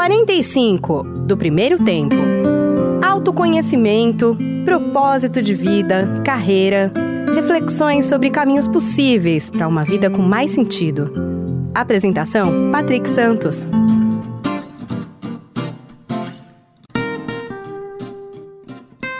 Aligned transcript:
45 0.00 1.02
do 1.26 1.36
primeiro 1.36 1.84
tempo. 1.84 2.16
Autoconhecimento, 3.06 4.34
propósito 4.64 5.42
de 5.42 5.52
vida, 5.52 6.22
carreira, 6.24 6.90
reflexões 7.34 8.06
sobre 8.06 8.30
caminhos 8.30 8.66
possíveis 8.66 9.50
para 9.50 9.68
uma 9.68 9.84
vida 9.84 10.08
com 10.08 10.22
mais 10.22 10.52
sentido. 10.52 11.12
Apresentação: 11.74 12.70
Patrick 12.72 13.06
Santos. 13.06 13.68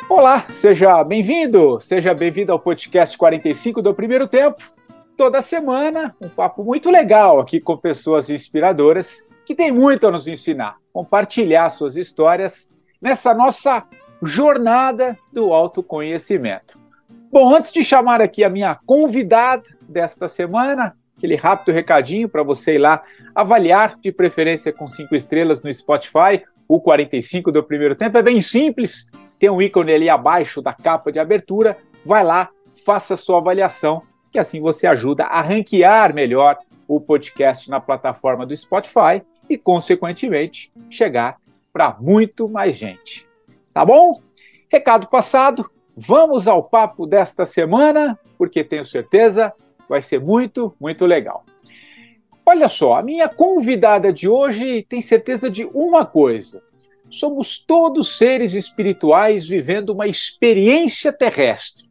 Olá, 0.08 0.46
seja 0.48 1.04
bem-vindo, 1.04 1.78
seja 1.78 2.14
bem-vindo 2.14 2.52
ao 2.52 2.58
podcast 2.58 3.18
45 3.18 3.82
do 3.82 3.92
Primeiro 3.92 4.26
Tempo. 4.26 4.62
Toda 5.14 5.42
semana, 5.42 6.16
um 6.18 6.30
papo 6.30 6.64
muito 6.64 6.90
legal 6.90 7.38
aqui 7.38 7.60
com 7.60 7.76
pessoas 7.76 8.30
inspiradoras 8.30 9.28
que 9.50 9.54
têm 9.56 9.72
muito 9.72 10.06
a 10.06 10.12
nos 10.12 10.28
ensinar, 10.28 10.76
compartilhar 10.92 11.68
suas 11.70 11.96
histórias 11.96 12.72
nessa 13.02 13.34
nossa 13.34 13.84
jornada 14.22 15.18
do 15.32 15.52
autoconhecimento. 15.52 16.78
Bom, 17.32 17.52
antes 17.52 17.72
de 17.72 17.82
chamar 17.82 18.20
aqui 18.20 18.44
a 18.44 18.48
minha 18.48 18.78
convidada 18.86 19.64
desta 19.88 20.28
semana, 20.28 20.94
aquele 21.18 21.34
rápido 21.34 21.74
recadinho 21.74 22.28
para 22.28 22.44
você 22.44 22.76
ir 22.76 22.78
lá 22.78 23.02
avaliar, 23.34 23.98
de 24.00 24.12
preferência 24.12 24.72
com 24.72 24.86
cinco 24.86 25.16
estrelas 25.16 25.64
no 25.64 25.72
Spotify, 25.72 26.44
o 26.68 26.80
45 26.80 27.50
do 27.50 27.60
primeiro 27.60 27.96
tempo. 27.96 28.18
É 28.18 28.22
bem 28.22 28.40
simples, 28.40 29.10
tem 29.36 29.50
um 29.50 29.60
ícone 29.60 29.92
ali 29.92 30.08
abaixo 30.08 30.62
da 30.62 30.72
capa 30.72 31.10
de 31.10 31.18
abertura. 31.18 31.76
Vai 32.06 32.22
lá, 32.22 32.50
faça 32.84 33.16
sua 33.16 33.38
avaliação, 33.38 34.00
que 34.30 34.38
assim 34.38 34.60
você 34.60 34.86
ajuda 34.86 35.24
a 35.24 35.42
ranquear 35.42 36.14
melhor 36.14 36.56
o 36.86 37.00
podcast 37.00 37.68
na 37.68 37.80
plataforma 37.80 38.46
do 38.46 38.56
Spotify 38.56 39.20
e, 39.50 39.58
consequentemente, 39.58 40.72
chegar 40.88 41.38
para 41.72 41.96
muito 42.00 42.48
mais 42.48 42.76
gente. 42.76 43.28
Tá 43.74 43.84
bom? 43.84 44.22
Recado 44.70 45.08
passado, 45.08 45.68
vamos 45.96 46.46
ao 46.46 46.62
papo 46.62 47.06
desta 47.06 47.44
semana, 47.44 48.18
porque 48.38 48.62
tenho 48.62 48.84
certeza 48.84 49.52
vai 49.88 50.00
ser 50.00 50.20
muito, 50.20 50.72
muito 50.80 51.04
legal. 51.04 51.44
Olha 52.46 52.68
só, 52.68 52.94
a 52.94 53.02
minha 53.02 53.28
convidada 53.28 54.12
de 54.12 54.28
hoje 54.28 54.86
tem 54.88 55.02
certeza 55.02 55.50
de 55.50 55.64
uma 55.66 56.06
coisa: 56.06 56.62
somos 57.08 57.58
todos 57.58 58.16
seres 58.16 58.54
espirituais 58.54 59.46
vivendo 59.46 59.90
uma 59.90 60.06
experiência 60.06 61.12
terrestre. 61.12 61.90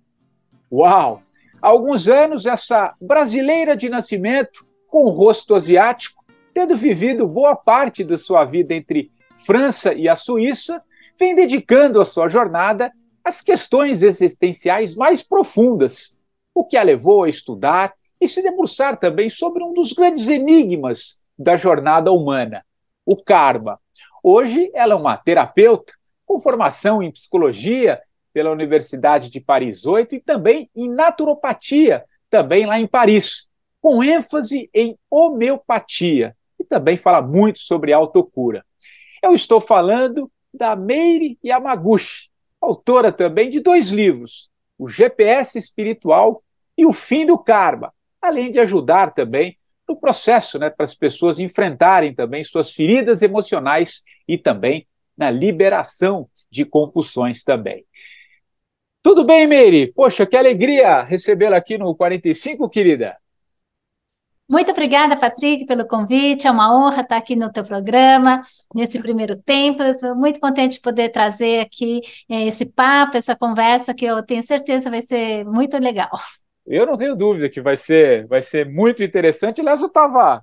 Uau! 0.72 1.22
Há 1.62 1.68
alguns 1.68 2.08
anos, 2.08 2.46
essa 2.46 2.96
brasileira 3.02 3.76
de 3.76 3.90
nascimento, 3.90 4.66
com 4.88 5.10
rosto 5.10 5.54
asiático, 5.56 6.19
tendo 6.54 6.76
vivido 6.76 7.28
boa 7.28 7.56
parte 7.56 8.04
da 8.04 8.18
sua 8.18 8.46
vida 8.46 8.74
entre 8.74 9.12
França 9.46 9.94
e 9.94 10.08
a 10.08 10.16
Suíça, 10.16 10.84
vem 11.18 11.36
dedicando 11.36 12.00
a 12.00 12.06
sua 12.06 12.28
jornada 12.28 12.92
às 13.24 13.42
questões 13.42 14.04
existenciais 14.04 14.96
mais 14.96 15.22
profundas, 15.22 16.18
o 16.54 16.64
que 16.64 16.78
a 16.78 16.84
levou 16.84 17.24
a 17.24 17.30
estudar 17.30 17.94
e 18.20 18.28
se 18.28 18.42
debruçar 18.42 18.98
também 18.98 19.30
sobre 19.30 19.64
um 19.64 19.74
dos 19.74 19.94
grandes 19.94 20.28
enigmas 20.28 21.22
da 21.38 21.56
jornada 21.56 22.12
humana, 22.12 22.66
o 23.06 23.16
karma. 23.16 23.80
Hoje 24.22 24.70
ela 24.74 24.94
é 24.94 24.98
uma 24.98 25.16
terapeuta 25.16 25.94
com 26.26 26.40
formação 26.40 27.02
em 27.02 27.12
psicologia 27.12 28.02
pela 28.34 28.52
Universidade 28.52 29.30
de 29.30 29.40
Paris 29.40 29.86
8 29.86 30.16
e 30.16 30.20
também 30.20 30.70
em 30.76 30.90
naturopatia, 30.90 32.06
também 32.30 32.66
lá 32.66 32.80
em 32.80 32.88
Paris, 32.88 33.50
com 33.82 34.04
ênfase 34.04 34.70
em 34.74 34.98
homeopatia, 35.10 36.36
também 36.70 36.96
fala 36.96 37.22
muito 37.22 37.60
sobre 37.60 37.92
autocura. 37.92 38.64
Eu 39.22 39.34
estou 39.34 39.60
falando 39.60 40.32
da 40.54 40.76
Meire 40.76 41.38
Yamaguchi, 41.44 42.30
autora 42.62 43.12
também 43.12 43.50
de 43.50 43.60
dois 43.60 43.90
livros, 43.90 44.50
O 44.78 44.88
GPS 44.88 45.58
Espiritual 45.58 46.44
e 46.78 46.86
O 46.86 46.94
Fim 46.94 47.26
do 47.26 47.38
Karma, 47.38 47.94
além 48.22 48.52
de 48.52 48.60
ajudar 48.60 49.14
também 49.14 49.58
no 49.88 49.96
processo, 49.96 50.60
né, 50.60 50.70
para 50.70 50.86
as 50.86 50.94
pessoas 50.94 51.40
enfrentarem 51.40 52.14
também 52.14 52.44
suas 52.44 52.72
feridas 52.72 53.22
emocionais 53.22 54.04
e 54.28 54.38
também 54.38 54.88
na 55.18 55.32
liberação 55.32 56.30
de 56.50 56.64
compulsões 56.64 57.44
também. 57.44 57.86
Tudo 59.02 59.24
bem, 59.24 59.48
Meire? 59.48 59.92
Poxa, 59.94 60.26
que 60.26 60.38
alegria 60.38 61.02
recebê-la 61.02 61.58
aqui 61.58 61.78
no 61.78 61.96
45, 61.96 62.70
querida. 62.70 63.18
Muito 64.50 64.72
obrigada, 64.72 65.16
Patrick, 65.16 65.68
pelo 65.68 65.88
convite. 65.88 66.48
É 66.48 66.52
uma 66.52 66.76
honra 66.76 67.02
estar 67.02 67.18
aqui 67.18 67.36
no 67.36 67.52
teu 67.52 67.64
programa, 67.64 68.42
nesse 68.74 69.00
primeiro 69.00 69.38
tempo. 69.38 69.84
estou 69.84 70.16
muito 70.16 70.40
contente 70.40 70.74
de 70.74 70.82
poder 70.82 71.10
trazer 71.10 71.60
aqui 71.60 72.02
eh, 72.28 72.48
esse 72.48 72.66
papo, 72.66 73.16
essa 73.16 73.36
conversa, 73.36 73.94
que 73.94 74.06
eu 74.06 74.24
tenho 74.24 74.42
certeza 74.42 74.90
vai 74.90 75.04
ser 75.04 75.46
muito 75.46 75.78
legal. 75.78 76.10
Eu 76.66 76.88
não 76.88 76.98
tenho 76.98 77.16
dúvida 77.16 77.48
que 77.48 77.62
vai 77.62 77.76
ser, 77.76 78.26
vai 78.26 78.42
ser 78.42 78.68
muito 78.68 79.04
interessante. 79.04 79.62
Aliás, 79.62 79.82
eu 79.82 79.88
estava 79.88 80.42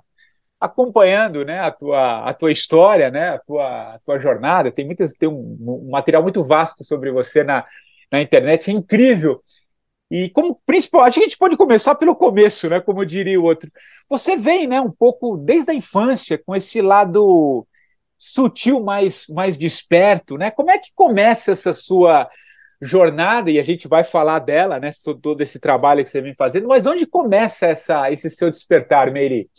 acompanhando 0.61 1.45
né, 1.45 1.59
a, 1.59 1.73
tua, 1.73 2.29
a 2.29 2.33
tua 2.33 2.53
história, 2.53 3.11
né, 3.11 3.31
a, 3.31 3.39
tua, 3.41 3.95
a 3.95 3.99
tua 3.99 4.21
jornada. 4.21 4.71
Tem, 4.71 4.87
muitas, 4.87 5.15
tem 5.15 5.29
um, 5.29 5.57
um 5.61 5.91
material 5.91 6.23
muito 6.23 6.45
vasto 6.45 6.85
sobre 6.85 7.11
você 7.11 7.43
na, 7.43 7.65
na 8.13 8.23
internet, 8.23 8.71
é 8.71 8.73
incrível. 8.73 9.43
E 10.11 10.31
como 10.31 10.61
principal, 10.65 11.03
acho 11.03 11.15
que 11.15 11.21
a 11.21 11.29
gente 11.29 11.39
pode 11.39 11.57
começar 11.57 11.95
pelo 11.97 12.15
começo, 12.15 12.69
né? 12.69 12.81
Como 12.81 13.05
diria 13.05 13.41
o 13.41 13.45
outro. 13.45 13.71
Você 14.09 14.37
vem, 14.37 14.67
né, 14.67 14.81
um 14.81 14.91
pouco 14.91 15.37
desde 15.37 15.73
a 15.73 15.75
infância 15.75 16.39
com 16.39 16.55
esse 16.55 16.81
lado 16.81 17.67
sutil, 18.19 18.83
mais 18.83 19.27
mais 19.29 19.57
desperto, 19.57 20.39
né? 20.39 20.51
Como 20.51 20.71
é 20.71 20.79
que 20.79 20.91
começa 20.95 21.53
essa 21.53 21.73
sua 21.73 22.29
jornada 22.81 23.51
e 23.51 23.59
a 23.59 23.63
gente 23.63 23.89
vai 23.89 24.05
falar 24.05 24.39
dela, 24.39 24.79
né? 24.79 24.93
Sobre 24.93 25.23
todo 25.23 25.41
esse 25.41 25.59
trabalho 25.59 26.05
que 26.05 26.11
você 26.11 26.21
vem 26.21 26.35
fazendo. 26.35 26.69
Mas 26.69 26.87
onde 26.87 27.07
começa 27.07 27.67
essa 27.67 28.11
esse 28.11 28.31
seu 28.31 28.51
despertar, 28.51 29.11
Meire? 29.13 29.51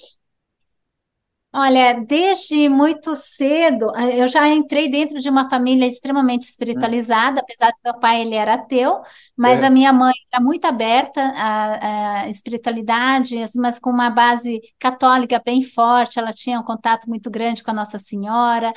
Olha, 1.60 1.94
desde 2.06 2.70
muito 2.70 3.16
cedo, 3.16 3.92
eu 4.14 4.28
já 4.28 4.48
entrei 4.48 4.88
dentro 4.88 5.20
de 5.20 5.28
uma 5.28 5.50
família 5.50 5.88
extremamente 5.88 6.44
espiritualizada, 6.44 7.42
apesar 7.42 7.70
de 7.70 7.78
meu 7.84 8.00
pai 8.00 8.22
ele 8.22 8.36
era 8.36 8.54
ateu, 8.54 9.02
mas 9.36 9.64
É. 9.64 9.66
a 9.66 9.70
minha 9.72 9.92
mãe 9.92 10.14
era 10.32 10.44
muito 10.44 10.66
aberta 10.66 11.20
à, 11.36 12.20
à 12.26 12.30
espiritualidade, 12.30 13.36
mas 13.56 13.80
com 13.80 13.90
uma 13.90 14.12
base 14.12 14.62
católica 14.78 15.42
bem 15.44 15.64
forte, 15.64 16.20
ela 16.20 16.32
tinha 16.32 16.60
um 16.60 16.64
contato 16.64 17.10
muito 17.10 17.28
grande 17.32 17.64
com 17.64 17.72
a 17.72 17.74
Nossa 17.74 17.98
Senhora, 17.98 18.72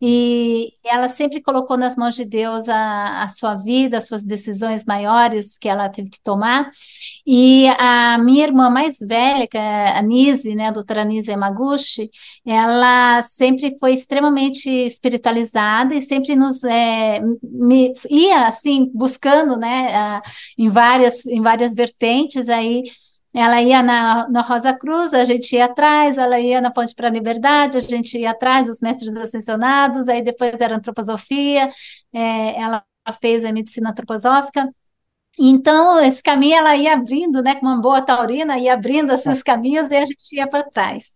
e 0.00 0.72
ela 0.84 1.08
sempre 1.08 1.42
colocou 1.42 1.76
nas 1.76 1.96
mãos 1.96 2.14
de 2.14 2.24
Deus 2.24 2.68
a, 2.68 3.24
a 3.24 3.28
sua 3.28 3.56
vida, 3.56 3.98
as 3.98 4.06
suas 4.06 4.24
decisões 4.24 4.84
maiores 4.84 5.58
que 5.58 5.68
ela 5.68 5.88
teve 5.88 6.08
que 6.08 6.20
tomar, 6.22 6.70
e 7.26 7.66
a 7.76 8.18
minha 8.18 8.44
irmã 8.44 8.70
mais 8.70 8.98
velha, 9.00 9.48
que 9.48 9.58
é 9.58 9.98
a 9.98 10.00
Nise, 10.00 10.54
né, 10.54 10.68
a 10.68 10.70
doutora 10.70 11.04
Nise 11.04 11.32
Yamaguchi, 11.32 12.08
ela 12.46 13.22
sempre 13.22 13.76
foi 13.78 13.92
extremamente 13.92 14.68
espiritualizada 14.68 15.94
e 15.94 16.00
sempre 16.00 16.36
nos 16.36 16.64
é, 16.64 17.20
me, 17.42 17.92
ia 18.10 18.46
assim 18.46 18.90
buscando, 18.94 19.56
né, 19.56 19.94
a, 19.94 20.22
em 20.58 20.68
várias 20.68 21.26
em 21.26 21.42
várias 21.42 21.74
vertentes 21.74 22.48
aí. 22.48 22.84
Ela 23.32 23.62
ia 23.62 23.82
na, 23.82 24.28
na 24.28 24.42
Rosa 24.42 24.72
Cruz, 24.74 25.14
a 25.14 25.24
gente 25.24 25.54
ia 25.54 25.66
atrás, 25.66 26.18
ela 26.18 26.40
ia 26.40 26.60
na 26.60 26.70
Ponte 26.72 26.94
para 26.96 27.06
a 27.08 27.10
Liberdade, 27.10 27.76
a 27.76 27.80
gente 27.80 28.18
ia 28.18 28.32
atrás 28.32 28.66
dos 28.66 28.80
mestres 28.80 29.14
ascensionados, 29.16 30.08
aí 30.08 30.20
depois 30.22 30.60
era 30.60 30.76
antroposofia, 30.76 31.68
é, 32.12 32.60
ela 32.60 32.84
fez 33.20 33.44
a 33.44 33.52
medicina 33.52 33.90
antroposófica, 33.90 34.68
então, 35.38 35.98
esse 36.00 36.22
caminho 36.22 36.56
ela 36.56 36.76
ia 36.76 36.92
abrindo, 36.94 37.42
né, 37.42 37.54
com 37.54 37.66
uma 37.66 37.80
boa 37.80 38.02
taurina, 38.02 38.58
ia 38.58 38.74
abrindo 38.74 39.12
esses 39.12 39.42
caminhos 39.42 39.90
e 39.90 39.96
a 39.96 40.04
gente 40.04 40.36
ia 40.36 40.48
para 40.48 40.68
trás. 40.68 41.14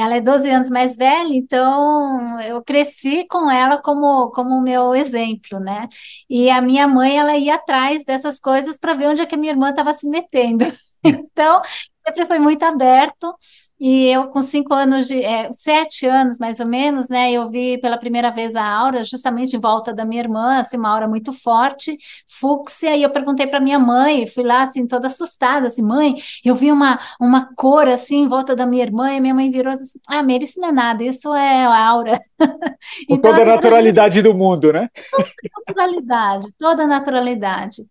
Ela 0.00 0.16
é 0.16 0.20
12 0.20 0.48
anos 0.50 0.70
mais 0.70 0.96
velha, 0.96 1.34
então 1.34 2.40
eu 2.40 2.62
cresci 2.62 3.26
com 3.28 3.50
ela 3.50 3.80
como 3.80 4.30
como 4.32 4.60
meu 4.60 4.94
exemplo, 4.94 5.60
né? 5.60 5.88
E 6.28 6.50
a 6.50 6.60
minha 6.60 6.86
mãe, 6.88 7.18
ela 7.18 7.36
ia 7.36 7.54
atrás 7.54 8.04
dessas 8.04 8.38
coisas 8.40 8.78
para 8.78 8.94
ver 8.94 9.08
onde 9.08 9.22
é 9.22 9.26
que 9.26 9.34
a 9.34 9.38
minha 9.38 9.52
irmã 9.52 9.70
estava 9.70 9.92
se 9.92 10.08
metendo. 10.08 10.64
Então, 11.08 11.62
sempre 12.06 12.26
foi 12.26 12.38
muito 12.38 12.62
aberto. 12.64 13.34
E 13.78 14.06
eu, 14.06 14.28
com 14.28 14.42
cinco 14.42 14.72
anos 14.72 15.06
de, 15.06 15.22
é, 15.22 15.52
sete 15.52 16.06
anos 16.06 16.38
mais 16.38 16.60
ou 16.60 16.66
menos, 16.66 17.10
né, 17.10 17.30
eu 17.32 17.50
vi 17.50 17.78
pela 17.78 17.98
primeira 17.98 18.30
vez 18.30 18.56
a 18.56 18.64
aura, 18.64 19.04
justamente 19.04 19.54
em 19.54 19.60
volta 19.60 19.92
da 19.92 20.02
minha 20.02 20.22
irmã, 20.22 20.60
assim, 20.60 20.78
uma 20.78 20.88
aura 20.88 21.06
muito 21.06 21.30
forte, 21.30 21.98
fúcsia, 22.26 22.96
e 22.96 23.02
eu 23.02 23.10
perguntei 23.10 23.46
para 23.46 23.60
minha 23.60 23.78
mãe, 23.78 24.26
fui 24.26 24.44
lá, 24.44 24.62
assim, 24.62 24.86
toda 24.86 25.08
assustada, 25.08 25.66
assim, 25.66 25.82
mãe, 25.82 26.14
eu 26.42 26.54
vi 26.54 26.72
uma, 26.72 26.98
uma 27.20 27.54
cor, 27.54 27.86
assim, 27.86 28.22
em 28.22 28.28
volta 28.28 28.56
da 28.56 28.64
minha 28.64 28.82
irmã, 28.82 29.12
e 29.12 29.20
minha 29.20 29.34
mãe 29.34 29.50
virou 29.50 29.74
assim, 29.74 29.98
ah, 30.08 30.22
Meire, 30.22 30.44
isso 30.44 30.58
não 30.58 30.70
é 30.70 30.72
nada, 30.72 31.04
isso 31.04 31.34
é 31.34 31.64
aura. 31.66 32.18
Com 32.38 32.46
então, 33.14 33.30
toda 33.30 33.42
assim, 33.42 33.50
a 33.50 33.54
naturalidade 33.56 34.14
gente, 34.14 34.24
do 34.24 34.34
mundo, 34.34 34.72
né? 34.72 34.88
Toda 35.10 35.28
naturalidade, 35.66 36.48
toda 36.58 36.86
naturalidade. 36.86 37.82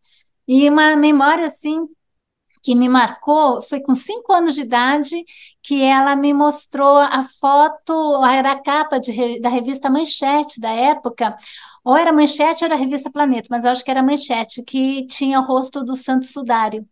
E 0.48 0.68
uma 0.70 0.96
memória, 0.96 1.46
assim, 1.46 1.88
que 2.66 2.74
me 2.74 2.90
marcou 2.90 3.62
foi 3.62 3.80
com 3.80 3.96
cinco 3.96 4.34
anos 4.34 4.56
de 4.56 4.62
idade 4.62 5.24
que 5.62 5.84
ela 5.84 6.16
me 6.16 6.34
mostrou 6.34 6.98
a 6.98 7.24
foto, 7.40 8.26
era 8.26 8.54
a 8.54 8.60
capa 8.62 9.00
de, 9.00 9.40
da 9.40 9.50
revista 9.50 9.88
Manchete 9.88 10.60
da 10.60 10.72
época, 10.72 11.36
ou 11.84 11.96
era 11.96 12.12
Manchete 12.12 12.64
ou 12.64 12.66
era 12.66 12.74
a 12.76 12.78
revista 12.78 13.12
Planeta, 13.12 13.48
mas 13.52 13.66
eu 13.66 13.72
acho 13.72 13.84
que 13.86 13.92
era 13.92 14.02
Manchete, 14.02 14.64
que 14.64 15.06
tinha 15.06 15.40
o 15.40 15.44
rosto 15.44 15.84
do 15.84 15.96
Santo 15.96 16.26
Sudário. 16.26 16.88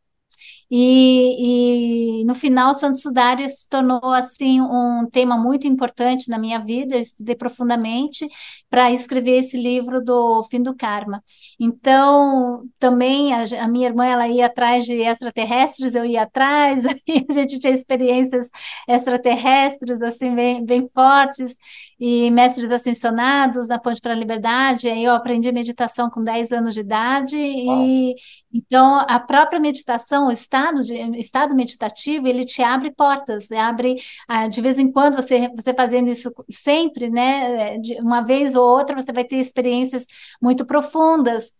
E, 0.75 2.21
e, 2.21 2.25
no 2.25 2.33
final, 2.33 2.73
Santo 2.73 2.97
Sudário 2.97 3.47
se 3.47 3.67
tornou 3.69 4.01
assim 4.11 4.59
um 4.61 5.07
tema 5.11 5.37
muito 5.37 5.67
importante 5.67 6.29
na 6.29 6.37
minha 6.39 6.59
vida. 6.59 6.95
Eu 6.95 7.01
estudei 7.01 7.35
profundamente 7.35 8.27
para 8.73 8.89
escrever 8.89 9.37
esse 9.37 9.55
livro 9.55 10.03
do 10.03 10.41
Fim 10.49 10.59
do 10.59 10.75
Karma. 10.75 11.23
Então, 11.59 12.63
também 12.79 13.31
a, 13.31 13.43
a, 13.61 13.67
minha 13.67 13.87
irmã 13.87 14.03
ela 14.03 14.27
ia 14.27 14.47
atrás 14.47 14.83
de 14.83 14.95
extraterrestres, 14.95 15.93
eu 15.93 16.03
ia 16.03 16.23
atrás. 16.23 16.83
a 17.29 17.33
gente 17.33 17.59
tinha 17.59 17.71
experiências 17.71 18.49
extraterrestres 18.89 20.01
assim 20.01 20.33
bem, 20.33 20.65
bem 20.65 20.89
fortes 20.91 21.55
e 21.99 22.31
mestres 22.31 22.71
ascensionados 22.71 23.67
na 23.67 23.77
Ponte 23.77 24.01
para 24.01 24.13
a 24.13 24.15
Liberdade. 24.15 24.89
Aí 24.89 25.03
eu 25.03 25.13
aprendi 25.13 25.51
meditação 25.51 26.09
com 26.09 26.23
10 26.23 26.51
anos 26.51 26.73
de 26.73 26.79
idade 26.79 27.37
e 27.37 28.15
então 28.51 29.05
a 29.07 29.19
própria 29.19 29.59
meditação, 29.59 30.27
o 30.27 30.31
estado 30.31 30.81
de 30.81 30.95
estado 31.19 31.53
meditativo, 31.53 32.27
ele 32.27 32.43
te 32.43 32.63
abre 32.63 32.91
portas, 32.91 33.51
abre 33.51 33.97
ah, 34.27 34.47
de 34.47 34.61
vez 34.61 34.79
em 34.79 34.91
quando 34.91 35.15
você 35.15 35.47
você 35.55 35.75
fazendo 35.75 36.09
isso 36.09 36.31
sempre, 36.49 37.09
né, 37.09 37.77
de 37.77 38.01
uma 38.01 38.21
vez 38.21 38.55
ou 38.55 38.62
outra 38.63 38.95
você 38.95 39.11
vai 39.11 39.23
ter 39.25 39.37
experiências 39.37 40.05
muito 40.41 40.65
profundas 40.65 41.53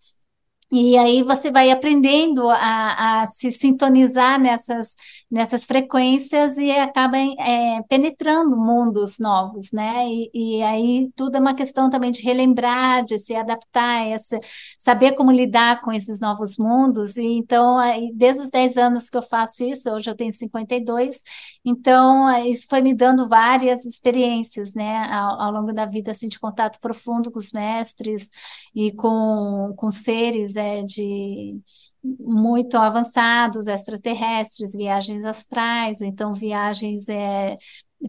e 0.76 0.98
aí 0.98 1.22
você 1.22 1.52
vai 1.52 1.70
aprendendo 1.70 2.50
a, 2.50 3.22
a, 3.22 3.28
se 3.28 3.52
sintonizar 3.52 4.40
nessas, 4.40 4.96
nessas 5.30 5.66
frequências 5.66 6.58
e 6.58 6.72
acaba 6.72 7.16
é, 7.16 7.84
penetrando 7.88 8.58
mundos 8.58 9.20
novos, 9.20 9.72
né? 9.72 10.08
E, 10.08 10.32
e, 10.34 10.64
aí 10.64 11.12
tudo 11.16 11.36
é 11.38 11.40
uma 11.40 11.54
questão 11.54 11.92
também 11.92 12.12
de 12.12 12.24
relembrar, 12.24 13.06
de 13.06 13.20
se 13.20 13.36
adaptar, 13.36 14.08
essa, 14.08 14.40
saber 14.80 15.12
como 15.12 15.32
lidar 15.32 15.80
com 15.82 15.92
esses 15.92 16.20
novos 16.20 16.58
mundos. 16.58 17.18
E 17.18 17.24
então, 17.24 17.78
desde 18.16 18.42
os 18.42 18.50
10 18.50 18.76
anos 18.78 19.12
que 19.12 19.18
eu 19.18 19.22
faço 19.22 19.64
isso, 19.64 19.92
hoje 19.92 20.10
eu 20.10 20.16
tenho 20.16 20.34
52, 20.34 21.22
então 21.64 22.32
isso 22.48 22.66
foi 22.68 22.82
me 22.82 22.96
dando 22.96 23.28
várias 23.28 23.86
experiências, 23.86 24.74
né? 24.74 25.06
Ao, 25.12 25.40
ao 25.40 25.52
longo 25.52 25.72
da 25.72 25.86
vida, 25.86 26.10
assim, 26.10 26.28
de 26.28 26.40
contato 26.40 26.80
profundo 26.80 27.32
com 27.32 27.38
os 27.38 27.52
mestres 27.52 28.32
e 28.74 28.92
com, 28.92 29.72
com 29.78 29.92
seres 29.92 30.56
é, 30.64 30.84
de 30.84 31.60
muito 32.04 32.78
avançados, 32.78 33.68
extraterrestres, 33.68 34.74
viagens 34.74 35.24
astrais, 35.24 36.02
ou 36.02 36.08
então 36.08 36.34
viagens 36.34 37.08
é, 37.08 37.56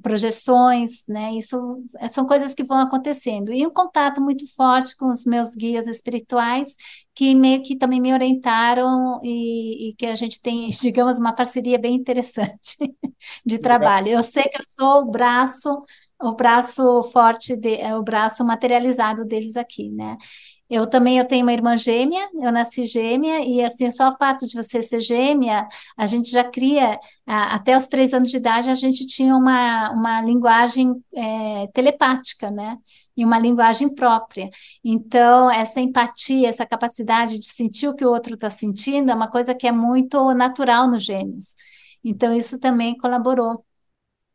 projeções, 0.03 1.07
né? 1.09 1.33
Isso 1.35 1.57
é, 1.99 2.09
são 2.09 2.27
coisas 2.27 2.55
que 2.55 2.65
vão 2.65 2.79
acontecendo. 2.79 3.53
E 3.53 3.67
um 3.67 3.71
contato 3.71 4.21
muito 4.21 4.45
forte 4.55 4.97
com 4.97 5.07
os 5.07 5.25
meus 5.25 5.55
guias 5.55 5.87
espirituais, 5.87 6.77
que 7.15 7.35
meio 7.35 7.63
que 7.63 7.77
também 7.77 8.01
me 8.01 8.13
orientaram 8.13 9.21
e, 9.23 9.91
e 9.91 9.95
que 9.95 10.07
a 10.07 10.17
gente 10.17 10.41
tem, 10.41 10.69
digamos, 10.83 11.19
uma 11.19 11.35
parceria 11.35 11.79
bem 11.79 11.95
interessante 11.95 12.77
de 13.47 13.59
trabalho. 13.59 14.09
Eu 14.09 14.23
sei 14.23 14.45
que 14.45 14.61
eu 14.61 14.65
sou 14.67 15.03
o 15.03 15.11
braço, 15.11 15.83
o 16.21 16.35
braço 16.35 17.03
forte, 17.13 17.57
de, 17.57 17.79
o 17.95 18.03
braço 18.03 18.45
materializado 18.45 19.25
deles 19.25 19.57
aqui, 19.57 19.91
né? 19.93 20.17
Eu 20.69 20.89
também 20.89 21.19
eu 21.19 21.27
tenho 21.27 21.45
uma 21.45 21.53
irmã 21.53 21.77
gêmea, 21.77 22.27
eu 22.35 22.51
nasci 22.51 22.87
gêmea, 22.87 23.41
e 23.45 23.63
assim, 23.63 23.91
só 23.91 24.09
o 24.09 24.17
fato 24.17 24.47
de 24.47 24.55
você 24.57 24.83
ser 24.83 25.01
gêmea, 25.01 25.69
a 25.97 26.07
gente 26.07 26.31
já 26.31 26.43
cria, 26.43 26.99
até 27.27 27.77
os 27.77 27.87
três 27.87 28.15
anos 28.15 28.31
de 28.31 28.39
idade, 28.39 28.71
a 28.71 28.75
gente 28.75 29.07
tinha 29.07 29.37
uma, 29.37 29.91
uma 29.91 30.23
linguagem 30.23 30.95
é, 31.15 31.67
telepática, 31.69 32.51
né? 32.51 32.77
E 33.17 33.25
uma 33.25 33.39
linguagem 33.39 33.95
própria. 33.95 34.49
Então, 34.83 35.51
essa 35.51 35.81
empatia, 35.81 36.49
essa 36.49 36.67
capacidade 36.67 37.39
de 37.39 37.47
sentir 37.47 37.89
o 37.89 37.95
que 37.95 38.05
o 38.05 38.11
outro 38.11 38.35
está 38.35 38.51
sentindo, 38.51 39.11
é 39.11 39.15
uma 39.15 39.31
coisa 39.31 39.55
que 39.55 39.67
é 39.67 39.73
muito 39.73 40.33
natural 40.35 40.89
nos 40.89 41.05
gêmeos. 41.05 41.55
Então, 42.03 42.35
isso 42.35 42.59
também 42.59 42.97
colaborou. 42.97 43.65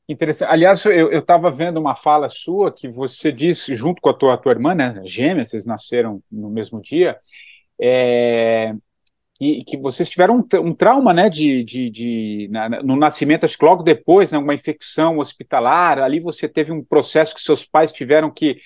Interessante. 0.10 0.50
Aliás, 0.52 0.84
eu 0.86 1.20
estava 1.20 1.52
vendo 1.52 1.80
uma 1.80 1.94
fala 1.94 2.28
sua 2.28 2.74
que 2.74 2.88
você 2.88 3.32
disse, 3.32 3.76
junto 3.76 4.02
com 4.02 4.10
a 4.10 4.14
tua, 4.14 4.34
a 4.34 4.38
tua 4.38 4.52
irmã, 4.54 4.74
né, 4.74 5.00
gêmea, 5.06 5.46
vocês 5.46 5.68
nasceram 5.68 6.20
no 6.32 6.50
mesmo 6.50 6.82
dia, 6.82 7.16
é, 7.80 8.74
e 9.40 9.64
que 9.64 9.78
vocês 9.78 10.10
tiveram 10.10 10.38
um, 10.40 10.60
um 10.66 10.74
trauma, 10.74 11.14
né, 11.14 11.30
de, 11.30 11.64
de, 11.64 11.92
de 11.92 12.50
na, 12.52 12.68
no 12.82 12.96
nascimento, 12.96 13.44
acho 13.44 13.56
que 13.56 13.64
logo 13.64 13.84
depois, 13.84 14.32
né, 14.32 14.40
uma 14.40 14.56
infecção 14.56 15.20
hospitalar, 15.20 16.00
ali 16.00 16.20
você 16.20 16.50
teve 16.50 16.72
um 16.72 16.84
processo 16.84 17.36
que 17.36 17.42
seus 17.42 17.64
pais 17.64 17.92
tiveram 17.92 18.32
que 18.32 18.58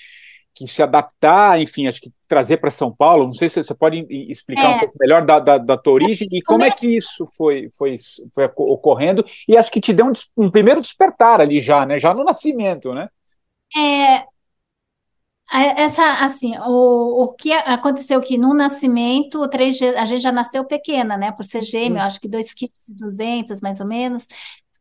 que 0.54 0.68
se 0.68 0.84
adaptar, 0.84 1.60
enfim, 1.60 1.88
acho 1.88 2.00
que 2.00 2.12
trazer 2.28 2.58
para 2.58 2.70
São 2.70 2.94
Paulo. 2.94 3.26
Não 3.26 3.34
sei 3.34 3.50
se 3.50 3.64
você 3.64 3.74
pode 3.74 4.06
explicar 4.10 4.72
é. 4.72 4.76
um 4.76 4.80
pouco 4.80 4.98
melhor 5.00 5.26
da, 5.26 5.40
da, 5.40 5.58
da 5.58 5.78
tua 5.78 5.94
origem 5.94 6.28
e 6.32 6.42
como 6.42 6.64
é 6.64 6.72
que 6.72 6.98
isso 6.98 7.26
foi, 7.36 7.70
foi, 7.78 7.96
foi 8.34 8.46
ocorrendo. 8.56 9.26
E 9.48 9.58
acho 9.58 9.72
que 9.72 9.82
te 9.82 9.94
deu 9.94 10.06
um, 10.06 10.14
um 10.38 10.52
primeiro 10.52 10.80
despertar 10.80 11.42
ali 11.42 11.60
já, 11.60 11.86
né? 11.86 11.98
Já 12.00 12.14
no 12.14 12.24
nascimento, 12.24 12.94
né? 12.94 13.10
É, 13.76 14.26
essa, 15.82 16.26
assim, 16.26 16.58
o, 16.66 17.24
o 17.24 17.34
que 17.34 17.52
aconteceu 17.52 18.22
que 18.22 18.38
no 18.38 18.54
nascimento, 18.54 19.48
três, 19.50 19.82
a 19.82 20.06
gente 20.06 20.22
já 20.22 20.32
nasceu 20.32 20.66
pequena, 20.66 21.18
né? 21.18 21.32
Por 21.32 21.44
ser 21.44 21.62
gêmeo, 21.62 22.02
acho 22.02 22.20
que 22.20 22.30
2,2 22.30 23.46
kg, 23.46 23.62
mais 23.62 23.80
ou 23.80 23.88
menos. 23.88 24.28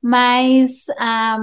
Mas 0.00 0.86
um, 0.90 0.94
ah, 0.98 1.38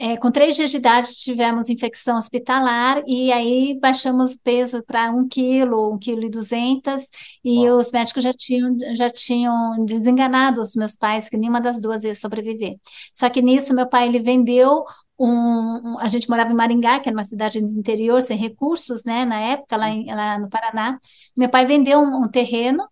é, 0.00 0.16
com 0.16 0.30
três 0.30 0.56
dias 0.56 0.70
de 0.70 0.78
idade 0.78 1.14
tivemos 1.14 1.68
infecção 1.68 2.16
hospitalar 2.16 3.02
e 3.06 3.30
aí 3.30 3.78
baixamos 3.78 4.32
o 4.32 4.40
peso 4.40 4.82
para 4.82 5.10
um 5.10 5.28
quilo, 5.28 5.92
um 5.92 5.98
quilo 5.98 6.24
e 6.24 6.30
duzentas 6.30 7.10
e 7.44 7.68
os 7.68 7.92
médicos 7.92 8.22
já 8.22 8.32
tinham, 8.32 8.74
já 8.94 9.10
tinham 9.10 9.84
desenganado 9.84 10.62
os 10.62 10.74
meus 10.74 10.96
pais 10.96 11.28
que 11.28 11.36
nenhuma 11.36 11.60
das 11.60 11.82
duas 11.82 12.02
ia 12.02 12.14
sobreviver. 12.14 12.78
Só 13.12 13.28
que 13.28 13.42
nisso 13.42 13.74
meu 13.74 13.86
pai 13.86 14.08
ele 14.08 14.20
vendeu 14.20 14.84
um, 15.18 15.98
a 15.98 16.08
gente 16.08 16.30
morava 16.30 16.50
em 16.50 16.54
Maringá, 16.54 16.98
que 16.98 17.10
era 17.10 17.16
uma 17.16 17.24
cidade 17.24 17.60
do 17.60 17.70
interior 17.78 18.22
sem 18.22 18.38
recursos, 18.38 19.04
né, 19.04 19.26
na 19.26 19.38
época 19.38 19.76
lá, 19.76 19.90
em, 19.90 20.06
lá 20.06 20.38
no 20.38 20.48
Paraná. 20.48 20.98
Meu 21.36 21.50
pai 21.50 21.66
vendeu 21.66 22.00
um, 22.00 22.24
um 22.24 22.28
terreno 22.30 22.88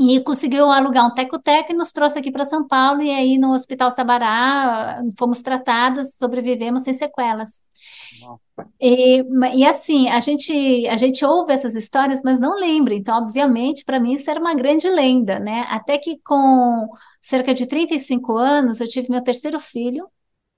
e 0.00 0.22
conseguiu 0.22 0.70
alugar 0.70 1.06
um 1.06 1.12
teco-teco 1.12 1.72
e 1.72 1.76
nos 1.76 1.92
trouxe 1.92 2.18
aqui 2.18 2.32
para 2.32 2.46
São 2.46 2.66
Paulo. 2.66 3.02
E 3.02 3.10
aí, 3.10 3.36
no 3.36 3.52
Hospital 3.52 3.90
Sabará, 3.90 5.02
fomos 5.18 5.42
tratadas, 5.42 6.16
sobrevivemos 6.16 6.84
sem 6.84 6.94
sequelas. 6.94 7.64
E, 8.80 9.22
e, 9.54 9.64
assim, 9.66 10.08
a 10.08 10.20
gente, 10.20 10.88
a 10.88 10.96
gente 10.96 11.24
ouve 11.24 11.52
essas 11.52 11.74
histórias, 11.74 12.22
mas 12.24 12.40
não 12.40 12.54
lembra. 12.56 12.94
Então, 12.94 13.18
obviamente, 13.18 13.84
para 13.84 14.00
mim 14.00 14.12
isso 14.14 14.30
era 14.30 14.40
uma 14.40 14.54
grande 14.54 14.88
lenda, 14.88 15.38
né? 15.38 15.66
Até 15.68 15.98
que 15.98 16.18
com 16.24 16.88
cerca 17.20 17.52
de 17.52 17.66
35 17.66 18.36
anos, 18.36 18.80
eu 18.80 18.88
tive 18.88 19.10
meu 19.10 19.22
terceiro 19.22 19.60
filho. 19.60 20.08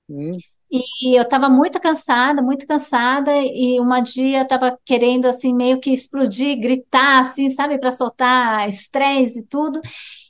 Hum. 0.09 0.39
E 0.75 1.17
eu 1.19 1.23
estava 1.23 1.51
muito 1.51 1.79
cansada, 1.79 2.41
muito 2.43 2.67
cansada, 2.67 3.31
e 3.37 3.79
uma 3.79 4.01
dia 4.01 4.41
estava 4.43 4.79
querendo, 4.87 5.27
assim, 5.27 5.55
meio 5.55 5.79
que 5.79 5.93
explodir, 5.93 6.59
gritar, 6.59 7.21
assim, 7.21 7.51
sabe, 7.51 7.79
para 7.79 7.93
soltar 7.93 8.67
estresse 8.69 9.41
e 9.41 9.45
tudo. 9.47 9.81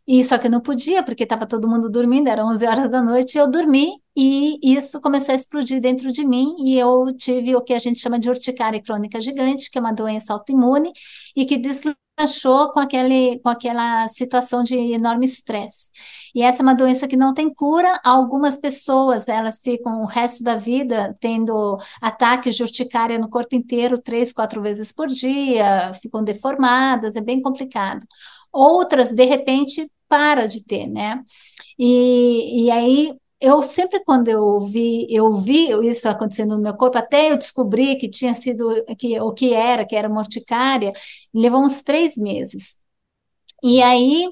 E 0.06 0.24
só 0.24 0.38
que 0.38 0.48
eu 0.48 0.50
não 0.50 0.60
podia, 0.60 1.02
porque 1.04 1.22
estava 1.22 1.46
todo 1.46 1.68
mundo 1.68 1.88
dormindo, 1.90 2.28
eram 2.28 2.48
11 2.50 2.66
horas 2.66 2.90
da 2.90 3.00
noite, 3.02 3.36
e 3.36 3.38
eu 3.40 3.48
dormi, 3.50 3.92
e 4.16 4.58
isso 4.62 5.00
começou 5.00 5.32
a 5.32 5.36
explodir 5.36 5.80
dentro 5.80 6.12
de 6.12 6.24
mim, 6.24 6.54
e 6.58 6.78
eu 6.78 7.14
tive 7.16 7.56
o 7.56 7.62
que 7.62 7.72
a 7.72 7.78
gente 7.78 8.00
chama 8.00 8.18
de 8.18 8.28
urticária 8.28 8.82
crônica 8.82 9.20
gigante, 9.20 9.70
que 9.70 9.78
é 9.78 9.80
uma 9.80 9.92
doença 9.92 10.32
autoimune, 10.32 10.92
e 11.34 11.44
que 11.46 11.56
deslanchou 11.56 12.70
com, 12.72 12.80
aquele, 12.80 13.38
com 13.40 13.48
aquela 13.48 14.06
situação 14.08 14.62
de 14.62 14.76
enorme 14.76 15.26
estresse. 15.26 15.90
E 16.34 16.42
essa 16.42 16.62
é 16.62 16.64
uma 16.64 16.74
doença 16.74 17.08
que 17.08 17.16
não 17.16 17.32
tem 17.34 17.52
cura. 17.52 18.00
Algumas 18.04 18.56
pessoas, 18.58 19.28
elas 19.28 19.60
ficam 19.60 20.02
o 20.02 20.06
resto 20.06 20.44
da 20.44 20.56
vida 20.56 21.16
tendo 21.20 21.78
ataques 22.00 22.56
de 22.56 22.62
urticária 22.62 23.18
no 23.18 23.30
corpo 23.30 23.54
inteiro, 23.54 23.98
três, 23.98 24.32
quatro 24.32 24.60
vezes 24.62 24.92
por 24.92 25.08
dia, 25.08 25.92
ficam 25.94 26.22
deformadas, 26.22 27.16
é 27.16 27.20
bem 27.20 27.40
complicado. 27.40 28.06
Outras, 28.52 29.12
de 29.14 29.24
repente, 29.24 29.90
para 30.08 30.46
de 30.46 30.64
ter, 30.64 30.86
né? 30.86 31.22
E, 31.78 32.64
e 32.66 32.70
aí 32.70 33.14
eu 33.42 33.62
sempre 33.62 34.00
quando 34.04 34.28
eu 34.28 34.60
vi, 34.60 35.06
eu 35.10 35.30
vi 35.32 35.70
isso 35.88 36.08
acontecendo 36.08 36.56
no 36.56 36.62
meu 36.62 36.74
corpo, 36.76 36.98
até 36.98 37.30
eu 37.30 37.36
descobri 37.38 37.96
que 37.96 38.08
tinha 38.08 38.34
sido 38.34 38.66
que 38.98 39.20
o 39.20 39.32
que 39.32 39.52
era, 39.54 39.84
que 39.86 39.96
era 39.96 40.08
morticária, 40.08 40.92
levou 41.34 41.62
uns 41.62 41.82
três 41.82 42.16
meses. 42.16 42.78
E 43.62 43.82
aí 43.82 44.26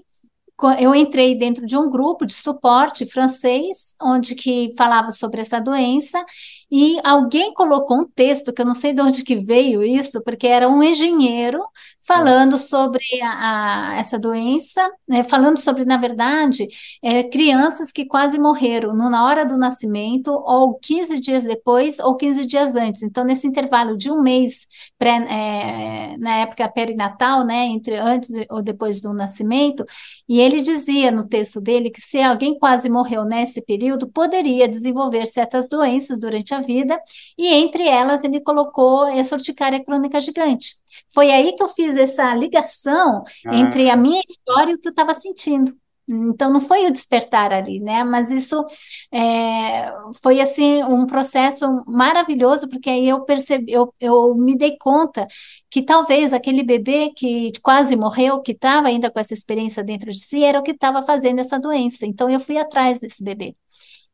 eu 0.79 0.95
entrei 0.95 1.37
dentro 1.39 1.67
de 1.67 1.77
um 1.77 1.89
grupo 1.91 2.27
de 2.27 2.35
suporte 2.35 3.07
francês, 3.07 3.95
onde 4.03 4.35
que 4.35 4.75
falava 4.77 5.11
sobre 5.13 5.41
essa 5.41 5.61
doença, 5.61 6.25
e 6.71 7.01
alguém 7.05 7.53
colocou 7.53 7.99
um 7.99 8.07
texto, 8.07 8.53
que 8.53 8.63
eu 8.63 8.67
não 8.67 8.75
sei 8.75 8.93
de 8.93 9.03
onde 9.03 9.25
que 9.25 9.37
veio 9.37 9.83
isso, 9.83 10.23
porque 10.23 10.47
era 10.47 10.69
um 10.69 10.83
engenheiro 10.83 11.61
falando 12.01 12.59
sobre 12.59 13.03
a, 13.23 13.93
a, 13.93 13.97
essa 13.97 14.19
doença, 14.19 14.81
né, 15.09 15.23
falando 15.23 15.59
sobre, 15.59 15.85
na 15.85 15.97
verdade, 15.97 16.67
é, 17.03 17.23
crianças 17.25 17.91
que 17.93 18.07
quase 18.07 18.39
morreram 18.39 18.95
no, 18.95 19.11
na 19.11 19.25
hora 19.25 19.45
do 19.45 19.59
nascimento, 19.59 20.31
ou 20.31 20.79
15 20.79 21.21
dias 21.21 21.45
depois, 21.45 21.99
ou 21.99 22.17
15 22.17 22.47
dias 22.47 22.77
antes. 22.77 23.03
Então, 23.03 23.25
nesse 23.25 23.47
intervalo 23.47 23.97
de 23.97 24.11
um 24.11 24.23
mês, 24.23 24.67
pré, 24.99 25.17
é, 25.29 26.17
na 26.19 26.37
época 26.39 26.69
perinatal, 26.69 27.45
né, 27.45 27.67
entre 27.67 27.97
antes 27.97 28.31
ou 28.49 28.63
depois 28.63 29.01
do 29.01 29.13
nascimento, 29.13 29.85
e 30.29 30.41
ele 30.41 30.63
dizia 30.63 31.11
no 31.11 31.27
texto 31.27 31.61
dele 31.61 31.91
que 31.91 32.01
se 32.01 32.21
alguém 32.21 32.59
quase 32.59 32.89
morreu 32.89 33.25
nesse 33.25 33.65
período, 33.65 34.09
poderia 34.09 34.69
desenvolver 34.69 35.27
certas 35.27 35.69
doenças 35.69 36.19
durante 36.21 36.55
a 36.55 36.60
vida, 36.61 37.01
e 37.39 37.49
entre 37.49 37.87
elas 37.89 38.25
ele 38.25 38.41
colocou 38.41 39.07
essa 39.07 39.35
urticária 39.35 39.83
crônica 39.85 40.21
gigante. 40.21 40.77
Foi 41.13 41.31
aí 41.31 41.55
que 41.55 41.63
eu 41.63 41.69
fiz 41.69 41.97
essa 41.97 42.35
ligação 42.35 43.25
ah. 43.47 43.57
entre 43.57 43.91
a 43.91 43.97
minha 43.97 44.23
história 44.29 44.73
e 44.73 44.75
o 44.75 44.79
que 44.79 44.89
eu 44.89 44.91
estava 44.91 45.15
sentindo. 45.15 45.73
Então 46.13 46.53
não 46.53 46.61
foi 46.61 46.87
o 46.87 46.93
despertar 46.93 47.53
ali, 47.53 47.79
né? 47.79 48.03
Mas 48.03 48.31
isso 48.33 48.65
é, 49.13 49.93
foi 50.21 50.41
assim 50.41 50.83
um 50.83 51.07
processo 51.07 51.85
maravilhoso 51.87 52.69
porque 52.69 52.91
aí 52.91 53.09
eu 53.09 53.25
percebi, 53.25 53.71
eu, 53.73 53.95
eu 54.01 54.35
me 54.35 54.57
dei 54.57 54.77
conta 54.77 55.27
que 55.71 55.83
talvez 55.83 56.33
aquele 56.33 56.65
bebê 56.65 57.13
que 57.15 57.53
quase 57.63 57.95
morreu, 57.95 58.43
que 58.43 58.53
estava 58.53 58.89
ainda 58.89 59.09
com 59.11 59.21
essa 59.21 59.35
experiência 59.35 59.85
dentro 59.85 60.11
de 60.11 60.19
si, 60.19 60.43
era 60.43 60.59
o 60.59 60.63
que 60.65 60.73
estava 60.73 61.01
fazendo 61.03 61.39
essa 61.39 61.61
doença. 61.61 62.05
Então 62.07 62.29
eu 62.29 62.41
fui 62.41 62.59
atrás 62.59 62.99
desse 62.99 63.23
bebê. 63.23 63.55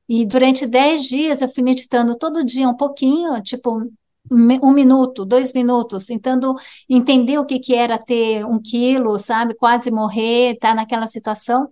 E 0.09 0.25
durante 0.25 0.67
dez 0.67 1.05
dias 1.05 1.43
eu 1.43 1.49
fui 1.49 1.63
meditando 1.63 2.17
todo 2.17 2.45
dia 2.45 2.69
um 2.69 2.77
pouquinho, 2.77 3.43
tipo 3.43 3.83
um 4.31 4.73
minuto, 4.73 5.25
dois 5.25 5.53
minutos, 5.53 6.07
tentando 6.07 6.55
entender 6.89 7.39
o 7.39 7.47
que, 7.47 7.59
que 7.61 7.75
era 7.75 7.97
ter 7.99 8.45
um 8.45 8.61
quilo, 8.61 9.19
sabe, 9.19 9.55
quase 9.55 9.91
morrer, 9.91 10.55
estar 10.55 10.71
tá 10.71 10.75
naquela 10.75 11.07
situação. 11.07 11.69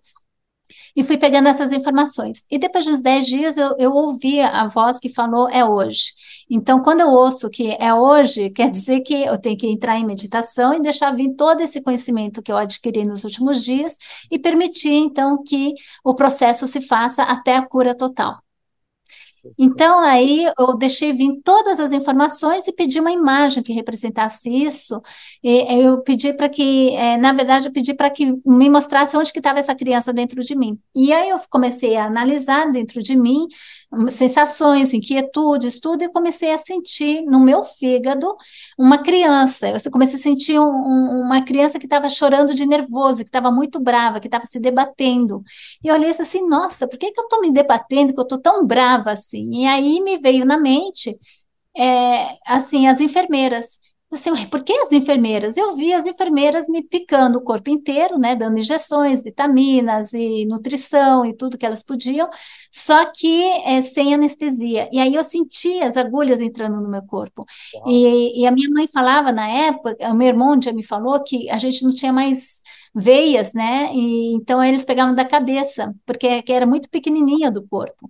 E 0.97 1.03
fui 1.03 1.17
pegando 1.17 1.49
essas 1.49 1.73
informações. 1.73 2.45
E 2.51 2.59
depois 2.59 2.85
dos 2.85 3.01
10 3.03 3.27
dias, 3.27 3.57
eu, 3.57 3.75
eu 3.79 3.93
ouvi 3.93 4.41
a 4.41 4.67
voz 4.67 5.01
que 5.01 5.09
falou: 5.09 5.49
é 5.49 5.65
hoje. 5.65 6.13
Então, 6.49 6.81
quando 6.83 7.01
eu 7.01 7.09
ouço 7.09 7.51
que 7.51 7.77
é 7.81 7.93
hoje, 7.93 8.51
quer 8.55 8.71
dizer 8.71 9.01
que 9.01 9.15
eu 9.15 9.39
tenho 9.39 9.57
que 9.57 9.67
entrar 9.67 9.99
em 9.99 10.07
meditação 10.07 10.75
e 10.75 10.81
deixar 10.81 11.11
vir 11.13 11.35
todo 11.35 11.61
esse 11.61 11.83
conhecimento 11.83 12.43
que 12.43 12.53
eu 12.53 12.57
adquiri 12.57 13.05
nos 13.05 13.25
últimos 13.25 13.65
dias 13.65 13.97
e 14.31 14.39
permitir, 14.39 14.93
então, 14.93 15.43
que 15.43 15.75
o 16.05 16.15
processo 16.15 16.67
se 16.67 16.81
faça 16.81 17.23
até 17.23 17.57
a 17.57 17.67
cura 17.67 17.95
total. 17.97 18.44
Então, 19.59 20.01
aí 20.01 20.47
eu 20.59 20.77
deixei 20.77 21.13
vir 21.13 21.41
todas 21.45 21.81
as 21.81 21.93
informações 21.93 22.67
e 22.67 22.73
pedi 22.73 22.99
uma 22.99 23.13
imagem 23.13 23.63
que 23.63 23.73
representasse 23.73 24.51
isso. 24.51 25.01
E 25.43 25.83
eu 25.83 26.03
pedi 26.03 26.33
para 26.33 26.49
que, 26.49 26.91
é, 26.95 27.17
na 27.17 27.33
verdade, 27.33 27.69
eu 27.69 27.73
pedi 27.73 27.95
para 27.95 28.11
que 28.11 28.35
me 28.45 28.71
mostrasse 28.71 29.17
onde 29.17 29.33
que 29.33 29.39
estava 29.39 29.59
essa 29.59 29.75
criança 29.75 30.13
dentro 30.13 30.41
de 30.43 30.55
mim. 30.57 30.79
E 30.95 31.13
aí 31.13 31.31
eu 31.31 31.37
comecei 31.51 31.97
a 31.97 32.07
analisar 32.07 32.71
dentro 32.73 33.03
de 33.03 33.17
mim 33.17 33.47
sensações, 34.11 34.93
inquietudes, 34.93 35.81
tudo, 35.81 36.05
e 36.05 36.09
comecei 36.09 36.53
a 36.53 36.59
sentir 36.59 37.23
no 37.23 37.41
meu 37.41 37.63
fígado 37.63 38.35
uma 38.79 38.99
criança. 38.99 39.69
Eu 39.69 39.91
comecei 39.91 40.19
a 40.19 40.23
sentir 40.23 40.59
um, 40.59 40.65
um, 40.65 41.21
uma 41.23 41.43
criança 41.45 41.79
que 41.79 41.87
estava 41.87 42.09
chorando 42.09 42.55
de 42.55 42.67
nervoso, 42.67 43.19
que 43.19 43.25
estava 43.25 43.51
muito 43.51 43.81
brava, 43.81 44.21
que 44.21 44.29
estava 44.29 44.47
se 44.47 44.61
debatendo. 44.61 45.43
E 45.83 45.89
eu 45.89 45.95
olhei 45.95 46.11
assim, 46.11 46.47
nossa, 46.49 46.89
por 46.89 46.99
que, 46.99 47.11
que 47.13 47.21
eu 47.21 47.25
estou 47.25 47.41
me 47.41 47.53
debatendo, 47.53 48.13
que 48.13 48.21
eu 48.21 48.25
estou 48.25 48.39
tão 48.39 48.67
brava 48.67 49.11
assim? 49.13 49.63
E 49.63 49.67
aí 49.67 50.01
me 50.01 50.19
veio 50.19 50.45
na 50.45 50.59
mente, 50.59 51.19
é, 51.77 52.37
assim, 52.47 52.87
as 52.87 53.01
enfermeiras 53.01 53.79
assim, 54.15 54.47
por 54.49 54.63
que 54.63 54.73
as 54.73 54.93
enfermeiras? 54.93 55.57
Eu 55.57 55.75
vi 55.77 55.93
as 55.93 56.07
enfermeiras 56.07 56.69
me 56.69 56.83
picando 56.83 57.39
o 57.39 57.43
corpo 57.43 57.71
inteiro, 57.71 58.19
né, 58.19 58.35
dando 58.35 58.59
injeções, 58.59 59.23
vitaminas 59.23 60.13
e 60.13 60.45
nutrição 60.47 61.25
e 61.25 61.35
tudo 61.35 61.59
que 61.59 61.67
elas 61.67 61.83
podiam, 61.83 62.29
só 62.73 63.05
que 63.07 63.43
é, 63.65 63.83
sem 63.83 64.15
anestesia. 64.15 64.89
E 64.93 64.99
aí 64.99 65.15
eu 65.15 65.25
senti 65.25 65.81
as 65.83 65.97
agulhas 65.97 66.41
entrando 66.41 66.81
no 66.81 66.89
meu 66.89 67.03
corpo. 67.03 67.45
E, 67.87 68.43
e, 68.43 68.47
a 68.47 68.51
minha 68.51 68.71
mãe 68.71 68.87
falava 68.87 69.33
na 69.33 69.49
época, 69.49 69.97
o 70.11 70.15
meu 70.15 70.29
irmão 70.29 70.61
já 70.61 70.73
me 70.73 70.85
falou 70.85 71.23
que 71.23 71.51
a 71.51 71.59
gente 71.59 71.83
não 71.85 71.95
tinha 71.95 72.13
mais 72.13 72.63
veias, 72.95 73.53
né, 73.55 73.91
e 73.93 74.35
então 74.35 74.63
eles 74.63 74.85
pegavam 74.85 75.15
da 75.15 75.25
cabeça, 75.25 75.95
porque 76.07 76.45
era 76.49 76.67
muito 76.67 76.89
pequenininha 76.89 77.51
do 77.51 77.67
corpo. 77.67 78.09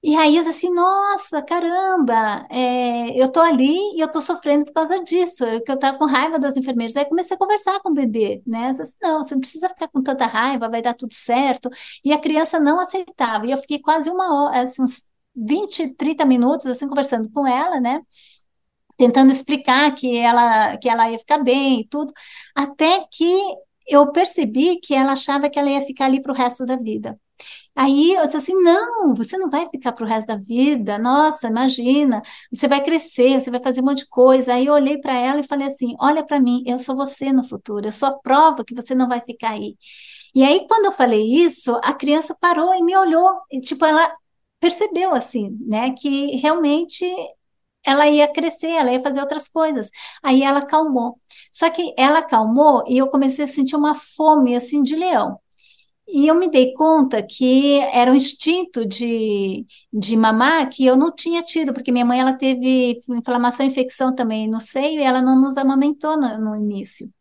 E 0.00 0.14
aí 0.16 0.36
eu 0.36 0.48
assim, 0.48 0.72
nossa, 0.72 1.42
caramba, 1.42 2.46
é, 2.50 3.20
eu 3.20 3.30
tô 3.32 3.40
ali 3.40 3.66
e 3.96 4.00
eu 4.00 4.10
tô 4.10 4.20
sofrendo 4.20 4.64
por 4.64 4.72
causa 4.72 5.02
disso, 5.02 5.44
eu, 5.44 5.60
que 5.62 5.72
eu 5.72 5.78
tava 5.78 5.98
com 5.98 6.04
raiva 6.06 6.38
das 6.38 6.56
enfermeiras. 6.56 6.94
Aí 6.96 7.04
comecei 7.04 7.34
a 7.34 7.38
conversar 7.38 7.80
com 7.80 7.90
o 7.90 7.94
bebê, 7.94 8.40
né? 8.46 8.68
Eu 8.70 8.72
disse, 8.74 8.96
não, 9.02 9.24
você 9.24 9.34
não 9.34 9.40
precisa 9.40 9.68
ficar 9.68 9.88
com 9.88 10.00
tanta 10.00 10.24
raiva, 10.26 10.68
vai 10.68 10.80
dar 10.80 10.94
tudo 10.94 11.12
certo. 11.14 11.68
E 12.04 12.12
a 12.12 12.18
criança 12.18 12.60
não 12.60 12.78
aceitava. 12.78 13.44
E 13.46 13.50
eu 13.50 13.58
fiquei 13.58 13.80
quase 13.80 14.08
uma 14.08 14.44
hora, 14.46 14.62
assim, 14.62 14.82
uns 14.82 15.02
20, 15.36 15.92
30 15.94 16.24
minutos, 16.24 16.66
assim, 16.66 16.88
conversando 16.88 17.28
com 17.32 17.44
ela, 17.46 17.80
né? 17.80 18.00
Tentando 18.96 19.32
explicar 19.32 19.94
que 19.94 20.16
ela, 20.18 20.76
que 20.78 20.88
ela 20.88 21.10
ia 21.10 21.18
ficar 21.18 21.38
bem 21.38 21.80
e 21.80 21.88
tudo, 21.88 22.12
até 22.56 23.06
que 23.12 23.26
eu 23.88 24.12
percebi 24.12 24.80
que 24.80 24.94
ela 24.94 25.12
achava 25.12 25.50
que 25.50 25.58
ela 25.58 25.70
ia 25.70 25.82
ficar 25.82 26.06
ali 26.06 26.20
para 26.22 26.32
o 26.32 26.34
resto 26.36 26.66
da 26.66 26.76
vida. 26.76 27.18
Aí 27.78 28.14
eu 28.14 28.24
disse 28.24 28.36
assim: 28.38 28.54
não, 28.62 29.14
você 29.14 29.38
não 29.38 29.48
vai 29.48 29.68
ficar 29.70 29.92
para 29.92 30.04
o 30.04 30.08
resto 30.08 30.26
da 30.28 30.36
vida. 30.36 30.98
Nossa, 30.98 31.46
imagina, 31.48 32.20
você 32.52 32.66
vai 32.66 32.82
crescer, 32.82 33.40
você 33.40 33.50
vai 33.50 33.60
fazer 33.60 33.80
um 33.80 33.84
monte 33.84 33.98
de 33.98 34.08
coisa. 34.08 34.54
Aí 34.54 34.66
eu 34.66 34.74
olhei 34.74 34.98
para 35.00 35.14
ela 35.16 35.40
e 35.40 35.46
falei 35.46 35.68
assim: 35.68 35.94
olha 36.00 36.24
para 36.24 36.40
mim, 36.40 36.62
eu 36.66 36.78
sou 36.78 36.96
você 36.96 37.32
no 37.32 37.44
futuro, 37.44 37.86
eu 37.86 37.92
sou 37.92 38.08
a 38.08 38.18
prova 38.18 38.64
que 38.64 38.74
você 38.74 38.94
não 38.94 39.08
vai 39.08 39.20
ficar 39.20 39.50
aí. 39.50 39.76
E 40.34 40.44
aí, 40.44 40.66
quando 40.68 40.86
eu 40.86 40.92
falei 40.92 41.22
isso, 41.24 41.74
a 41.84 41.94
criança 41.94 42.36
parou 42.40 42.74
e 42.74 42.82
me 42.82 42.96
olhou, 42.96 43.28
e, 43.50 43.60
tipo, 43.60 43.84
ela 43.84 44.12
percebeu 44.60 45.14
assim, 45.14 45.58
né, 45.66 45.92
que 45.92 46.36
realmente 46.36 47.06
ela 47.86 48.08
ia 48.08 48.28
crescer, 48.32 48.70
ela 48.70 48.92
ia 48.92 49.00
fazer 49.02 49.20
outras 49.20 49.48
coisas. 49.48 49.90
Aí 50.22 50.42
ela 50.42 50.60
acalmou. 50.60 51.18
Só 51.52 51.70
que 51.70 51.94
ela 51.98 52.18
acalmou 52.20 52.84
e 52.88 52.98
eu 52.98 53.08
comecei 53.08 53.44
a 53.44 53.48
sentir 53.48 53.76
uma 53.76 53.94
fome 53.94 54.54
assim 54.56 54.82
de 54.82 54.94
leão. 54.96 55.38
E 56.10 56.26
eu 56.26 56.34
me 56.34 56.50
dei 56.50 56.72
conta 56.72 57.22
que 57.22 57.78
era 57.92 58.10
um 58.10 58.14
instinto 58.14 58.86
de, 58.86 59.66
de 59.92 60.16
mamar 60.16 60.68
que 60.70 60.84
eu 60.86 60.96
não 60.96 61.14
tinha 61.14 61.42
tido, 61.42 61.72
porque 61.74 61.92
minha 61.92 62.04
mãe 62.04 62.18
ela 62.20 62.32
teve 62.32 62.98
inflamação 63.10 63.66
e 63.66 63.68
infecção 63.68 64.14
também 64.14 64.48
no 64.48 64.60
seio 64.60 65.00
e 65.00 65.04
ela 65.04 65.20
não 65.20 65.38
nos 65.40 65.56
amamentou 65.58 66.18
no, 66.18 66.38
no 66.38 66.56
início. 66.56 67.12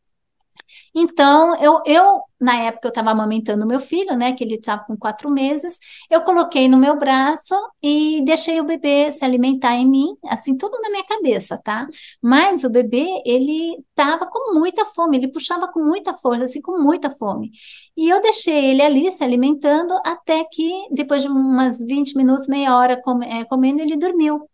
Então, 0.99 1.55
eu, 1.61 1.79
eu 1.85 2.21
na 2.41 2.55
época 2.57 2.87
eu 2.87 2.89
estava 2.89 3.11
amamentando 3.11 3.67
meu 3.67 3.79
filho, 3.79 4.15
né, 4.17 4.33
que 4.33 4.43
ele 4.43 4.55
estava 4.55 4.83
com 4.83 4.97
quatro 4.97 5.29
meses, 5.29 5.79
eu 6.09 6.21
coloquei 6.23 6.67
no 6.67 6.75
meu 6.77 6.97
braço 6.97 7.53
e 7.83 8.23
deixei 8.25 8.59
o 8.59 8.63
bebê 8.63 9.11
se 9.11 9.23
alimentar 9.23 9.75
em 9.75 9.87
mim, 9.87 10.15
assim, 10.25 10.57
tudo 10.57 10.79
na 10.81 10.89
minha 10.89 11.03
cabeça, 11.05 11.59
tá? 11.63 11.87
Mas 12.21 12.63
o 12.63 12.69
bebê, 12.71 13.05
ele 13.25 13.77
estava 13.89 14.25
com 14.25 14.55
muita 14.55 14.85
fome, 14.85 15.17
ele 15.17 15.27
puxava 15.31 15.67
com 15.67 15.83
muita 15.83 16.15
força, 16.15 16.45
assim, 16.45 16.61
com 16.61 16.81
muita 16.81 17.11
fome. 17.11 17.51
E 17.95 18.09
eu 18.09 18.19
deixei 18.21 18.65
ele 18.71 18.81
ali 18.81 19.11
se 19.11 19.23
alimentando 19.23 19.93
até 20.03 20.43
que, 20.45 20.87
depois 20.91 21.21
de 21.21 21.27
umas 21.27 21.79
20 21.85 22.15
minutos, 22.15 22.47
meia 22.47 22.75
hora 22.75 22.99
é, 23.25 23.43
comendo, 23.45 23.81
ele 23.81 23.97
dormiu. 23.97 24.49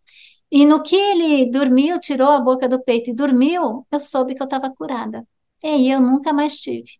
E 0.50 0.64
no 0.66 0.82
que 0.82 0.96
ele 0.96 1.50
dormiu, 1.50 1.98
tirou 2.00 2.30
a 2.30 2.40
boca 2.40 2.68
do 2.68 2.82
peito 2.82 3.10
e 3.10 3.14
dormiu, 3.14 3.86
eu 3.90 4.00
soube 4.00 4.34
que 4.34 4.42
eu 4.42 4.44
estava 4.44 4.70
curada. 4.70 5.26
E 5.64 5.66
aí 5.66 5.90
eu 5.90 5.98
nunca 5.98 6.30
mais 6.30 6.60
tive. 6.60 6.98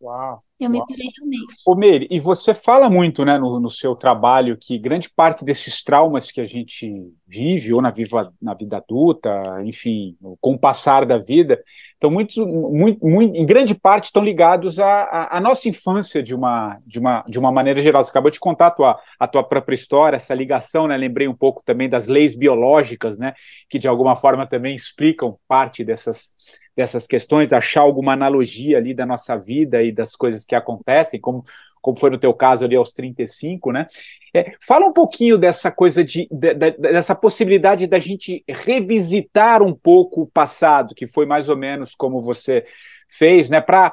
Uau! 0.00 0.40
Eu 0.60 0.70
me 0.70 0.80
curei 0.80 1.08
realmente. 1.16 1.62
Ô, 1.66 1.74
Meire, 1.74 2.06
e 2.10 2.20
você 2.20 2.52
fala 2.54 2.88
muito 2.90 3.24
né, 3.24 3.38
no, 3.38 3.60
no, 3.60 3.70
seu 3.70 3.94
trabalho 3.94 4.56
que 4.60 4.78
grande 4.78 5.08
parte 5.08 5.44
desses 5.44 5.82
traumas 5.82 6.32
que 6.32 6.40
a 6.40 6.44
gente 6.44 7.12
vive, 7.26 7.72
ou 7.72 7.82
na, 7.82 7.90
viva, 7.90 8.32
na 8.42 8.54
vida 8.54 8.76
adulta, 8.76 9.30
enfim, 9.64 10.16
com 10.40 10.54
o 10.54 10.58
passar 10.58 11.04
da 11.04 11.16
vida, 11.18 11.62
estão 11.92 12.10
muito, 12.10 12.44
muito, 12.44 13.04
muito 13.04 13.36
em 13.36 13.46
grande 13.46 13.74
parte 13.74 14.06
estão 14.06 14.22
ligados 14.22 14.80
à, 14.80 15.28
à, 15.30 15.40
nossa 15.40 15.68
infância 15.68 16.22
de 16.22 16.34
uma, 16.34 16.76
de, 16.84 16.98
uma, 16.98 17.24
de 17.28 17.38
uma 17.38 17.52
maneira 17.52 17.80
geral. 17.80 18.02
Você 18.02 18.10
acabou 18.10 18.30
de 18.30 18.40
contar 18.40 18.68
a 18.68 18.72
tua, 18.72 19.00
a 19.18 19.28
tua 19.28 19.44
própria 19.44 19.74
história, 19.74 20.16
essa 20.16 20.34
ligação, 20.34 20.88
né? 20.88 20.96
Lembrei 20.96 21.28
um 21.28 21.36
pouco 21.36 21.62
também 21.64 21.88
das 21.88 22.08
leis 22.08 22.34
biológicas, 22.36 23.16
né? 23.16 23.34
Que 23.68 23.78
de 23.78 23.86
alguma 23.86 24.16
forma 24.16 24.46
também 24.46 24.74
explicam 24.74 25.38
parte 25.46 25.84
dessas 25.84 26.34
dessas 26.78 27.08
questões, 27.08 27.52
achar 27.52 27.80
alguma 27.80 28.12
analogia 28.12 28.78
ali 28.78 28.94
da 28.94 29.04
nossa 29.04 29.36
vida 29.36 29.82
e 29.82 29.90
das 29.90 30.14
coisas 30.14 30.46
que 30.46 30.54
acontecem, 30.54 31.20
como, 31.20 31.42
como 31.82 31.98
foi 31.98 32.08
no 32.08 32.18
teu 32.18 32.32
caso 32.32 32.64
ali 32.64 32.76
aos 32.76 32.92
35, 32.92 33.72
né? 33.72 33.88
É, 34.32 34.52
fala 34.64 34.86
um 34.86 34.92
pouquinho 34.92 35.36
dessa 35.36 35.72
coisa 35.72 36.04
de, 36.04 36.28
de, 36.30 36.54
de, 36.54 36.70
dessa 36.78 37.16
possibilidade 37.16 37.88
da 37.88 37.98
gente 37.98 38.44
revisitar 38.48 39.60
um 39.60 39.74
pouco 39.74 40.22
o 40.22 40.26
passado, 40.28 40.94
que 40.94 41.04
foi 41.04 41.26
mais 41.26 41.48
ou 41.48 41.56
menos 41.56 41.96
como 41.96 42.22
você 42.22 42.64
fez, 43.08 43.50
né? 43.50 43.60
Para 43.60 43.92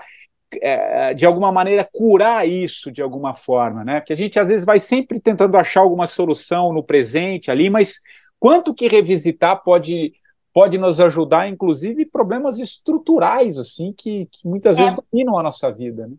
é, 0.61 1.11
de 1.15 1.25
alguma 1.25 1.51
maneira 1.51 1.89
curar 1.91 2.47
isso 2.47 2.91
de 2.91 3.01
alguma 3.01 3.33
forma, 3.33 3.83
né? 3.83 3.99
Porque 3.99 4.13
a 4.13 4.17
gente 4.17 4.39
às 4.39 4.47
vezes 4.47 4.63
vai 4.63 4.79
sempre 4.79 5.19
tentando 5.19 5.57
achar 5.57 5.79
alguma 5.79 6.05
solução 6.05 6.71
no 6.71 6.83
presente 6.83 7.49
ali, 7.49 7.67
mas 7.67 7.99
quanto 8.39 8.75
que 8.75 8.87
revisitar 8.87 9.63
pode 9.63 10.13
pode 10.55 10.77
nos 10.77 11.01
ajudar, 11.01 11.49
inclusive 11.49 12.05
problemas 12.05 12.59
estruturais 12.59 13.57
assim 13.57 13.91
que, 13.91 14.25
que 14.31 14.47
muitas 14.47 14.77
é. 14.77 14.83
vezes 14.83 14.95
dominam 14.95 15.37
a 15.37 15.43
nossa 15.43 15.69
vida, 15.69 16.07
né? 16.07 16.15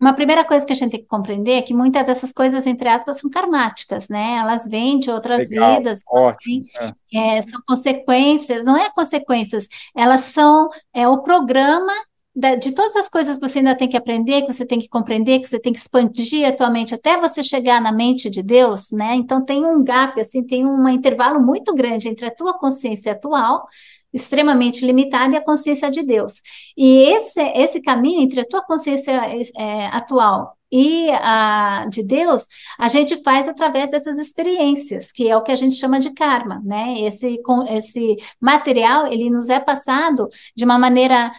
Uma 0.00 0.14
primeira 0.14 0.44
coisa 0.44 0.66
que 0.66 0.72
a 0.72 0.74
gente 0.74 0.92
tem 0.92 1.00
que 1.00 1.06
compreender 1.06 1.52
é 1.52 1.62
que 1.62 1.74
muitas 1.74 2.06
dessas 2.06 2.32
coisas, 2.32 2.66
entre 2.66 2.88
aspas, 2.88 3.20
são 3.20 3.28
karmáticas, 3.28 4.08
né? 4.08 4.36
Elas 4.38 4.66
vêm 4.66 4.98
de 4.98 5.10
outras 5.10 5.48
Legal, 5.50 5.76
vidas, 5.76 6.02
ótimo, 6.08 6.64
vêm, 7.12 7.38
é. 7.38 7.42
são 7.42 7.60
consequências, 7.68 8.64
não 8.64 8.76
é 8.76 8.90
consequências, 8.90 9.68
elas 9.94 10.22
são 10.22 10.68
é, 10.92 11.06
o 11.06 11.22
programa 11.22 11.92
de 12.34 12.72
todas 12.72 12.94
as 12.94 13.08
coisas 13.08 13.38
que 13.38 13.48
você 13.48 13.58
ainda 13.58 13.74
tem 13.74 13.88
que 13.88 13.96
aprender, 13.96 14.42
que 14.42 14.52
você 14.52 14.64
tem 14.64 14.78
que 14.78 14.88
compreender, 14.88 15.40
que 15.40 15.48
você 15.48 15.58
tem 15.58 15.72
que 15.72 15.78
expandir 15.80 16.46
a 16.46 16.52
tua 16.52 16.70
mente 16.70 16.94
até 16.94 17.18
você 17.20 17.42
chegar 17.42 17.80
na 17.80 17.90
mente 17.92 18.30
de 18.30 18.42
Deus, 18.42 18.92
né? 18.92 19.14
Então 19.14 19.44
tem 19.44 19.64
um 19.64 19.82
gap, 19.82 20.20
assim, 20.20 20.46
tem 20.46 20.64
um 20.64 20.88
intervalo 20.88 21.40
muito 21.40 21.74
grande 21.74 22.08
entre 22.08 22.26
a 22.26 22.30
tua 22.30 22.56
consciência 22.56 23.12
atual, 23.12 23.66
extremamente 24.12 24.84
limitada, 24.86 25.34
e 25.34 25.38
a 25.38 25.44
consciência 25.44 25.90
de 25.90 26.02
Deus. 26.04 26.40
E 26.76 27.02
esse, 27.10 27.40
esse 27.40 27.82
caminho 27.82 28.22
entre 28.22 28.40
a 28.40 28.46
tua 28.46 28.62
consciência 28.62 29.12
é, 29.56 29.86
atual 29.86 30.56
e 30.72 31.10
a 31.10 31.86
de 31.90 32.04
Deus, 32.04 32.46
a 32.78 32.86
gente 32.86 33.20
faz 33.24 33.48
através 33.48 33.90
dessas 33.90 34.18
experiências, 34.18 35.10
que 35.10 35.28
é 35.28 35.36
o 35.36 35.42
que 35.42 35.50
a 35.50 35.56
gente 35.56 35.74
chama 35.74 35.98
de 35.98 36.12
karma, 36.12 36.62
né? 36.64 37.00
Esse, 37.00 37.40
esse 37.70 38.16
material, 38.40 39.08
ele 39.08 39.28
nos 39.30 39.48
é 39.48 39.58
passado 39.58 40.28
de 40.56 40.64
uma 40.64 40.78
maneira 40.78 41.32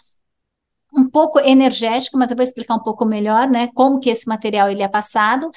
um 0.94 1.10
pouco 1.10 1.40
energético, 1.40 2.18
mas 2.18 2.30
eu 2.30 2.36
vou 2.36 2.44
explicar 2.44 2.76
um 2.76 2.84
pouco 2.84 3.06
melhor, 3.06 3.48
né, 3.50 3.70
como 3.74 4.00
que 4.00 4.10
esse 4.10 4.28
material 4.28 4.70
ele 4.70 4.84
é 4.84 4.88
passado, 4.88 5.50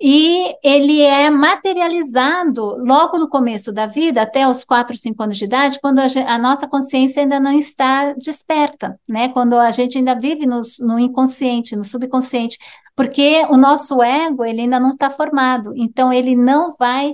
e 0.00 0.54
ele 0.62 1.02
é 1.02 1.30
materializado 1.30 2.62
logo 2.84 3.18
no 3.18 3.28
começo 3.28 3.72
da 3.72 3.86
vida, 3.86 4.22
até 4.22 4.48
os 4.48 4.64
4, 4.64 4.96
5 4.96 5.22
anos 5.22 5.36
de 5.36 5.44
idade, 5.44 5.78
quando 5.80 5.98
a, 5.98 6.06
a 6.26 6.38
nossa 6.38 6.66
consciência 6.66 7.22
ainda 7.22 7.38
não 7.38 7.52
está 7.52 8.12
desperta, 8.14 8.98
né, 9.08 9.28
quando 9.28 9.56
a 9.56 9.70
gente 9.70 9.98
ainda 9.98 10.14
vive 10.14 10.46
no, 10.46 10.62
no 10.80 10.98
inconsciente, 10.98 11.76
no 11.76 11.84
subconsciente, 11.84 12.58
porque 12.96 13.44
o 13.50 13.56
nosso 13.56 14.02
ego, 14.02 14.44
ele 14.44 14.62
ainda 14.62 14.80
não 14.80 14.90
está 14.90 15.10
formado, 15.10 15.72
então 15.76 16.12
ele 16.12 16.34
não 16.34 16.74
vai 16.76 17.12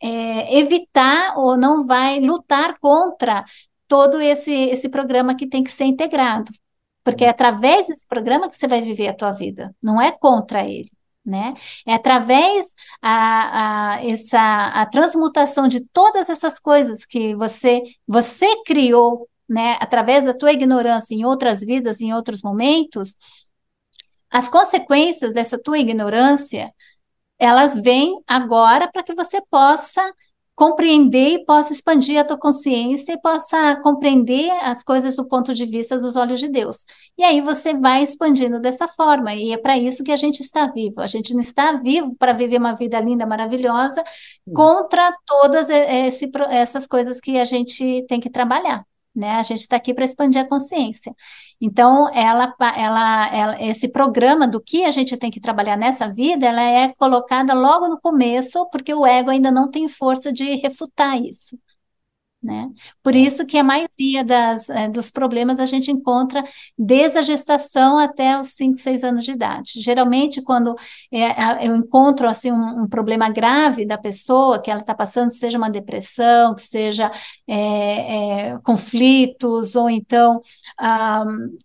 é, 0.00 0.58
evitar 0.58 1.34
ou 1.36 1.56
não 1.56 1.86
vai 1.86 2.20
lutar 2.20 2.78
contra 2.78 3.44
todo 3.88 4.20
esse, 4.20 4.52
esse 4.52 4.88
programa 4.88 5.34
que 5.34 5.46
tem 5.48 5.64
que 5.64 5.70
ser 5.70 5.84
integrado. 5.84 6.52
Porque 7.04 7.24
é 7.24 7.28
através 7.28 7.86
desse 7.86 8.06
programa 8.06 8.48
que 8.48 8.56
você 8.56 8.66
vai 8.66 8.80
viver 8.80 9.08
a 9.08 9.14
tua 9.14 9.30
vida, 9.32 9.74
não 9.82 10.00
é 10.00 10.10
contra 10.10 10.64
ele. 10.64 10.90
Né? 11.24 11.54
É 11.86 11.94
através 11.94 12.74
a, 13.00 13.94
a, 13.94 14.06
essa, 14.06 14.66
a 14.68 14.84
transmutação 14.86 15.66
de 15.66 15.80
todas 15.86 16.28
essas 16.28 16.58
coisas 16.58 17.06
que 17.06 17.34
você, 17.34 17.80
você 18.06 18.46
criou, 18.64 19.26
né? 19.48 19.78
através 19.80 20.24
da 20.24 20.34
tua 20.34 20.52
ignorância 20.52 21.14
em 21.14 21.24
outras 21.24 21.60
vidas, 21.60 22.00
em 22.02 22.12
outros 22.12 22.42
momentos, 22.42 23.16
as 24.30 24.48
consequências 24.48 25.32
dessa 25.32 25.56
tua 25.56 25.78
ignorância, 25.78 26.74
elas 27.38 27.74
vêm 27.76 28.20
agora 28.26 28.90
para 28.90 29.02
que 29.02 29.14
você 29.14 29.40
possa 29.50 30.02
compreender 30.54 31.30
e 31.34 31.44
possa 31.44 31.72
expandir 31.72 32.18
a 32.18 32.24
tua 32.24 32.38
consciência 32.38 33.12
e 33.12 33.20
possa 33.20 33.76
compreender 33.82 34.50
as 34.62 34.82
coisas 34.84 35.16
do 35.16 35.26
ponto 35.26 35.52
de 35.52 35.66
vista 35.66 35.96
dos 35.96 36.16
olhos 36.16 36.40
de 36.40 36.48
Deus. 36.48 36.86
E 37.18 37.24
aí 37.24 37.40
você 37.40 37.74
vai 37.74 38.02
expandindo 38.02 38.60
dessa 38.60 38.86
forma, 38.86 39.34
e 39.34 39.52
é 39.52 39.58
para 39.58 39.76
isso 39.76 40.04
que 40.04 40.12
a 40.12 40.16
gente 40.16 40.40
está 40.40 40.66
vivo. 40.66 41.00
A 41.00 41.06
gente 41.06 41.32
não 41.32 41.40
está 41.40 41.72
vivo 41.72 42.14
para 42.16 42.32
viver 42.32 42.58
uma 42.58 42.74
vida 42.74 43.00
linda, 43.00 43.26
maravilhosa, 43.26 44.02
contra 44.52 45.12
todas 45.26 45.68
esse, 45.70 46.30
essas 46.50 46.86
coisas 46.86 47.20
que 47.20 47.38
a 47.38 47.44
gente 47.44 48.04
tem 48.06 48.20
que 48.20 48.30
trabalhar. 48.30 48.84
Né? 49.14 49.32
A 49.32 49.42
gente 49.42 49.60
está 49.60 49.76
aqui 49.76 49.94
para 49.94 50.04
expandir 50.04 50.40
a 50.40 50.48
consciência. 50.48 51.14
Então, 51.60 52.08
ela, 52.12 52.52
ela, 52.76 53.28
ela, 53.34 53.62
esse 53.62 53.88
programa 53.88 54.46
do 54.46 54.60
que 54.60 54.84
a 54.84 54.90
gente 54.90 55.16
tem 55.16 55.30
que 55.30 55.40
trabalhar 55.40 55.76
nessa 55.76 56.12
vida, 56.12 56.46
ela 56.46 56.62
é 56.62 56.92
colocada 56.94 57.54
logo 57.54 57.88
no 57.88 58.00
começo, 58.00 58.68
porque 58.70 58.92
o 58.92 59.06
ego 59.06 59.30
ainda 59.30 59.50
não 59.50 59.70
tem 59.70 59.88
força 59.88 60.32
de 60.32 60.56
refutar 60.56 61.20
isso. 61.22 61.56
Né? 62.44 62.68
Por 63.02 63.16
isso 63.16 63.46
que 63.46 63.56
a 63.56 63.64
maioria 63.64 64.22
das, 64.22 64.68
é, 64.68 64.86
dos 64.86 65.10
problemas 65.10 65.58
a 65.58 65.64
gente 65.64 65.90
encontra 65.90 66.44
desde 66.76 67.16
a 67.16 67.22
gestação 67.22 67.96
até 67.96 68.38
os 68.38 68.48
5, 68.48 68.76
6 68.76 69.02
anos 69.02 69.24
de 69.24 69.30
idade. 69.30 69.80
Geralmente, 69.80 70.42
quando 70.42 70.74
é, 71.10 71.66
eu 71.66 71.74
encontro 71.74 72.28
assim, 72.28 72.52
um, 72.52 72.82
um, 72.82 72.86
problema 72.86 73.30
grave 73.30 73.86
da 73.86 73.96
pessoa 73.96 74.60
que 74.60 74.70
ela 74.70 74.80
está 74.80 74.94
passando, 74.94 75.30
seja 75.30 75.56
uma 75.56 75.70
depressão, 75.70 76.54
que 76.54 76.60
seja 76.60 77.10
é, 77.48 78.50
é 78.50 78.58
conflitos, 78.58 79.74
ou 79.74 79.88
então 79.88 80.38
um, 80.78 81.56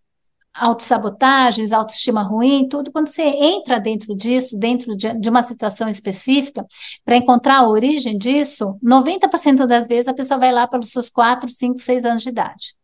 autossabotagens, 0.60 1.72
autoestima 1.72 2.22
ruim, 2.22 2.67
tudo, 2.67 2.91
quando 2.91 3.08
você 3.08 3.24
entra 3.24 3.80
dentro 3.80 4.15
disso, 4.15 4.58
dentro 4.58 4.95
de, 4.95 5.13
de 5.19 5.30
uma 5.30 5.43
situação 5.43 5.88
específica, 5.89 6.65
para 7.06 7.17
encontrar 7.17 7.60
a 7.60 7.67
origem 7.67 8.17
disso, 8.17 8.78
90% 8.84 9.65
das 9.65 9.88
vezes 9.88 10.08
a 10.08 10.13
pessoa 10.13 10.39
vai 10.39 10.52
lá 10.52 10.67
pelos 10.67 10.91
seus 10.91 11.10
4, 11.10 11.50
5, 11.50 11.80
6 11.80 12.06
anos 12.06 12.24
de 12.24 12.30
idade. 12.30 12.76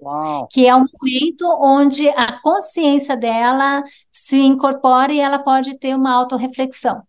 Uau. 0.00 0.48
Que 0.50 0.66
é 0.66 0.74
um 0.74 0.84
momento 1.00 1.46
onde 1.60 2.08
a 2.08 2.40
consciência 2.40 3.16
dela 3.16 3.82
se 4.10 4.40
incorpora 4.40 5.12
e 5.12 5.20
ela 5.20 5.38
pode 5.38 5.78
ter 5.78 5.94
uma 5.94 6.12
autorreflexão. 6.12 7.02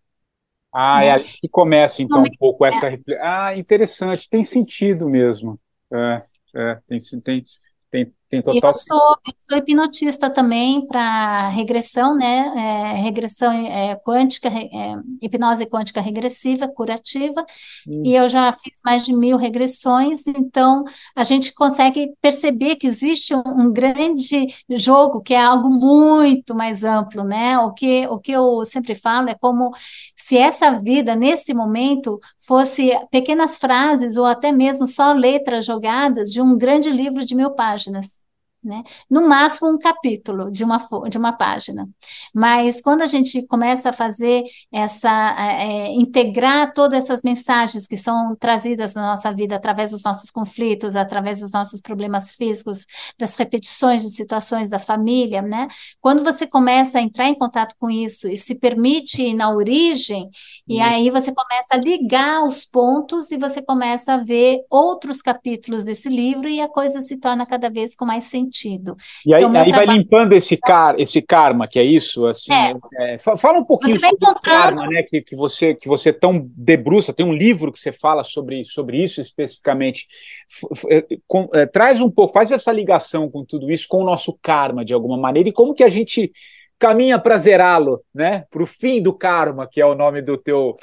Ah, 0.72 1.00
né? 1.00 1.06
é 1.06 1.12
aí 1.12 1.24
que 1.24 1.48
começa 1.48 2.02
então 2.02 2.22
um 2.22 2.36
pouco 2.38 2.64
essa. 2.64 2.88
É. 2.88 2.98
Ah, 3.20 3.56
interessante, 3.56 4.28
tem 4.28 4.42
sentido 4.42 5.08
mesmo. 5.08 5.58
É, 5.92 6.22
é, 6.54 6.78
tem, 6.88 6.98
tem, 7.22 7.44
tem, 7.90 8.12
tem 8.30 8.42
total. 8.42 8.70
Eu 8.70 8.72
sou, 8.72 9.16
eu 9.26 9.34
sou 9.36 9.58
hipnotista 9.58 10.28
também 10.28 10.86
para 10.86 11.48
regressão, 11.50 12.16
né? 12.16 12.52
É, 12.56 13.02
regressão 13.02 13.52
é, 13.52 13.96
quântica, 13.96 14.48
é, 14.48 14.96
hipnose 15.22 15.66
quântica 15.66 16.00
regressiva, 16.00 16.66
curativa, 16.66 17.44
hum. 17.86 18.02
e 18.04 18.14
eu 18.14 18.28
já 18.28 18.52
fiz 18.52 18.80
mais 18.84 19.04
de 19.04 19.14
mil 19.14 19.36
regressões, 19.36 20.26
então 20.26 20.84
a 21.14 21.22
gente 21.22 21.52
consegue 21.54 22.12
perceber 22.20 22.76
que 22.76 22.86
existe 22.86 23.34
um, 23.34 23.42
um, 23.46 23.72
grande 23.72 24.46
jogo 24.70 25.20
que 25.22 25.34
é 25.34 25.42
algo 25.42 25.70
muito 25.70 26.54
mais 26.54 26.82
amplo, 26.82 27.24
né? 27.24 27.58
O 27.58 27.72
que, 27.72 28.06
o 28.08 28.18
que 28.18 28.32
eu 28.32 28.64
sempre 28.64 28.94
falo 28.94 29.28
é 29.28 29.34
como 29.34 29.70
se 30.16 30.36
essa 30.36 30.72
vida, 30.72 31.14
nesse 31.14 31.54
momento, 31.54 32.18
fosse 32.38 32.90
pequenas 33.10 33.58
frases 33.58 34.16
ou 34.16 34.24
até 34.24 34.50
mesmo 34.50 34.86
só 34.86 35.12
letras 35.12 35.64
jogadas 35.64 36.30
de 36.30 36.40
um 36.40 36.56
grande 36.56 36.90
livro 36.90 37.24
de 37.24 37.34
mil 37.34 37.50
páginas. 37.50 38.23
Né? 38.64 38.82
No 39.10 39.28
máximo 39.28 39.70
um 39.70 39.78
capítulo 39.78 40.50
de 40.50 40.64
uma, 40.64 40.78
de 41.10 41.18
uma 41.18 41.32
página. 41.32 41.86
Mas 42.32 42.80
quando 42.80 43.02
a 43.02 43.06
gente 43.06 43.46
começa 43.46 43.90
a 43.90 43.92
fazer 43.92 44.42
essa, 44.72 45.36
é, 45.38 45.92
integrar 45.92 46.72
todas 46.72 47.04
essas 47.04 47.22
mensagens 47.22 47.86
que 47.86 47.98
são 47.98 48.34
trazidas 48.36 48.94
na 48.94 49.10
nossa 49.10 49.30
vida 49.30 49.54
através 49.54 49.90
dos 49.90 50.02
nossos 50.02 50.30
conflitos, 50.30 50.96
através 50.96 51.40
dos 51.40 51.52
nossos 51.52 51.78
problemas 51.78 52.32
físicos, 52.32 52.86
das 53.18 53.36
repetições 53.36 54.02
de 54.02 54.10
situações 54.10 54.70
da 54.70 54.78
família, 54.78 55.42
né? 55.42 55.68
Quando 56.00 56.24
você 56.24 56.46
começa 56.46 56.98
a 56.98 57.02
entrar 57.02 57.28
em 57.28 57.34
contato 57.34 57.74
com 57.78 57.90
isso 57.90 58.28
e 58.28 58.36
se 58.36 58.54
permite 58.54 59.22
ir 59.22 59.34
na 59.34 59.50
origem, 59.50 60.30
e 60.66 60.80
aí 60.80 61.10
você 61.10 61.34
começa 61.34 61.74
a 61.74 61.76
ligar 61.76 62.44
os 62.44 62.64
pontos 62.64 63.30
e 63.30 63.36
você 63.36 63.60
começa 63.60 64.14
a 64.14 64.16
ver 64.16 64.60
outros 64.70 65.20
capítulos 65.20 65.84
desse 65.84 66.08
livro 66.08 66.48
e 66.48 66.62
a 66.62 66.68
coisa 66.68 67.02
se 67.02 67.20
torna 67.20 67.44
cada 67.44 67.68
vez 67.68 67.94
com 67.94 68.06
mais 68.06 68.24
sentido 68.24 68.53
sentido. 68.54 68.96
E 69.26 69.34
aí, 69.34 69.42
então, 69.42 69.60
aí 69.60 69.68
trabalho... 69.68 69.86
vai 69.86 69.96
limpando 69.96 70.32
esse, 70.32 70.56
car 70.56 70.94
esse 70.98 71.20
karma, 71.20 71.66
que 71.66 71.78
é 71.78 71.82
isso? 71.82 72.26
Assim, 72.26 72.52
é. 72.52 73.14
É, 73.14 73.18
fala 73.18 73.58
um 73.58 73.64
pouquinho 73.64 73.98
sobre 73.98 74.30
o 74.30 74.34
karma, 74.40 74.86
né? 74.86 75.02
Que, 75.02 75.20
que, 75.20 75.34
você, 75.34 75.74
que 75.74 75.88
você 75.88 76.12
tão 76.12 76.48
debruça, 76.56 77.12
tem 77.12 77.26
um 77.26 77.32
livro 77.32 77.72
que 77.72 77.78
você 77.78 77.92
fala 77.92 78.22
sobre, 78.22 78.64
sobre 78.64 79.02
isso 79.02 79.20
especificamente. 79.20 80.06
É, 80.90 81.04
com, 81.26 81.48
é, 81.52 81.66
traz 81.66 82.00
um 82.00 82.10
pouco, 82.10 82.32
faz 82.32 82.52
essa 82.52 82.72
ligação 82.72 83.28
com 83.28 83.44
tudo 83.44 83.70
isso, 83.70 83.88
com 83.88 83.98
o 83.98 84.04
nosso 84.04 84.38
karma, 84.40 84.84
de 84.84 84.94
alguma 84.94 85.16
maneira, 85.16 85.48
e 85.48 85.52
como 85.52 85.74
que 85.74 85.84
a 85.84 85.88
gente 85.88 86.32
caminha 86.78 87.18
para 87.18 87.38
zerá-lo, 87.38 88.02
né? 88.14 88.44
Para 88.50 88.62
o 88.62 88.66
fim 88.66 89.02
do 89.02 89.12
karma, 89.12 89.66
que 89.66 89.80
é 89.80 89.86
o 89.86 89.94
nome 89.94 90.22
do 90.22 90.36
teu 90.36 90.76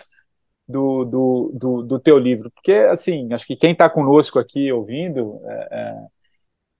do, 0.67 1.03
do, 1.03 1.51
do, 1.53 1.83
do, 1.83 1.99
teu 1.99 2.17
livro. 2.17 2.49
Porque, 2.49 2.71
assim, 2.71 3.27
acho 3.33 3.45
que 3.45 3.57
quem 3.57 3.73
está 3.73 3.89
conosco 3.89 4.39
aqui 4.39 4.71
ouvindo 4.71 5.41
é, 5.45 5.67
é 5.71 5.95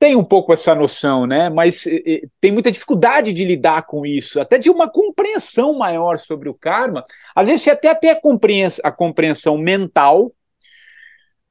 tem 0.02 0.16
um 0.16 0.24
pouco 0.24 0.52
essa 0.52 0.74
noção, 0.74 1.28
né? 1.28 1.48
Mas 1.48 1.86
e, 1.86 2.28
tem 2.42 2.52
muita 2.52 2.72
dificuldade 2.72 3.32
de 3.32 3.46
lidar 3.46 3.84
com 3.84 4.04
isso, 4.04 4.40
até 4.40 4.58
de 4.58 4.68
uma 4.68 4.90
compreensão 4.90 5.78
maior 5.78 6.18
sobre 6.18 6.50
o 6.50 6.56
karma. 6.56 7.06
Às 7.36 7.50
vezes 7.50 7.62
você 7.62 7.70
até 7.70 7.94
tem 7.94 8.10
a 8.10 8.20
compreensão, 8.20 8.82
a 8.84 8.92
compreensão 8.92 9.60
mental, 9.60 10.34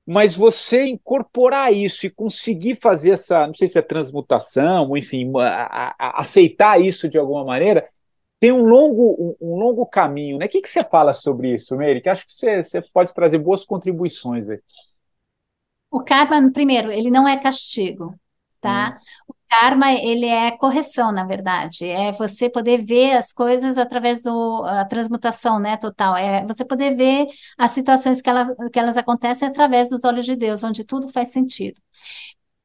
mas 0.05 0.35
você 0.35 0.83
incorporar 0.87 1.73
isso 1.73 2.07
e 2.07 2.11
conseguir 2.11 2.75
fazer 2.75 3.13
essa, 3.13 3.47
não 3.47 3.55
sei 3.55 3.69
se 3.69 3.79
é 3.79 3.83
transmutação, 3.83 4.97
enfim, 4.97 5.31
a, 5.39 5.95
a, 5.97 6.21
aceitar 6.21 6.81
isso 6.81 7.09
de 7.09 7.19
alguma 7.19 7.45
maneira, 7.45 7.89
tem 8.41 8.51
um 8.51 8.65
longo, 8.65 9.37
um, 9.41 9.53
um, 9.53 9.57
longo 9.61 9.87
caminho, 9.87 10.39
né? 10.39 10.47
O 10.47 10.49
que, 10.49 10.61
que 10.61 10.69
você 10.69 10.83
fala 10.83 11.13
sobre 11.13 11.55
isso, 11.55 11.77
Meire? 11.77 12.01
Que 12.01 12.09
acho 12.09 12.27
que 12.27 12.33
você, 12.33 12.65
você 12.65 12.83
pode 12.93 13.15
trazer 13.15 13.39
boas 13.39 13.65
contribuições 13.65 14.51
aí. 14.51 14.59
O 15.89 16.03
karma, 16.03 16.51
primeiro, 16.53 16.91
ele 16.91 17.13
não 17.13 17.29
é 17.29 17.37
castigo 17.41 18.19
tá? 18.61 18.97
Hum. 18.97 19.01
O 19.29 19.35
karma, 19.49 19.93
ele 19.93 20.27
é 20.27 20.51
correção, 20.57 21.11
na 21.13 21.25
verdade, 21.25 21.85
é 21.87 22.13
você 22.13 22.49
poder 22.49 22.79
ver 22.79 23.17
as 23.17 23.33
coisas 23.33 23.79
através 23.79 24.23
do 24.23 24.65
a 24.65 24.85
transmutação, 24.85 25.59
né, 25.59 25.77
total, 25.77 26.17
é 26.17 26.47
você 26.47 26.65
poder 26.65 26.97
ver 26.97 27.27
as 27.59 27.73
situações 27.73 28.23
que 28.23 28.31
elas, 28.31 28.49
que 28.73 28.79
elas 28.79 28.97
acontecem 28.97 29.49
através 29.49 29.91
dos 29.91 30.05
olhos 30.05 30.25
de 30.25 30.37
Deus, 30.37 30.63
onde 30.63 30.85
tudo 30.85 31.09
faz 31.09 31.33
sentido. 31.33 31.81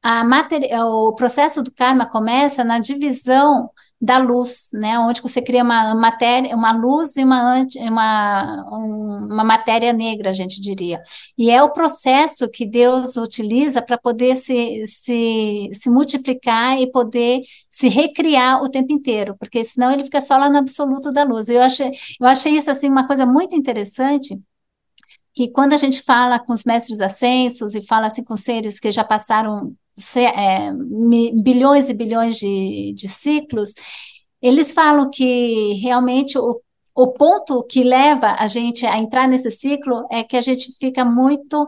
A 0.02 0.22
matéria, 0.24 0.84
o 0.86 1.14
processo 1.14 1.62
do 1.62 1.72
karma 1.72 2.06
começa 2.08 2.62
na 2.62 2.78
divisão 2.78 3.68
da 4.00 4.18
luz, 4.18 4.70
né? 4.74 4.98
Onde 4.98 5.22
você 5.22 5.40
cria 5.40 5.62
uma 5.62 5.94
matéria, 5.94 6.54
uma 6.54 6.72
luz 6.72 7.16
e 7.16 7.24
uma, 7.24 7.64
uma, 7.76 8.66
uma 8.70 9.44
matéria 9.44 9.92
negra, 9.92 10.30
a 10.30 10.32
gente 10.32 10.60
diria. 10.60 11.00
E 11.36 11.50
é 11.50 11.62
o 11.62 11.72
processo 11.72 12.48
que 12.50 12.66
Deus 12.66 13.16
utiliza 13.16 13.80
para 13.80 13.96
poder 13.96 14.36
se, 14.36 14.86
se, 14.86 15.70
se 15.72 15.90
multiplicar 15.90 16.78
e 16.78 16.90
poder 16.90 17.42
se 17.70 17.88
recriar 17.88 18.62
o 18.62 18.68
tempo 18.68 18.92
inteiro, 18.92 19.36
porque 19.38 19.64
senão 19.64 19.90
ele 19.90 20.04
fica 20.04 20.20
só 20.20 20.36
lá 20.36 20.50
no 20.50 20.58
absoluto 20.58 21.10
da 21.10 21.24
luz. 21.24 21.48
Eu 21.48 21.62
achei, 21.62 21.90
eu 22.20 22.26
achei 22.26 22.56
isso 22.56 22.70
assim 22.70 22.88
uma 22.88 23.06
coisa 23.06 23.24
muito 23.24 23.54
interessante 23.54 24.38
que 25.34 25.50
quando 25.50 25.74
a 25.74 25.78
gente 25.78 26.02
fala 26.02 26.38
com 26.38 26.52
os 26.52 26.64
mestres 26.64 27.00
ascensos 27.00 27.74
e 27.74 27.82
fala 27.82 28.06
assim 28.06 28.24
com 28.24 28.36
seres 28.36 28.80
que 28.80 28.90
já 28.90 29.04
passaram 29.04 29.74
é, 30.20 30.72
bilhões 31.42 31.88
e 31.88 31.94
bilhões 31.94 32.36
de, 32.36 32.92
de 32.94 33.08
ciclos, 33.08 33.74
eles 34.40 34.72
falam 34.72 35.10
que 35.10 35.74
realmente 35.82 36.38
o, 36.38 36.60
o 36.94 37.08
ponto 37.08 37.64
que 37.64 37.82
leva 37.82 38.36
a 38.38 38.46
gente 38.46 38.86
a 38.86 38.98
entrar 38.98 39.26
nesse 39.26 39.50
ciclo 39.50 40.06
é 40.10 40.22
que 40.22 40.36
a 40.36 40.40
gente 40.40 40.72
fica 40.78 41.04
muito 41.04 41.66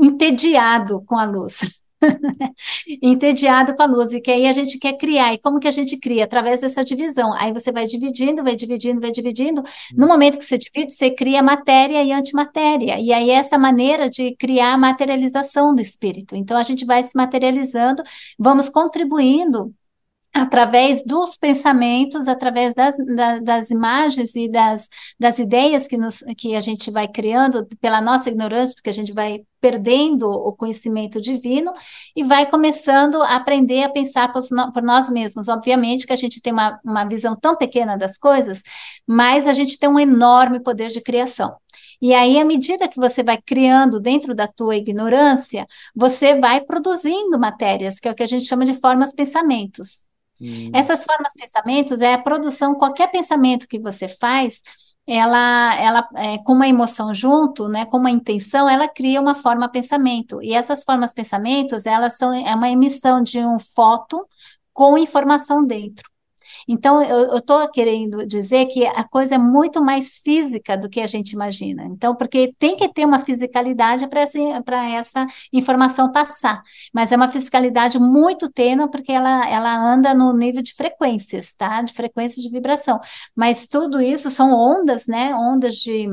entediado 0.00 1.02
com 1.04 1.16
a 1.18 1.24
luz. 1.24 1.83
entediado 3.02 3.74
com 3.74 3.82
a 3.82 3.86
luz, 3.86 4.12
e 4.12 4.20
que 4.20 4.30
aí 4.30 4.46
a 4.46 4.52
gente 4.52 4.78
quer 4.78 4.94
criar. 4.96 5.32
E 5.34 5.38
como 5.38 5.58
que 5.58 5.68
a 5.68 5.70
gente 5.70 5.98
cria? 5.98 6.24
Através 6.24 6.60
dessa 6.60 6.84
divisão. 6.84 7.32
Aí 7.34 7.52
você 7.52 7.72
vai 7.72 7.86
dividindo, 7.86 8.42
vai 8.42 8.56
dividindo, 8.56 9.00
vai 9.00 9.10
dividindo. 9.10 9.62
No 9.96 10.06
momento 10.06 10.38
que 10.38 10.44
você 10.44 10.58
divide, 10.58 10.92
você 10.92 11.10
cria 11.10 11.42
matéria 11.42 12.02
e 12.02 12.12
antimatéria. 12.12 12.98
E 13.00 13.12
aí 13.12 13.30
essa 13.30 13.58
maneira 13.58 14.08
de 14.08 14.34
criar 14.36 14.74
a 14.74 14.78
materialização 14.78 15.74
do 15.74 15.80
espírito. 15.80 16.36
Então 16.36 16.56
a 16.56 16.62
gente 16.62 16.84
vai 16.84 17.02
se 17.02 17.16
materializando, 17.16 18.02
vamos 18.38 18.68
contribuindo 18.68 19.74
através 20.34 21.04
dos 21.06 21.36
pensamentos, 21.36 22.26
através 22.26 22.74
das, 22.74 22.96
da, 23.14 23.38
das 23.38 23.70
imagens 23.70 24.34
e 24.34 24.50
das, 24.50 24.88
das 25.18 25.38
ideias 25.38 25.86
que, 25.86 25.96
nos, 25.96 26.24
que 26.36 26.56
a 26.56 26.60
gente 26.60 26.90
vai 26.90 27.06
criando 27.06 27.64
pela 27.80 28.00
nossa 28.00 28.30
ignorância, 28.30 28.74
porque 28.74 28.90
a 28.90 28.92
gente 28.92 29.12
vai 29.12 29.44
perdendo 29.60 30.28
o 30.28 30.52
conhecimento 30.52 31.20
divino 31.20 31.72
e 32.16 32.24
vai 32.24 32.46
começando 32.50 33.22
a 33.22 33.36
aprender 33.36 33.84
a 33.84 33.88
pensar 33.88 34.32
por, 34.32 34.42
por 34.72 34.82
nós 34.82 35.08
mesmos. 35.08 35.48
Obviamente 35.48 36.04
que 36.04 36.12
a 36.12 36.16
gente 36.16 36.42
tem 36.42 36.52
uma, 36.52 36.80
uma 36.84 37.04
visão 37.04 37.36
tão 37.36 37.56
pequena 37.56 37.96
das 37.96 38.18
coisas, 38.18 38.62
mas 39.06 39.46
a 39.46 39.52
gente 39.52 39.78
tem 39.78 39.88
um 39.88 40.00
enorme 40.00 40.60
poder 40.60 40.88
de 40.88 41.00
criação. 41.00 41.54
E 42.02 42.12
aí, 42.12 42.40
à 42.40 42.44
medida 42.44 42.88
que 42.88 42.96
você 42.96 43.22
vai 43.22 43.40
criando 43.40 44.00
dentro 44.00 44.34
da 44.34 44.48
tua 44.48 44.76
ignorância, 44.76 45.64
você 45.94 46.38
vai 46.40 46.60
produzindo 46.60 47.38
matérias, 47.38 48.00
que 48.00 48.08
é 48.08 48.10
o 48.10 48.14
que 48.14 48.22
a 48.22 48.26
gente 48.26 48.44
chama 48.46 48.64
de 48.64 48.74
formas 48.74 49.14
pensamentos. 49.14 50.02
Hum. 50.40 50.70
Essas 50.72 51.04
formas 51.04 51.32
pensamentos 51.34 52.00
é 52.00 52.14
a 52.14 52.22
produção, 52.22 52.74
qualquer 52.74 53.10
pensamento 53.10 53.68
que 53.68 53.78
você 53.78 54.08
faz, 54.08 54.62
ela, 55.06 55.74
ela 55.80 56.08
é, 56.16 56.38
com 56.38 56.54
uma 56.54 56.66
emoção 56.68 57.12
junto, 57.12 57.68
né, 57.68 57.84
com 57.84 57.98
uma 57.98 58.10
intenção, 58.10 58.68
ela 58.68 58.88
cria 58.88 59.20
uma 59.20 59.34
forma 59.34 59.68
pensamento. 59.68 60.42
E 60.42 60.54
essas 60.54 60.82
formas 60.82 61.12
pensamentos, 61.12 61.86
elas 61.86 62.16
são 62.16 62.32
é 62.32 62.54
uma 62.54 62.70
emissão 62.70 63.22
de 63.22 63.38
um 63.40 63.58
foto 63.58 64.26
com 64.72 64.98
informação 64.98 65.64
dentro. 65.64 66.13
Então, 66.68 67.02
eu 67.02 67.36
estou 67.36 67.68
querendo 67.70 68.26
dizer 68.26 68.66
que 68.66 68.86
a 68.86 69.04
coisa 69.04 69.34
é 69.36 69.38
muito 69.38 69.82
mais 69.82 70.18
física 70.18 70.76
do 70.76 70.88
que 70.88 71.00
a 71.00 71.06
gente 71.06 71.32
imagina. 71.32 71.84
Então, 71.84 72.14
porque 72.14 72.54
tem 72.58 72.76
que 72.76 72.92
ter 72.92 73.04
uma 73.04 73.20
fisicalidade 73.20 74.06
para 74.08 74.20
essa, 74.90 75.26
informação 75.52 76.10
passar, 76.12 76.62
mas 76.92 77.12
é 77.12 77.16
uma 77.16 77.30
fisicalidade 77.30 77.98
muito 77.98 78.50
tênue, 78.50 78.90
porque 78.90 79.12
ela, 79.12 79.48
ela 79.48 79.76
anda 79.76 80.14
no 80.14 80.32
nível 80.32 80.62
de 80.62 80.74
frequências, 80.74 81.54
tá? 81.54 81.82
De 81.82 81.92
frequências 81.92 82.44
de 82.44 82.50
vibração. 82.50 83.00
Mas 83.34 83.66
tudo 83.66 84.00
isso 84.00 84.30
são 84.30 84.52
ondas, 84.52 85.06
né? 85.06 85.34
Ondas 85.34 85.74
de. 85.76 86.08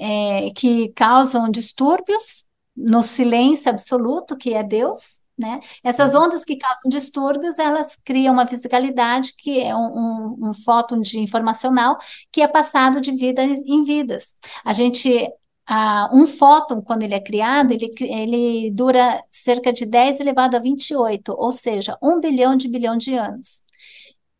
É, 0.00 0.50
que 0.54 0.92
causam 0.94 1.50
distúrbios 1.50 2.44
no 2.76 3.02
silêncio 3.02 3.68
absoluto, 3.68 4.36
que 4.36 4.54
é 4.54 4.62
Deus, 4.62 5.22
né? 5.38 5.60
Essas 5.84 6.14
uhum. 6.14 6.24
ondas 6.24 6.44
que 6.44 6.56
causam 6.56 6.88
distúrbios, 6.88 7.58
elas 7.58 7.96
criam 7.96 8.34
uma 8.34 8.46
fisicalidade 8.46 9.34
que 9.36 9.60
é 9.60 9.74
um, 9.74 9.78
um, 9.80 10.48
um 10.48 10.54
fóton 10.54 11.00
de 11.00 11.20
informacional 11.20 11.96
que 12.32 12.42
é 12.42 12.48
passado 12.48 13.00
de 13.00 13.12
vidas 13.12 13.58
em 13.60 13.82
vidas. 13.82 14.34
A 14.64 14.72
gente 14.72 15.30
Uh, 15.70 16.16
um 16.16 16.26
fóton, 16.26 16.80
quando 16.80 17.02
ele 17.02 17.12
é 17.14 17.20
criado, 17.20 17.72
ele, 17.72 17.92
ele 18.00 18.70
dura 18.70 19.22
cerca 19.28 19.70
de 19.70 19.84
10 19.84 20.18
elevado 20.18 20.56
a 20.56 20.58
28, 20.58 21.34
ou 21.36 21.52
seja, 21.52 21.94
um 22.02 22.18
bilhão 22.20 22.56
de 22.56 22.66
bilhão 22.68 22.96
de 22.96 23.12
anos. 23.12 23.64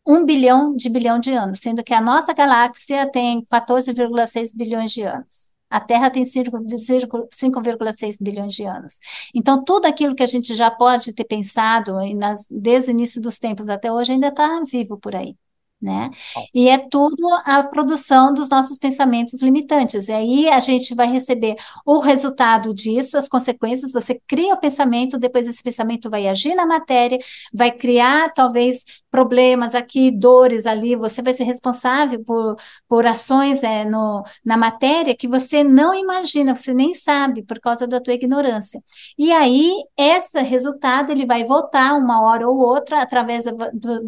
Um 0.07 0.25
bilhão 0.25 0.75
de 0.75 0.89
bilhão 0.89 1.19
de 1.19 1.31
anos, 1.31 1.59
sendo 1.59 1.83
que 1.83 1.93
a 1.93 2.01
nossa 2.01 2.33
galáxia 2.33 3.05
tem 3.11 3.43
14,6 3.43 4.57
bilhões 4.57 4.91
de 4.91 5.03
anos. 5.03 5.53
A 5.69 5.79
Terra 5.79 6.09
tem 6.09 6.23
5,6 6.23 8.17
bilhões 8.21 8.53
de 8.53 8.63
anos. 8.63 8.99
Então, 9.33 9.63
tudo 9.63 9.85
aquilo 9.85 10.15
que 10.15 10.23
a 10.23 10.27
gente 10.27 10.55
já 10.55 10.71
pode 10.71 11.13
ter 11.13 11.25
pensado 11.25 11.93
nas, 12.15 12.47
desde 12.49 12.91
o 12.91 12.93
início 12.93 13.21
dos 13.21 13.37
tempos 13.37 13.69
até 13.69 13.91
hoje 13.91 14.11
ainda 14.13 14.29
está 14.29 14.61
vivo 14.63 14.97
por 14.97 15.15
aí 15.15 15.35
né? 15.81 16.09
E 16.53 16.67
é 16.67 16.77
tudo 16.77 17.25
a 17.45 17.63
produção 17.63 18.33
dos 18.33 18.49
nossos 18.49 18.77
pensamentos 18.77 19.41
limitantes. 19.41 20.09
E 20.09 20.11
aí 20.11 20.49
a 20.49 20.59
gente 20.59 20.93
vai 20.93 21.07
receber 21.07 21.55
o 21.85 21.99
resultado 21.99 22.73
disso, 22.73 23.17
as 23.17 23.29
consequências. 23.29 23.91
Você 23.93 24.19
cria 24.27 24.53
o 24.53 24.59
pensamento, 24.59 25.17
depois 25.17 25.47
esse 25.47 25.63
pensamento 25.63 26.09
vai 26.09 26.27
agir 26.27 26.53
na 26.53 26.65
matéria, 26.65 27.17
vai 27.53 27.71
criar 27.71 28.33
talvez 28.33 28.83
problemas 29.09 29.73
aqui, 29.73 30.11
dores 30.11 30.65
ali. 30.65 30.95
Você 30.95 31.21
vai 31.21 31.33
ser 31.33 31.45
responsável 31.45 32.23
por, 32.25 32.55
por 32.87 33.05
ações 33.05 33.63
é, 33.63 33.85
no, 33.85 34.23
na 34.43 34.57
matéria 34.57 35.15
que 35.15 35.27
você 35.27 35.63
não 35.63 35.93
imagina, 35.93 36.55
você 36.55 36.73
nem 36.73 36.93
sabe 36.93 37.43
por 37.43 37.59
causa 37.59 37.87
da 37.87 38.01
tua 38.01 38.13
ignorância. 38.13 38.81
E 39.17 39.31
aí 39.31 39.71
esse 39.97 40.41
resultado 40.41 41.11
ele 41.11 41.25
vai 41.25 41.43
voltar 41.43 41.93
uma 41.93 42.21
hora 42.21 42.47
ou 42.47 42.57
outra 42.57 43.01
através 43.01 43.45
de 43.45 43.51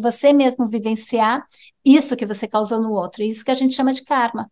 você 0.00 0.32
mesmo 0.32 0.66
vivenciar 0.66 1.42
isso 1.84 2.16
que 2.16 2.26
você 2.26 2.48
causou 2.48 2.80
no 2.80 2.92
outro, 2.92 3.22
isso 3.22 3.44
que 3.44 3.50
a 3.50 3.54
gente 3.54 3.74
chama 3.74 3.92
de 3.92 4.04
karma. 4.04 4.50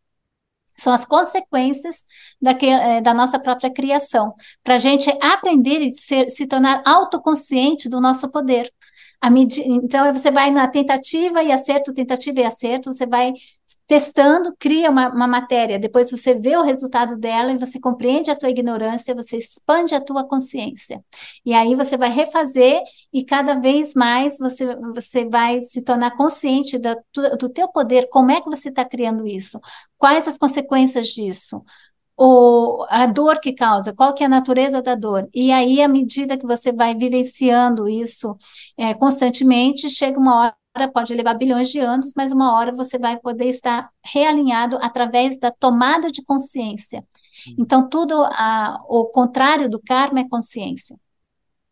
São 0.76 0.92
as 0.92 1.04
consequências 1.04 2.04
da, 2.40 2.54
que, 2.54 2.66
é, 2.66 3.00
da 3.00 3.12
nossa 3.12 3.38
própria 3.38 3.70
criação, 3.70 4.34
para 4.64 4.76
a 4.76 4.78
gente 4.78 5.10
aprender 5.20 5.80
e 5.80 5.94
ser, 5.94 6.30
se 6.30 6.46
tornar 6.46 6.82
autoconsciente 6.86 7.88
do 7.88 8.00
nosso 8.00 8.30
poder. 8.30 8.70
então, 9.66 10.12
você 10.12 10.30
vai 10.30 10.50
na 10.50 10.66
tentativa 10.68 11.42
e 11.42 11.52
acerto, 11.52 11.92
tentativa 11.92 12.40
e 12.40 12.44
acerto, 12.44 12.92
você 12.92 13.06
vai 13.06 13.32
testando, 13.90 14.54
cria 14.56 14.88
uma, 14.88 15.08
uma, 15.08 15.26
matéria, 15.26 15.76
depois 15.76 16.12
você 16.12 16.32
vê 16.32 16.56
o 16.56 16.62
resultado 16.62 17.18
dela 17.18 17.50
e 17.50 17.58
você 17.58 17.80
compreende 17.80 18.30
a 18.30 18.36
tua 18.36 18.48
ignorância, 18.48 19.16
você 19.16 19.36
expande 19.36 19.96
a 19.96 20.00
tua 20.00 20.22
consciência. 20.22 21.04
E 21.44 21.52
aí 21.52 21.74
você 21.74 21.96
vai 21.96 22.08
refazer 22.08 22.80
e 23.12 23.24
cada 23.24 23.54
vez 23.58 23.92
mais 23.94 24.38
você, 24.38 24.76
você 24.94 25.28
vai 25.28 25.64
se 25.64 25.82
tornar 25.82 26.16
consciente 26.16 26.78
da, 26.78 26.96
do 27.36 27.48
teu 27.48 27.66
poder, 27.66 28.08
como 28.10 28.30
é 28.30 28.40
que 28.40 28.48
você 28.48 28.68
está 28.68 28.84
criando 28.84 29.26
isso, 29.26 29.58
quais 29.98 30.28
as 30.28 30.38
consequências 30.38 31.08
disso, 31.08 31.60
o, 32.16 32.86
a 32.88 33.06
dor 33.06 33.40
que 33.40 33.52
causa, 33.52 33.92
qual 33.92 34.14
que 34.14 34.22
é 34.22 34.26
a 34.26 34.28
natureza 34.28 34.80
da 34.80 34.94
dor. 34.94 35.28
E 35.34 35.50
aí, 35.50 35.82
à 35.82 35.88
medida 35.88 36.38
que 36.38 36.46
você 36.46 36.70
vai 36.72 36.94
vivenciando 36.94 37.88
isso 37.88 38.36
é, 38.78 38.94
constantemente, 38.94 39.90
chega 39.90 40.16
uma 40.16 40.36
hora 40.38 40.59
pode 40.92 41.14
levar 41.14 41.34
bilhões 41.34 41.68
de 41.70 41.80
anos, 41.80 42.12
mas 42.16 42.32
uma 42.32 42.54
hora 42.54 42.72
você 42.72 42.98
vai 42.98 43.18
poder 43.18 43.46
estar 43.48 43.90
realinhado 44.04 44.78
através 44.80 45.38
da 45.38 45.50
tomada 45.50 46.10
de 46.10 46.22
consciência. 46.22 47.04
Então, 47.58 47.88
tudo 47.88 48.14
a, 48.24 48.78
o 48.88 49.06
contrário 49.06 49.68
do 49.68 49.80
karma 49.80 50.20
é 50.20 50.28
consciência. 50.28 50.98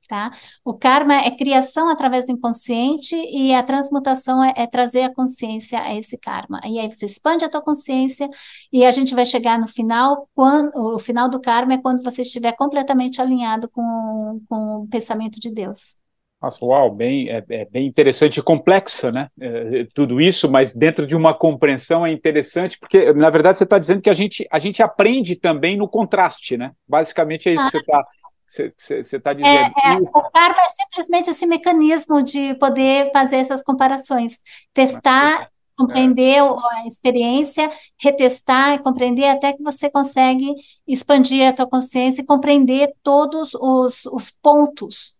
Tá? 0.08 0.30
O 0.64 0.72
karma 0.72 1.16
é 1.16 1.30
criação 1.30 1.90
através 1.90 2.26
do 2.26 2.32
inconsciente 2.32 3.14
e 3.14 3.54
a 3.54 3.62
transmutação 3.62 4.42
é, 4.42 4.54
é, 4.56 4.66
trazer 4.66 5.02
a 5.02 5.14
consciência 5.14 5.78
a 5.82 5.94
esse 5.94 6.16
karma. 6.18 6.60
E 6.64 6.78
aí 6.78 6.90
você 6.90 7.04
expande 7.04 7.44
a 7.44 7.48
tua 7.48 7.60
consciência 7.60 8.26
e 8.72 8.86
a 8.86 8.90
gente 8.90 9.14
vai 9.14 9.26
chegar 9.26 9.58
no 9.58 9.68
final, 9.68 10.26
quando 10.34 10.74
o 10.74 10.98
final 10.98 11.28
do 11.28 11.38
karma 11.38 11.74
é 11.74 11.78
quando 11.78 12.02
você 12.02 12.22
estiver 12.22 12.52
completamente 12.52 13.20
alinhado 13.20 13.68
com, 13.68 14.40
com 14.48 14.84
o 14.84 14.88
pensamento 14.88 15.38
de 15.38 15.52
Deus. 15.52 15.98
Nossa, 16.40 16.64
uau, 16.64 16.94
bem, 16.94 17.28
é, 17.28 17.44
é 17.48 17.64
bem 17.64 17.86
interessante 17.86 18.38
e 18.38 18.42
complexa, 18.42 19.10
né? 19.10 19.28
É, 19.40 19.86
tudo 19.92 20.20
isso, 20.20 20.48
mas 20.48 20.72
dentro 20.72 21.04
de 21.04 21.16
uma 21.16 21.34
compreensão 21.34 22.06
é 22.06 22.12
interessante, 22.12 22.78
porque, 22.78 23.12
na 23.12 23.28
verdade, 23.28 23.58
você 23.58 23.64
está 23.64 23.76
dizendo 23.76 24.00
que 24.00 24.10
a 24.10 24.14
gente, 24.14 24.46
a 24.48 24.58
gente 24.60 24.80
aprende 24.80 25.34
também 25.34 25.76
no 25.76 25.88
contraste, 25.88 26.56
né? 26.56 26.70
Basicamente 26.86 27.48
é 27.48 27.54
isso 27.54 27.62
ah. 27.62 27.70
que 27.70 27.70
você 27.70 27.78
está 27.78 28.04
você 28.48 29.16
está 29.16 29.32
dizendo. 29.34 29.74
É, 29.84 29.92
é, 29.92 29.96
o 29.96 30.30
karma 30.30 30.62
é 30.62 30.68
simplesmente 30.70 31.28
esse 31.28 31.46
mecanismo 31.46 32.22
de 32.22 32.54
poder 32.54 33.10
fazer 33.12 33.36
essas 33.36 33.62
comparações, 33.62 34.40
testar, 34.72 35.42
é. 35.42 35.46
compreender 35.76 36.40
a 36.40 36.86
experiência, 36.86 37.68
retestar 38.00 38.74
e 38.74 38.78
compreender 38.78 39.28
até 39.28 39.52
que 39.52 39.62
você 39.62 39.90
consegue 39.90 40.54
expandir 40.86 41.46
a 41.46 41.52
tua 41.52 41.68
consciência 41.68 42.22
e 42.22 42.24
compreender 42.24 42.90
todos 43.02 43.54
os, 43.54 44.06
os 44.06 44.30
pontos 44.30 45.17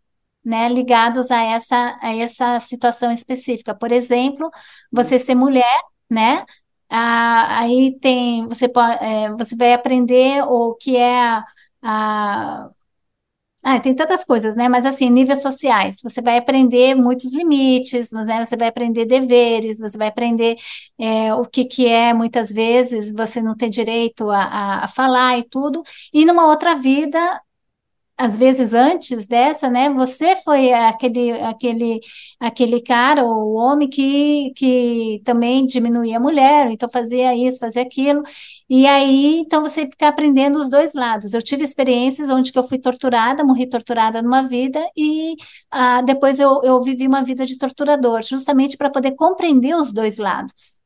né, 0.48 0.68
ligados 0.68 1.30
a 1.30 1.42
essa, 1.42 1.98
a 2.00 2.14
essa 2.16 2.58
situação 2.60 3.12
específica. 3.12 3.74
Por 3.74 3.92
exemplo, 3.92 4.50
você 4.90 5.18
ser 5.18 5.34
mulher, 5.34 5.82
né? 6.10 6.44
Ah, 6.90 7.60
aí 7.60 7.98
tem, 8.00 8.46
você 8.46 8.68
pode, 8.68 8.92
é, 9.04 9.30
você 9.32 9.54
vai 9.56 9.74
aprender 9.74 10.42
o 10.44 10.74
que 10.74 10.96
é 10.96 11.20
a, 11.22 11.44
a 11.82 12.70
ah, 13.62 13.80
tem 13.80 13.94
tantas 13.94 14.24
coisas, 14.24 14.56
né? 14.56 14.68
Mas 14.68 14.86
assim, 14.86 15.10
níveis 15.10 15.42
sociais, 15.42 16.00
você 16.02 16.22
vai 16.22 16.38
aprender 16.38 16.94
muitos 16.94 17.34
limites, 17.34 18.12
né? 18.12 18.44
Você 18.44 18.56
vai 18.56 18.68
aprender 18.68 19.04
deveres, 19.04 19.78
você 19.80 19.98
vai 19.98 20.08
aprender 20.08 20.56
é, 20.98 21.34
o 21.34 21.44
que 21.44 21.64
que 21.64 21.86
é, 21.88 22.14
muitas 22.14 22.50
vezes, 22.50 23.12
você 23.12 23.42
não 23.42 23.56
tem 23.56 23.68
direito 23.68 24.30
a, 24.30 24.42
a, 24.44 24.84
a 24.84 24.88
falar 24.88 25.38
e 25.38 25.44
tudo. 25.44 25.82
E 26.12 26.24
numa 26.24 26.46
outra 26.46 26.76
vida, 26.76 27.18
às 28.18 28.36
vezes 28.36 28.74
antes 28.74 29.26
dessa, 29.28 29.70
né, 29.70 29.88
você 29.90 30.34
foi 30.36 30.72
aquele, 30.72 31.30
aquele, 31.40 32.00
aquele 32.40 32.82
cara 32.82 33.24
ou 33.24 33.54
homem 33.54 33.88
que, 33.88 34.52
que 34.56 35.22
também 35.24 35.64
diminuía 35.66 36.16
a 36.16 36.20
mulher, 36.20 36.68
então 36.70 36.88
fazia 36.88 37.34
isso, 37.36 37.60
fazia 37.60 37.82
aquilo, 37.82 38.22
e 38.68 38.86
aí, 38.86 39.38
então 39.38 39.62
você 39.62 39.86
fica 39.86 40.08
aprendendo 40.08 40.58
os 40.58 40.68
dois 40.68 40.94
lados. 40.94 41.32
Eu 41.32 41.42
tive 41.42 41.62
experiências 41.64 42.28
onde 42.30 42.52
que 42.52 42.58
eu 42.58 42.64
fui 42.64 42.78
torturada, 42.78 43.44
morri 43.44 43.68
torturada 43.68 44.20
numa 44.20 44.42
vida, 44.42 44.84
e 44.96 45.36
ah, 45.70 46.02
depois 46.02 46.40
eu, 46.40 46.60
eu 46.64 46.80
vivi 46.82 47.06
uma 47.06 47.22
vida 47.22 47.46
de 47.46 47.56
torturador, 47.56 48.22
justamente 48.22 48.76
para 48.76 48.90
poder 48.90 49.12
compreender 49.12 49.74
os 49.76 49.92
dois 49.92 50.18
lados 50.18 50.77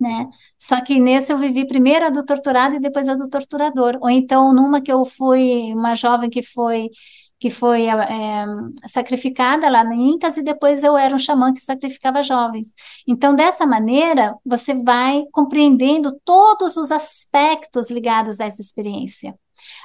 né? 0.00 0.28
Só 0.58 0.80
que 0.80 1.00
nesse 1.00 1.32
eu 1.32 1.38
vivi 1.38 1.66
primeiro 1.66 2.06
a 2.06 2.10
do 2.10 2.24
torturado 2.24 2.76
e 2.76 2.80
depois 2.80 3.08
a 3.08 3.14
do 3.14 3.28
torturador. 3.28 3.98
Ou 4.00 4.10
então 4.10 4.52
numa 4.52 4.80
que 4.80 4.92
eu 4.92 5.04
fui 5.04 5.72
uma 5.74 5.94
jovem 5.94 6.30
que 6.30 6.42
foi 6.42 6.90
que 7.38 7.50
foi 7.50 7.86
é, 7.88 8.46
sacrificada 8.88 9.68
lá 9.68 9.84
no 9.84 9.92
Incas 9.92 10.38
e 10.38 10.42
depois 10.42 10.82
eu 10.82 10.96
era 10.96 11.14
um 11.14 11.18
xamã 11.18 11.52
que 11.52 11.60
sacrificava 11.60 12.22
jovens. 12.22 12.68
Então, 13.06 13.34
dessa 13.34 13.66
maneira, 13.66 14.34
você 14.44 14.72
vai 14.82 15.24
compreendendo 15.30 16.18
todos 16.24 16.76
os 16.78 16.90
aspectos 16.90 17.90
ligados 17.90 18.40
a 18.40 18.46
essa 18.46 18.62
experiência 18.62 19.34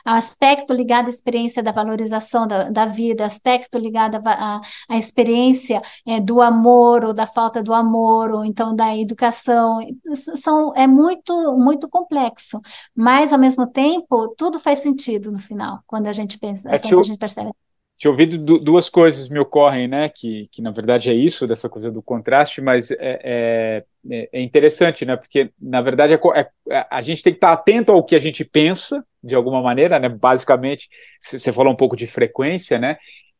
aspecto 0.06 0.74
ligado 0.74 1.08
à 1.08 1.10
experiência 1.10 1.64
da 1.64 1.72
valorização 1.72 2.48
da, 2.48 2.70
da 2.70 2.86
vida, 2.86 3.26
aspecto 3.26 3.78
ligado 3.78 4.20
à, 4.26 4.62
à 4.90 4.98
experiência 4.98 5.82
é, 6.08 6.20
do 6.20 6.42
amor 6.42 7.06
ou 7.06 7.14
da 7.14 7.28
falta 7.28 7.62
do 7.62 7.74
amor, 7.74 8.32
ou 8.32 8.46
então 8.46 8.76
da 8.76 8.96
educação. 8.98 9.80
São, 10.14 10.74
é 10.76 10.88
muito, 10.88 11.58
muito 11.58 11.90
complexo, 11.90 12.60
mas 12.96 13.34
ao 13.34 13.40
mesmo 13.40 13.68
tempo, 13.68 14.34
tudo 14.38 14.60
faz 14.60 14.80
sentido 14.80 15.32
no 15.32 15.40
final, 15.40 15.80
quando 15.86 16.08
a 16.08 16.14
gente 16.14 16.38
pensa, 16.40 16.74
é, 16.74 16.80
quando 16.80 17.00
a 17.00 17.04
gente 17.04 17.20
percebe 17.20 17.52
tinha 18.00 18.10
ouvido 18.10 18.38
duas 18.60 18.90
coisas 18.90 19.28
me 19.28 19.40
ocorrem, 19.40 19.86
né? 19.86 20.08
Que, 20.08 20.48
que 20.50 20.62
na 20.62 20.72
verdade 20.72 21.10
é 21.10 21.14
isso, 21.14 21.46
dessa 21.46 21.68
coisa 21.68 21.92
do 21.92 22.02
contraste, 22.02 22.62
mas 22.62 22.92
é, 22.92 23.84
é, 24.10 24.30
é 24.32 24.42
interessante, 24.42 25.06
né? 25.06 25.18
Porque 25.18 25.52
na 25.62 25.82
verdade 25.82 26.14
é, 26.14 26.50
é, 26.70 26.88
a 26.90 27.02
gente 27.02 27.22
tem 27.22 27.34
que 27.34 27.38
estar 27.38 27.52
atento 27.52 27.92
ao 27.92 28.02
que 28.02 28.16
a 28.16 28.20
gente 28.20 28.46
pensa, 28.46 29.06
de 29.24 29.36
alguma 29.36 29.62
maneira, 29.62 30.00
né? 30.00 30.10
Basicamente, 30.10 30.90
você 31.22 31.52
falou 31.52 31.74
um 31.74 31.76
pouco 31.76 31.96
de 31.96 32.08
frequência, 32.08 32.78
né? 32.78 32.98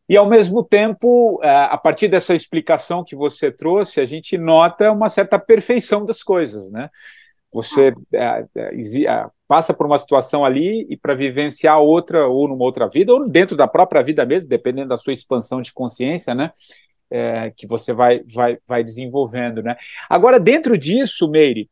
E 0.10 0.18
ao 0.18 0.28
mesmo 0.28 0.64
tempo, 0.64 1.40
é, 1.44 1.50
a 1.50 1.78
partir 1.78 2.08
dessa 2.08 2.34
explicação 2.34 3.04
que 3.04 3.16
você 3.16 3.52
trouxe, 3.52 4.02
a 4.02 4.06
gente 4.06 4.38
nota 4.40 4.92
uma 4.92 5.10
certa 5.10 5.38
perfeição 5.38 6.04
das 6.04 6.24
coisas, 6.24 6.72
né? 6.72 6.90
Você 7.54 7.94
é, 8.14 8.46
é, 8.56 9.26
passa 9.48 9.74
por 9.74 9.86
uma 9.86 9.98
situação 9.98 10.46
ali 10.46 10.86
e 10.90 10.98
para 10.98 11.14
vivenciar 11.14 11.80
outra, 11.80 12.28
ou 12.28 12.48
numa 12.48 12.64
outra 12.64 12.88
vida, 12.88 13.14
ou 13.14 13.28
dentro 13.28 13.56
da 13.56 13.68
própria 13.68 14.04
vida 14.04 14.26
mesmo, 14.26 14.50
dependendo 14.50 14.90
da 14.90 14.98
sua 14.98 15.14
expansão 15.14 15.62
de 15.62 15.74
consciência, 15.74 16.34
né? 16.34 16.52
É, 17.12 17.52
que 17.56 17.68
você 17.68 17.92
vai, 17.92 18.22
vai, 18.32 18.58
vai 18.68 18.84
desenvolvendo, 18.84 19.62
né? 19.62 19.76
Agora, 20.10 20.40
dentro 20.40 20.78
disso, 20.78 21.30
Meire, 21.30 21.70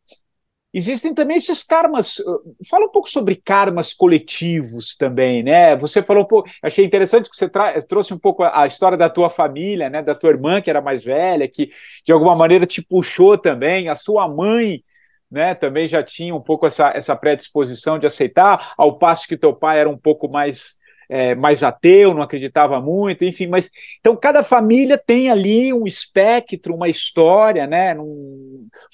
existem 0.77 1.13
também 1.13 1.37
esses 1.37 1.63
karmas. 1.63 2.19
Uh, 2.19 2.55
fala 2.69 2.85
um 2.85 2.91
pouco 2.91 3.09
sobre 3.09 3.35
karmas 3.35 3.93
coletivos 3.93 4.95
também, 4.95 5.43
né? 5.43 5.75
Você 5.77 6.01
falou 6.03 6.23
um 6.23 6.27
pouco, 6.27 6.49
achei 6.61 6.85
interessante 6.85 7.29
que 7.29 7.35
você 7.35 7.49
trouxe 7.87 8.13
um 8.13 8.19
pouco 8.19 8.43
a, 8.43 8.61
a, 8.61 8.67
história 8.67 8.97
da 8.97 9.09
tua 9.09 9.29
família, 9.29 9.89
né? 9.89 10.01
Da 10.01 10.15
tua 10.15 10.29
irmã 10.29 10.61
que 10.61 10.69
era 10.69 10.81
mais 10.81 11.03
velha, 11.03 11.47
que 11.47 11.71
de 12.05 12.11
alguma 12.11 12.35
maneira 12.35 12.65
te 12.65 12.81
puxou 12.81 13.37
também, 13.37 13.89
a 13.89 13.95
sua 13.95 14.27
mãe 14.27 14.83
né, 15.29 15.53
também 15.53 15.87
já 15.87 16.01
tinha 16.01 16.33
um 16.33 16.41
pouco 16.41 16.65
essa, 16.65 16.91
essa 16.95 17.15
predisposição 17.15 17.99
de 17.99 18.07
aceitar, 18.07 18.73
ao 18.77 18.97
passo 18.97 19.27
que 19.27 19.37
teu 19.37 19.53
pai 19.53 19.79
era 19.79 19.89
um 19.89 19.97
pouco 19.97 20.29
mais, 20.29 20.76
é, 21.09 21.35
mais 21.35 21.63
ateu, 21.63 22.13
não 22.13 22.21
acreditava 22.21 22.81
muito, 22.81 23.23
enfim, 23.23 23.47
mas 23.47 23.69
então 23.99 24.15
cada 24.15 24.43
família 24.43 24.97
tem 24.97 25.29
ali 25.29 25.73
um 25.73 25.85
espectro, 25.85 26.75
uma 26.75 26.89
história, 26.89 27.65
né? 27.65 27.95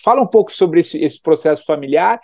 Fala 0.01 0.21
um 0.21 0.27
pouco 0.27 0.51
sobre 0.51 0.79
esse, 0.79 1.03
esse 1.03 1.21
processo 1.21 1.65
familiar, 1.65 2.19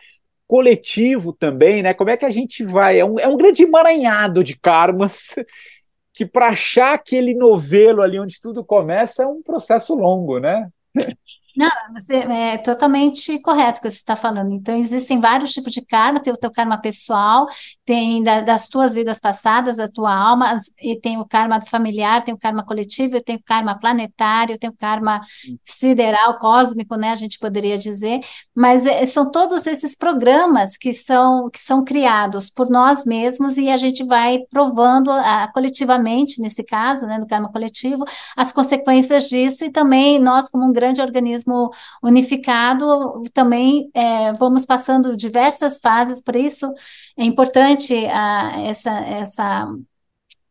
coletivo 0.47 1.33
também, 1.33 1.83
né? 1.83 1.93
Como 1.93 2.09
é 2.09 2.17
que 2.17 2.25
a 2.25 2.29
gente 2.29 2.63
vai? 2.63 2.99
É 2.99 3.05
um, 3.05 3.19
é 3.19 3.27
um 3.27 3.37
grande 3.37 3.63
emaranhado 3.63 4.43
de 4.43 4.57
karmas 4.57 5.35
que 6.13 6.25
para 6.25 6.47
achar 6.47 6.93
aquele 6.93 7.33
novelo 7.33 8.01
ali 8.01 8.19
onde 8.19 8.39
tudo 8.41 8.63
começa 8.63 9.23
é 9.23 9.27
um 9.27 9.41
processo 9.41 9.95
longo, 9.95 10.39
né? 10.39 10.67
Não, 11.57 11.69
você 11.93 12.17
é 12.17 12.57
totalmente 12.57 13.39
correto 13.41 13.79
o 13.79 13.81
que 13.81 13.89
você 13.89 13.97
está 13.97 14.15
falando. 14.15 14.53
Então, 14.53 14.75
existem 14.75 15.19
vários 15.19 15.51
tipos 15.51 15.73
de 15.73 15.81
karma, 15.81 16.19
tem 16.19 16.31
o 16.31 16.37
teu 16.37 16.51
karma 16.51 16.77
pessoal, 16.79 17.47
tem 17.85 18.23
da, 18.23 18.41
das 18.41 18.67
tuas 18.67 18.93
vidas 18.93 19.19
passadas, 19.19 19.77
da 19.77 19.87
tua 19.87 20.13
alma, 20.13 20.57
e 20.81 20.99
tem 20.99 21.17
o 21.19 21.25
karma 21.25 21.59
familiar, 21.61 22.23
tem 22.23 22.33
o 22.33 22.37
karma 22.37 22.63
coletivo, 22.63 23.21
tem 23.21 23.35
o 23.35 23.43
karma 23.43 23.77
planetário, 23.77 24.57
tem 24.57 24.69
o 24.69 24.75
karma 24.75 25.21
sideral, 25.63 26.37
cósmico, 26.37 26.95
né? 26.95 27.11
A 27.11 27.15
gente 27.15 27.39
poderia 27.39 27.77
dizer, 27.77 28.21
mas 28.55 28.85
é, 28.85 29.05
são 29.05 29.29
todos 29.29 29.65
esses 29.67 29.95
programas 29.95 30.77
que 30.77 30.93
são, 30.93 31.49
que 31.49 31.59
são 31.59 31.83
criados 31.83 32.49
por 32.49 32.69
nós 32.69 33.05
mesmos 33.05 33.57
e 33.57 33.69
a 33.69 33.77
gente 33.77 34.03
vai 34.05 34.39
provando 34.49 35.11
a, 35.11 35.49
coletivamente, 35.51 36.41
nesse 36.41 36.63
caso, 36.63 37.05
né, 37.05 37.17
no 37.17 37.27
karma 37.27 37.51
coletivo, 37.51 38.05
as 38.37 38.51
consequências 38.51 39.27
disso 39.27 39.65
e 39.65 39.71
também 39.71 40.19
nós, 40.19 40.49
como 40.49 40.65
um 40.65 40.71
grande 40.71 41.01
organismo 41.01 41.38
mesmo 41.39 41.71
unificado, 42.03 43.23
também 43.33 43.89
é, 43.93 44.33
vamos 44.33 44.65
passando 44.65 45.15
diversas 45.15 45.77
fases, 45.79 46.21
por 46.21 46.35
isso 46.35 46.71
é 47.17 47.23
importante 47.23 47.93
a, 48.07 48.61
essa, 48.61 48.91
essa 48.91 49.67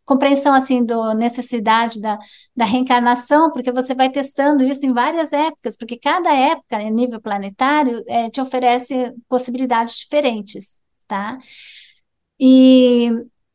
compreensão 0.05 0.55
assim 0.55 0.85
da 0.85 1.15
necessidade 1.15 2.01
da, 2.01 2.19
da 2.57 2.65
reencarnação, 2.65 3.53
porque 3.53 3.71
você 3.71 3.95
vai 3.95 4.11
testando 4.11 4.65
isso 4.65 4.87
em 4.87 4.93
várias 4.93 5.33
épocas, 5.33 5.77
porque 5.77 5.99
cada 5.99 6.33
época, 6.35 6.83
em 6.83 6.91
nível 6.91 7.21
planetário, 7.21 8.03
é, 8.09 8.31
te 8.31 8.41
oferece 8.41 9.15
possibilidades 9.29 9.99
diferentes, 9.99 10.81
tá? 11.07 11.39
E 12.41 13.11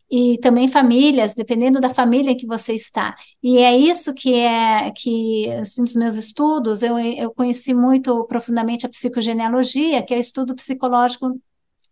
e 0.10 0.38
também 0.40 0.68
famílias, 0.68 1.34
dependendo 1.34 1.80
da 1.82 1.90
família 1.90 2.36
que 2.36 2.46
você 2.46 2.74
está. 2.74 3.16
E 3.42 3.58
é 3.58 3.76
isso 3.76 4.14
que 4.14 4.36
é 4.36 4.92
que, 4.92 5.50
assim, 5.52 5.82
nos 5.82 5.96
meus 5.96 6.16
estudos, 6.16 6.84
eu, 6.84 6.98
eu 7.00 7.32
conheci 7.34 7.74
muito 7.74 8.26
profundamente 8.26 8.86
a 8.86 8.90
psicogenealogia, 8.90 10.04
que 10.04 10.14
é 10.14 10.18
o 10.18 10.20
estudo 10.20 10.56
psicológico 10.56 11.40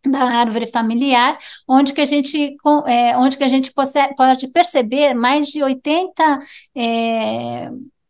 da 0.05 0.23
árvore 0.23 0.65
familiar, 0.65 1.37
onde 1.67 1.93
que 1.93 2.01
a 2.01 2.05
gente, 2.05 2.55
é, 2.87 3.17
onde 3.17 3.37
que 3.37 3.43
a 3.43 3.47
gente 3.47 3.71
pode 3.73 4.47
perceber 4.51 5.13
mais 5.13 5.47
de 5.47 5.63
80, 5.63 6.39
é, 6.75 7.69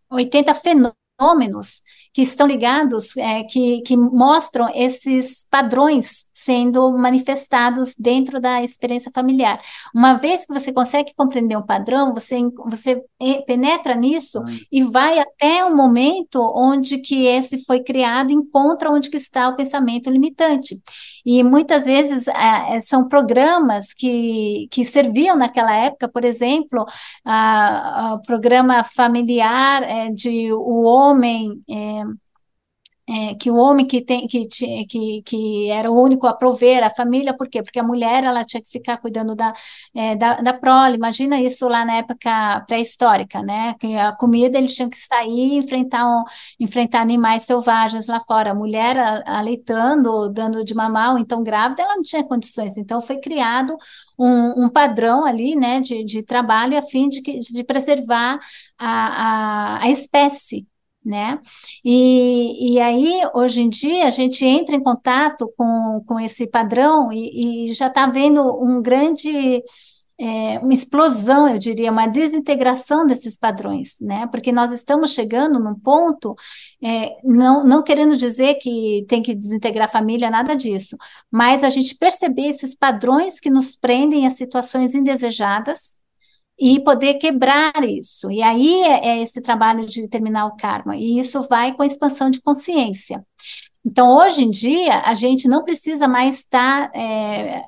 80 0.09 0.53
fenômenos 0.55 1.01
fenômenos 1.21 1.83
que 2.13 2.21
estão 2.21 2.45
ligados, 2.45 3.15
é, 3.15 3.43
que, 3.43 3.82
que 3.82 3.95
mostram 3.95 4.67
esses 4.76 5.45
padrões 5.50 6.26
sendo 6.34 6.91
manifestados 6.97 7.95
dentro 7.97 8.39
da 8.39 8.62
experiência 8.62 9.12
familiar. 9.13 9.62
Uma 9.95 10.15
vez 10.15 10.45
que 10.45 10.54
você 10.54 10.74
consegue 10.74 11.13
compreender 11.15 11.56
um 11.56 11.65
padrão, 11.65 12.13
você, 12.13 12.41
você 12.65 13.02
penetra 13.45 13.95
nisso 13.95 14.43
e 14.71 14.84
vai 14.84 15.19
até 15.19 15.63
o 15.63 15.76
momento 15.76 16.39
onde 16.56 16.97
que 16.97 17.26
esse 17.26 17.63
foi 17.63 17.82
criado, 17.82 18.32
encontra 18.32 18.91
onde 18.91 19.10
que 19.10 19.17
está 19.17 19.47
o 19.47 19.56
pensamento 19.56 20.10
limitante. 20.10 20.82
E 21.26 21.43
muitas 21.43 21.86
vezes 21.86 22.28
é, 22.28 22.80
são 22.82 23.08
programas 23.08 23.93
que, 23.93 24.67
que 24.69 24.84
serviam 24.84 25.38
naquela 25.38 25.74
época, 25.74 26.10
por 26.10 26.26
exemplo, 26.26 26.86
o 27.26 28.21
programa 28.24 28.84
familiar 28.84 29.84
é, 29.84 30.10
de 30.10 30.52
o 30.52 30.84
homem. 30.84 31.62
É, 31.69 32.00
é, 33.09 33.35
que 33.35 33.49
o 33.51 33.55
homem 33.55 33.85
que 33.85 34.01
tem 34.01 34.27
que, 34.27 34.45
que, 34.87 35.21
que 35.23 35.69
era 35.69 35.91
o 35.91 36.01
único 36.01 36.27
a 36.27 36.33
prover 36.33 36.83
a 36.83 36.89
família, 36.89 37.35
por 37.35 37.49
quê? 37.49 37.61
Porque 37.61 37.79
a 37.79 37.83
mulher 37.83 38.23
ela 38.23 38.43
tinha 38.45 38.61
que 38.61 38.69
ficar 38.69 38.97
cuidando 38.97 39.35
da, 39.35 39.53
é, 39.93 40.15
da, 40.15 40.35
da 40.35 40.53
prole. 40.53 40.95
Imagina 40.95 41.39
isso 41.39 41.67
lá 41.67 41.83
na 41.85 41.95
época 41.97 42.63
pré-histórica, 42.67 43.41
né? 43.43 43.75
Que 43.79 43.95
a 43.97 44.11
comida 44.15 44.57
eles 44.57 44.75
tinham 44.75 44.89
que 44.89 44.97
sair 44.97 45.53
e 45.53 45.57
enfrentar, 45.57 46.05
um, 46.05 46.23
enfrentar 46.59 47.01
animais 47.01 47.43
selvagens 47.43 48.07
lá 48.07 48.19
fora. 48.19 48.51
A 48.51 48.55
mulher 48.55 48.97
aleitando, 49.25 50.29
dando 50.29 50.63
de 50.63 50.73
mamar, 50.73 51.13
ou 51.13 51.17
então 51.17 51.43
grávida, 51.43 51.81
ela 51.83 51.95
não 51.95 52.03
tinha 52.03 52.23
condições. 52.23 52.77
Então 52.77 53.01
foi 53.01 53.17
criado 53.19 53.75
um, 54.17 54.65
um 54.65 54.69
padrão 54.69 55.25
ali, 55.25 55.55
né, 55.55 55.79
de, 55.81 56.03
de 56.05 56.23
trabalho 56.23 56.77
a 56.77 56.81
fim 56.81 57.09
de, 57.09 57.21
de 57.21 57.63
preservar 57.63 58.39
a, 58.77 59.77
a, 59.79 59.83
a 59.83 59.89
espécie 59.89 60.67
né? 61.05 61.39
E, 61.83 62.75
e 62.75 62.79
aí, 62.79 63.21
hoje 63.33 63.61
em 63.61 63.69
dia, 63.69 64.05
a 64.05 64.11
gente 64.11 64.45
entra 64.45 64.75
em 64.75 64.83
contato 64.83 65.51
com, 65.57 66.03
com 66.05 66.19
esse 66.19 66.47
padrão 66.47 67.11
e, 67.11 67.69
e 67.69 67.73
já 67.73 67.87
está 67.87 68.07
vendo 68.07 68.41
um 68.63 68.81
grande. 68.81 69.63
É, 70.23 70.59
uma 70.59 70.71
explosão, 70.71 71.47
eu 71.47 71.57
diria, 71.57 71.91
uma 71.91 72.05
desintegração 72.05 73.07
desses 73.07 73.35
padrões, 73.35 73.95
né? 74.01 74.27
Porque 74.27 74.51
nós 74.51 74.71
estamos 74.71 75.13
chegando 75.13 75.59
num 75.59 75.73
ponto, 75.73 76.35
é, 76.79 77.17
não, 77.23 77.65
não 77.65 77.81
querendo 77.81 78.15
dizer 78.15 78.55
que 78.55 79.03
tem 79.09 79.23
que 79.23 79.33
desintegrar 79.33 79.87
a 79.87 79.91
família, 79.91 80.29
nada 80.29 80.55
disso, 80.55 80.95
mas 81.31 81.63
a 81.63 81.69
gente 81.69 81.95
perceber 81.95 82.49
esses 82.49 82.75
padrões 82.75 83.39
que 83.39 83.49
nos 83.49 83.75
prendem 83.75 84.27
a 84.27 84.29
situações 84.29 84.93
indesejadas, 84.93 85.97
e 86.59 86.79
poder 86.79 87.15
quebrar 87.15 87.73
isso. 87.83 88.29
E 88.31 88.41
aí 88.41 88.83
é, 88.83 89.07
é 89.09 89.21
esse 89.21 89.41
trabalho 89.41 89.85
de 89.85 90.01
determinar 90.01 90.45
o 90.45 90.55
karma, 90.55 90.95
e 90.95 91.19
isso 91.19 91.41
vai 91.43 91.73
com 91.73 91.83
a 91.83 91.85
expansão 91.85 92.29
de 92.29 92.41
consciência. 92.41 93.25
Então, 93.85 94.15
hoje 94.15 94.43
em 94.43 94.51
dia, 94.51 94.99
a 95.01 95.13
gente 95.15 95.47
não 95.47 95.63
precisa 95.63 96.07
mais 96.07 96.39
estar 96.39 96.91
é, 96.93 97.63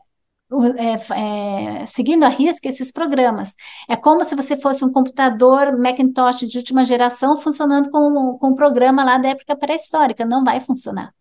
é, 0.77 1.81
é, 1.81 1.85
seguindo 1.85 2.23
a 2.23 2.29
risca 2.29 2.69
esses 2.69 2.91
programas. 2.91 3.55
É 3.89 3.95
como 3.95 4.23
se 4.23 4.35
você 4.35 4.55
fosse 4.55 4.85
um 4.85 4.91
computador 4.91 5.77
Macintosh 5.77 6.41
de 6.47 6.57
última 6.57 6.85
geração 6.85 7.35
funcionando 7.35 7.89
com, 7.89 8.37
com 8.37 8.49
um 8.49 8.55
programa 8.55 9.03
lá 9.03 9.17
da 9.17 9.29
época 9.29 9.55
pré-histórica. 9.55 10.25
Não 10.25 10.43
vai 10.43 10.59
funcionar. 10.59 11.13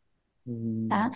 Hum. 0.47 0.87
Tá? 0.91 1.11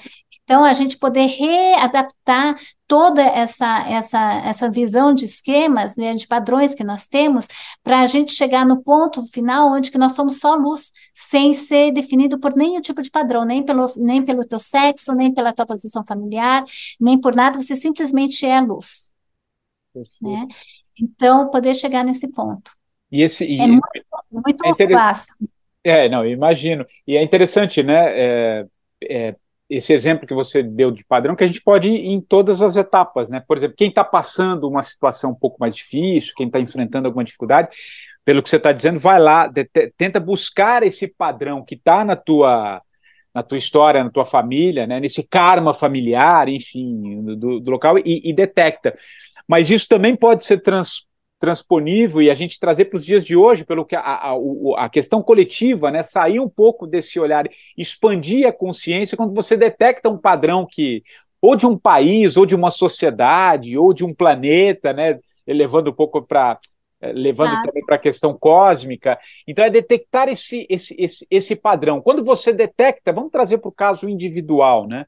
Então, 0.46 0.64
a 0.64 0.72
gente 0.72 0.96
poder 0.96 1.26
readaptar 1.26 2.54
toda 2.86 3.20
essa, 3.20 3.84
essa, 3.88 4.42
essa 4.46 4.70
visão 4.70 5.12
de 5.12 5.24
esquemas, 5.24 5.96
né, 5.96 6.14
de 6.14 6.24
padrões 6.24 6.72
que 6.72 6.84
nós 6.84 7.08
temos, 7.08 7.48
para 7.82 7.98
a 7.98 8.06
gente 8.06 8.30
chegar 8.32 8.64
no 8.64 8.80
ponto 8.80 9.26
final 9.32 9.72
onde 9.72 9.90
que 9.90 9.98
nós 9.98 10.12
somos 10.12 10.38
só 10.38 10.54
luz, 10.54 10.92
sem 11.12 11.52
ser 11.52 11.90
definido 11.90 12.38
por 12.38 12.54
nenhum 12.54 12.80
tipo 12.80 13.02
de 13.02 13.10
padrão, 13.10 13.44
nem 13.44 13.60
pelo, 13.64 13.86
nem 13.96 14.24
pelo 14.24 14.46
teu 14.46 14.60
sexo, 14.60 15.12
nem 15.16 15.34
pela 15.34 15.52
tua 15.52 15.66
posição 15.66 16.04
familiar, 16.04 16.62
nem 17.00 17.20
por 17.20 17.34
nada, 17.34 17.60
você 17.60 17.74
simplesmente 17.74 18.46
é 18.46 18.60
luz. 18.60 19.10
Né? 20.22 20.46
Então, 20.96 21.50
poder 21.50 21.74
chegar 21.74 22.04
nesse 22.04 22.30
ponto. 22.30 22.70
E 23.10 23.20
esse, 23.20 23.44
e, 23.44 23.60
é 23.60 23.66
muito, 23.66 23.82
muito 24.30 24.80
é 24.80 24.88
fácil. 24.90 25.34
É, 25.82 26.08
não, 26.08 26.24
imagino. 26.24 26.86
E 27.04 27.16
é 27.16 27.22
interessante, 27.22 27.82
né? 27.82 28.04
É, 28.08 28.66
é, 29.02 29.36
esse 29.68 29.92
exemplo 29.92 30.26
que 30.26 30.34
você 30.34 30.62
deu 30.62 30.90
de 30.90 31.04
padrão, 31.04 31.34
que 31.34 31.44
a 31.44 31.46
gente 31.46 31.60
pode 31.60 31.88
ir 31.88 32.06
em 32.06 32.20
todas 32.20 32.62
as 32.62 32.76
etapas, 32.76 33.28
né? 33.28 33.42
Por 33.46 33.56
exemplo, 33.56 33.76
quem 33.76 33.88
está 33.88 34.04
passando 34.04 34.68
uma 34.68 34.82
situação 34.82 35.32
um 35.32 35.34
pouco 35.34 35.56
mais 35.58 35.74
difícil, 35.74 36.34
quem 36.36 36.46
está 36.46 36.60
enfrentando 36.60 37.06
alguma 37.06 37.24
dificuldade, 37.24 37.68
pelo 38.24 38.42
que 38.42 38.48
você 38.48 38.56
está 38.56 38.72
dizendo, 38.72 38.98
vai 38.98 39.18
lá, 39.18 39.50
tenta 39.96 40.20
buscar 40.20 40.82
esse 40.82 41.06
padrão 41.08 41.64
que 41.64 41.74
está 41.74 42.04
na 42.04 42.16
tua 42.16 42.82
na 43.34 43.42
tua 43.42 43.58
história, 43.58 44.02
na 44.02 44.10
tua 44.10 44.24
família, 44.24 44.86
né? 44.86 44.98
Nesse 44.98 45.22
karma 45.22 45.74
familiar, 45.74 46.48
enfim, 46.48 47.22
do, 47.36 47.60
do 47.60 47.70
local 47.70 47.98
e, 47.98 48.22
e 48.24 48.32
detecta. 48.32 48.94
Mas 49.46 49.70
isso 49.70 49.86
também 49.86 50.16
pode 50.16 50.46
ser 50.46 50.58
trans, 50.62 51.05
transponível 51.38 52.22
e 52.22 52.30
a 52.30 52.34
gente 52.34 52.58
trazer 52.58 52.86
para 52.86 52.96
os 52.96 53.04
dias 53.04 53.24
de 53.24 53.36
hoje, 53.36 53.64
pelo 53.64 53.84
que 53.84 53.94
a, 53.94 54.00
a, 54.00 54.34
a, 54.78 54.88
questão 54.88 55.22
coletiva, 55.22 55.90
né, 55.90 56.02
sair 56.02 56.40
um 56.40 56.48
pouco 56.48 56.86
desse 56.86 57.20
olhar, 57.20 57.46
expandir 57.76 58.46
a 58.46 58.52
consciência 58.52 59.16
quando 59.16 59.34
você 59.34 59.56
detecta 59.56 60.08
um 60.08 60.18
padrão 60.18 60.66
que 60.68 61.02
ou 61.40 61.54
de 61.54 61.66
um 61.66 61.78
país, 61.78 62.36
ou 62.36 62.46
de 62.46 62.54
uma 62.54 62.70
sociedade, 62.70 63.76
ou 63.76 63.92
de 63.92 64.04
um 64.04 64.12
planeta, 64.12 64.92
né, 64.92 65.18
levando 65.46 65.90
um 65.90 65.92
pouco 65.92 66.22
para 66.22 66.58
eh, 67.00 67.12
levando 67.12 67.50
claro. 67.50 67.66
também 67.66 67.84
para 67.84 67.96
a 67.96 68.00
questão 68.00 68.36
cósmica. 68.36 69.18
Então 69.46 69.64
é 69.64 69.70
detectar 69.70 70.28
esse, 70.28 70.66
esse, 70.68 70.96
esse, 70.98 71.26
esse 71.30 71.54
padrão. 71.54 72.00
Quando 72.00 72.24
você 72.24 72.52
detecta, 72.52 73.12
vamos 73.12 73.30
trazer 73.30 73.58
para 73.58 73.68
o 73.68 73.72
caso 73.72 74.08
individual, 74.08 74.86
né? 74.88 75.06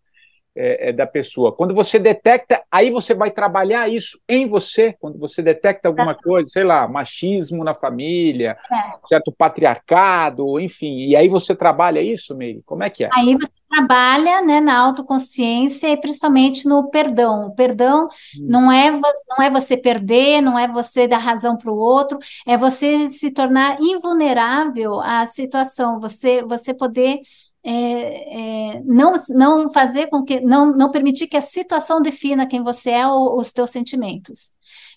É, 0.61 0.89
é, 0.89 0.93
da 0.93 1.07
pessoa. 1.07 1.53
Quando 1.53 1.73
você 1.73 2.01
detecta, 2.01 2.61
aí 2.69 2.91
você 2.91 3.15
vai 3.15 3.31
trabalhar 3.31 3.89
isso 3.89 4.21
em 4.29 4.45
você, 4.45 4.93
quando 5.01 5.17
você 5.17 5.41
detecta 5.41 5.87
alguma 5.87 6.17
coisa, 6.17 6.51
sei 6.51 6.65
lá, 6.65 6.89
machismo 6.89 7.63
na 7.63 7.75
família, 7.75 8.59
é. 8.73 9.07
certo 9.07 9.31
patriarcado, 9.31 10.59
enfim, 10.59 11.07
e 11.07 11.15
aí 11.15 11.29
você 11.29 11.55
trabalha 11.55 12.03
isso, 12.03 12.35
Meire? 12.35 12.61
Como 12.67 12.83
é 12.83 12.91
que 12.91 13.05
é? 13.05 13.11
Aí 13.13 13.37
você 13.37 13.49
trabalha 13.69 14.43
né, 14.43 14.61
na 14.61 14.77
autoconsciência 14.79 15.89
e 15.91 15.97
principalmente 15.97 16.67
no 16.67 16.91
perdão. 16.91 17.47
O 17.47 17.55
perdão 17.55 18.07
hum. 18.07 18.47
não, 18.49 18.73
é, 18.73 18.91
não 18.91 19.45
é 19.45 19.49
você 19.49 19.77
perder, 19.77 20.41
não 20.41 20.59
é 20.59 20.67
você 20.67 21.07
dar 21.07 21.19
razão 21.19 21.57
para 21.57 21.71
o 21.71 21.79
outro, 21.79 22.19
é 22.45 22.57
você 22.57 23.09
se 23.09 23.31
tornar 23.31 23.81
invulnerável 23.81 24.99
à 25.01 25.25
situação, 25.25 26.01
você, 26.01 26.43
você 26.43 26.75
poder 26.75 27.21
é, 27.71 28.77
é, 28.77 28.83
não, 28.85 29.13
não 29.31 29.71
fazer 29.71 30.07
com 30.09 30.25
que, 30.25 30.41
não, 30.41 30.73
não 30.73 30.91
permitir 30.91 31.27
que 31.27 31.37
a 31.37 31.43
situação 31.43 32.01
defina 32.01 32.47
quem 32.47 32.63
você 32.63 32.91
é 32.91 33.07
ou 33.07 33.39
os 33.39 33.53
teus 33.53 33.71
sentimentos. 33.71 34.53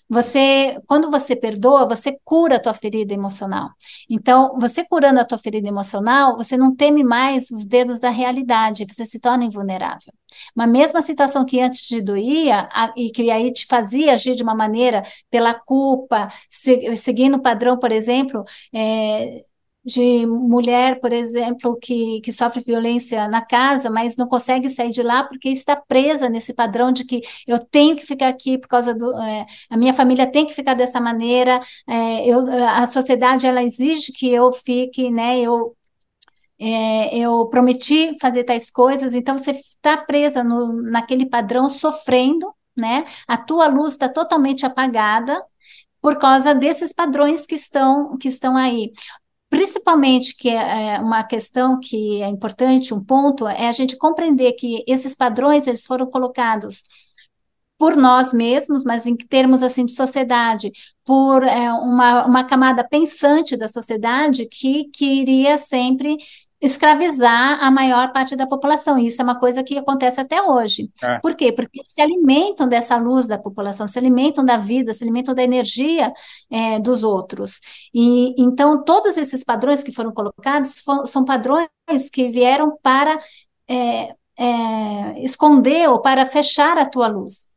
Você, 0.08 0.78
quando 0.86 1.10
você 1.10 1.34
perdoa, 1.36 1.86
você 1.86 2.18
cura 2.24 2.56
a 2.56 2.60
tua 2.60 2.74
ferida 2.74 3.14
emocional. 3.14 3.70
Então, 4.10 4.56
você 4.58 4.86
curando 4.86 5.20
a 5.20 5.24
tua 5.24 5.38
ferida 5.38 5.68
emocional, 5.68 6.36
você 6.36 6.56
não 6.56 6.74
teme 6.74 7.02
mais 7.04 7.50
os 7.50 7.66
dedos 7.66 8.00
da 8.00 8.10
realidade, 8.10 8.86
você 8.86 9.04
se 9.06 9.20
torna 9.20 9.44
invulnerável. 9.44 10.12
Uma 10.56 10.66
mesma 10.66 11.00
situação 11.02 11.44
que 11.44 11.60
antes 11.60 11.86
te 11.86 12.02
doía 12.02 12.68
a, 12.72 12.92
e 12.96 13.10
que 13.10 13.30
aí 13.30 13.52
te 13.52 13.66
fazia 13.66 14.14
agir 14.14 14.34
de 14.34 14.42
uma 14.42 14.54
maneira 14.54 15.02
pela 15.30 15.54
culpa, 15.54 16.28
se, 16.50 16.94
seguindo 16.96 17.36
o 17.36 17.42
padrão, 17.42 17.78
por 17.78 17.92
exemplo, 17.92 18.44
é, 18.74 19.44
de 19.84 20.24
mulher, 20.26 21.00
por 21.00 21.12
exemplo, 21.12 21.76
que, 21.76 22.20
que 22.20 22.32
sofre 22.32 22.62
violência 22.62 23.26
na 23.28 23.42
casa, 23.44 23.90
mas 23.90 24.16
não 24.16 24.28
consegue 24.28 24.68
sair 24.70 24.90
de 24.90 25.02
lá 25.02 25.24
porque 25.24 25.48
está 25.48 25.74
presa 25.76 26.28
nesse 26.28 26.54
padrão 26.54 26.92
de 26.92 27.04
que 27.04 27.20
eu 27.46 27.58
tenho 27.58 27.96
que 27.96 28.06
ficar 28.06 28.28
aqui 28.28 28.56
por 28.58 28.68
causa 28.68 28.94
do. 28.94 29.12
É, 29.20 29.46
a 29.68 29.76
minha 29.76 29.92
família 29.92 30.30
tem 30.30 30.46
que 30.46 30.54
ficar 30.54 30.74
dessa 30.74 31.00
maneira, 31.00 31.60
é, 31.88 32.26
eu, 32.26 32.46
a 32.68 32.86
sociedade 32.86 33.46
ela 33.46 33.62
exige 33.62 34.12
que 34.12 34.30
eu 34.30 34.52
fique, 34.52 35.10
né? 35.10 35.40
Eu, 35.40 35.76
é, 36.60 37.16
eu 37.18 37.46
prometi 37.48 38.16
fazer 38.20 38.44
tais 38.44 38.70
coisas, 38.70 39.14
então 39.14 39.36
você 39.36 39.50
está 39.50 39.96
presa 39.96 40.44
no, 40.44 40.72
naquele 40.82 41.26
padrão, 41.26 41.68
sofrendo, 41.68 42.54
né? 42.76 43.04
A 43.26 43.36
tua 43.36 43.66
luz 43.68 43.92
está 43.92 44.08
totalmente 44.08 44.64
apagada 44.64 45.44
por 46.00 46.18
causa 46.18 46.54
desses 46.54 46.92
padrões 46.92 47.46
que 47.46 47.54
estão 47.54 48.16
que 48.18 48.28
estão 48.28 48.56
aí. 48.56 48.92
Principalmente 49.52 50.34
que 50.34 50.48
é, 50.48 50.94
é 50.94 50.98
uma 50.98 51.22
questão 51.22 51.78
que 51.78 52.22
é 52.22 52.26
importante, 52.26 52.94
um 52.94 53.04
ponto, 53.04 53.46
é 53.46 53.68
a 53.68 53.72
gente 53.72 53.98
compreender 53.98 54.54
que 54.54 54.82
esses 54.88 55.14
padrões 55.14 55.66
eles 55.66 55.84
foram 55.84 56.06
colocados 56.06 56.82
por 57.78 57.94
nós 57.94 58.32
mesmos, 58.32 58.82
mas 58.82 59.04
em 59.06 59.14
termos 59.14 59.62
assim 59.62 59.84
de 59.84 59.92
sociedade, 59.92 60.72
por 61.04 61.42
é, 61.42 61.70
uma, 61.70 62.24
uma 62.24 62.44
camada 62.44 62.82
pensante 62.82 63.54
da 63.54 63.68
sociedade 63.68 64.46
que 64.46 64.84
queria 64.84 65.58
sempre 65.58 66.16
escravizar 66.62 67.58
a 67.60 67.70
maior 67.72 68.12
parte 68.12 68.36
da 68.36 68.46
população. 68.46 68.96
E 68.96 69.08
isso 69.08 69.20
é 69.20 69.24
uma 69.24 69.38
coisa 69.38 69.64
que 69.64 69.76
acontece 69.76 70.20
até 70.20 70.40
hoje. 70.40 70.88
É. 71.02 71.18
Por 71.18 71.34
quê? 71.34 71.52
Porque 71.52 71.84
se 71.84 72.00
alimentam 72.00 72.68
dessa 72.68 72.96
luz 72.96 73.26
da 73.26 73.36
população, 73.36 73.88
se 73.88 73.98
alimentam 73.98 74.44
da 74.44 74.56
vida, 74.56 74.94
se 74.94 75.02
alimentam 75.02 75.34
da 75.34 75.42
energia 75.42 76.12
é, 76.48 76.78
dos 76.78 77.02
outros. 77.02 77.60
E 77.92 78.40
então 78.40 78.82
todos 78.84 79.16
esses 79.16 79.42
padrões 79.42 79.82
que 79.82 79.90
foram 79.90 80.12
colocados 80.12 80.80
for, 80.80 81.04
são 81.06 81.24
padrões 81.24 81.68
que 82.12 82.30
vieram 82.30 82.78
para 82.80 83.18
é, 83.68 84.14
é, 84.38 85.20
esconder 85.20 85.88
ou 85.88 86.00
para 86.00 86.24
fechar 86.26 86.78
a 86.78 86.86
tua 86.86 87.08
luz, 87.08 87.50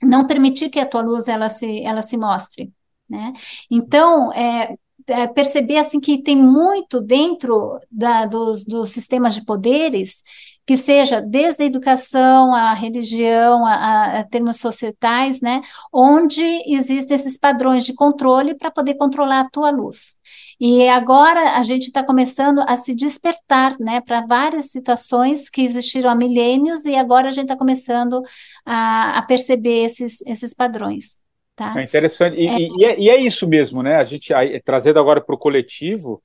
não 0.00 0.26
permitir 0.26 0.70
que 0.70 0.78
a 0.78 0.86
tua 0.86 1.02
luz 1.02 1.26
ela 1.26 1.48
se 1.48 1.82
ela 1.84 2.00
se 2.00 2.16
mostre. 2.16 2.72
Né? 3.10 3.32
Então, 3.70 4.32
é, 4.32 4.74
é, 5.06 5.26
perceber 5.26 5.78
assim 5.78 6.00
que 6.00 6.22
tem 6.22 6.36
muito 6.36 7.00
dentro 7.00 7.78
da, 7.90 8.26
dos, 8.26 8.64
dos 8.64 8.90
sistemas 8.90 9.34
de 9.34 9.44
poderes 9.44 10.22
que 10.66 10.76
seja 10.76 11.20
desde 11.20 11.64
a 11.64 11.66
educação, 11.66 12.54
a 12.54 12.72
religião, 12.72 13.66
a, 13.66 14.20
a, 14.20 14.24
termos 14.24 14.58
societais, 14.58 15.40
né, 15.40 15.60
onde 15.92 16.42
existem 16.66 17.16
esses 17.16 17.36
padrões 17.36 17.84
de 17.84 17.94
controle 17.94 18.54
para 18.54 18.70
poder 18.70 18.94
controlar 18.94 19.40
a 19.40 19.50
tua 19.50 19.70
luz. 19.70 20.14
E 20.60 20.88
agora 20.88 21.58
a 21.58 21.62
gente 21.64 21.88
está 21.88 22.04
começando 22.04 22.60
a 22.60 22.76
se 22.76 22.94
despertar, 22.94 23.76
né, 23.80 24.00
para 24.00 24.24
várias 24.24 24.70
situações 24.70 25.50
que 25.50 25.62
existiram 25.62 26.10
há 26.10 26.14
milênios 26.14 26.84
e 26.84 26.94
agora 26.94 27.28
a 27.28 27.32
gente 27.32 27.44
está 27.44 27.56
começando 27.56 28.22
a, 28.64 29.18
a 29.18 29.22
perceber 29.22 29.84
esses, 29.84 30.20
esses 30.26 30.54
padrões. 30.54 31.21
Tá? 31.54 31.78
É 31.78 31.84
interessante. 31.84 32.36
E 32.36 32.46
é, 32.46 32.58
e, 32.58 32.84
é, 32.84 33.00
e 33.00 33.10
é, 33.10 33.16
isso 33.16 33.48
mesmo, 33.48 33.82
né? 33.82 33.96
A 33.96 34.04
gente, 34.04 34.32
trazendo 34.64 34.98
agora 34.98 35.20
para 35.20 35.34
o 35.34 35.38
coletivo, 35.38 36.22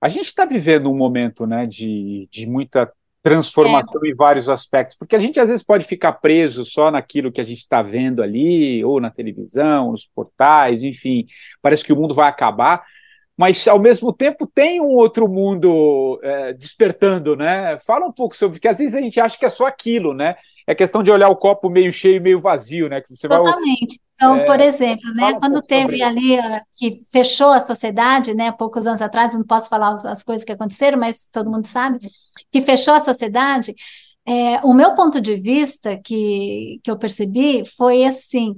a 0.00 0.08
gente 0.08 0.26
está 0.26 0.44
vivendo 0.44 0.90
um 0.90 0.96
momento 0.96 1.46
né, 1.46 1.66
de, 1.66 2.28
de 2.30 2.46
muita 2.46 2.92
transformação 3.22 4.00
é. 4.04 4.08
em 4.08 4.14
vários 4.14 4.48
aspectos, 4.48 4.96
porque 4.96 5.14
a 5.14 5.20
gente 5.20 5.38
às 5.38 5.48
vezes 5.48 5.64
pode 5.64 5.84
ficar 5.86 6.14
preso 6.14 6.64
só 6.64 6.90
naquilo 6.90 7.30
que 7.30 7.40
a 7.40 7.44
gente 7.44 7.58
está 7.58 7.80
vendo 7.80 8.20
ali, 8.20 8.84
ou 8.84 9.00
na 9.00 9.10
televisão, 9.10 9.92
nos 9.92 10.04
portais, 10.04 10.82
enfim, 10.82 11.24
parece 11.60 11.84
que 11.84 11.92
o 11.92 11.96
mundo 11.96 12.14
vai 12.14 12.28
acabar, 12.28 12.82
mas 13.42 13.66
ao 13.66 13.80
mesmo 13.80 14.12
tempo 14.12 14.46
tem 14.46 14.80
um 14.80 14.94
outro 14.94 15.28
mundo 15.28 16.20
é, 16.22 16.52
despertando, 16.52 17.34
né? 17.34 17.76
Fala 17.80 18.06
um 18.06 18.12
pouco 18.12 18.36
sobre, 18.36 18.54
porque 18.54 18.68
às 18.68 18.78
vezes 18.78 18.94
a 18.94 19.00
gente 19.00 19.18
acha 19.18 19.36
que 19.36 19.44
é 19.44 19.48
só 19.48 19.66
aquilo, 19.66 20.14
né? 20.14 20.36
É 20.64 20.76
questão 20.76 21.02
de 21.02 21.10
olhar 21.10 21.28
o 21.28 21.34
copo 21.34 21.68
meio 21.68 21.90
cheio 21.90 22.18
e 22.18 22.20
meio 22.20 22.38
vazio, 22.38 22.88
né? 22.88 23.00
Que 23.00 23.08
você 23.16 23.26
Totalmente. 23.26 23.98
Vai... 23.98 24.12
Então, 24.14 24.36
é, 24.36 24.44
por 24.44 24.60
exemplo, 24.60 25.12
né, 25.14 25.34
quando 25.40 25.56
um 25.56 25.60
teve 25.60 26.00
ali 26.04 26.38
que 26.76 26.92
fechou 27.10 27.48
a 27.48 27.58
sociedade, 27.58 28.32
né, 28.32 28.52
poucos 28.52 28.86
anos 28.86 29.02
atrás, 29.02 29.34
não 29.34 29.42
posso 29.42 29.68
falar 29.68 29.90
as, 29.90 30.04
as 30.04 30.22
coisas 30.22 30.44
que 30.44 30.52
aconteceram, 30.52 31.00
mas 31.00 31.26
todo 31.26 31.50
mundo 31.50 31.66
sabe, 31.66 31.98
que 32.48 32.60
fechou 32.60 32.94
a 32.94 33.00
sociedade, 33.00 33.74
é, 34.24 34.60
o 34.64 34.72
meu 34.72 34.94
ponto 34.94 35.20
de 35.20 35.34
vista 35.34 35.98
que, 36.04 36.78
que 36.84 36.88
eu 36.88 36.96
percebi 36.96 37.64
foi 37.76 38.04
assim, 38.04 38.54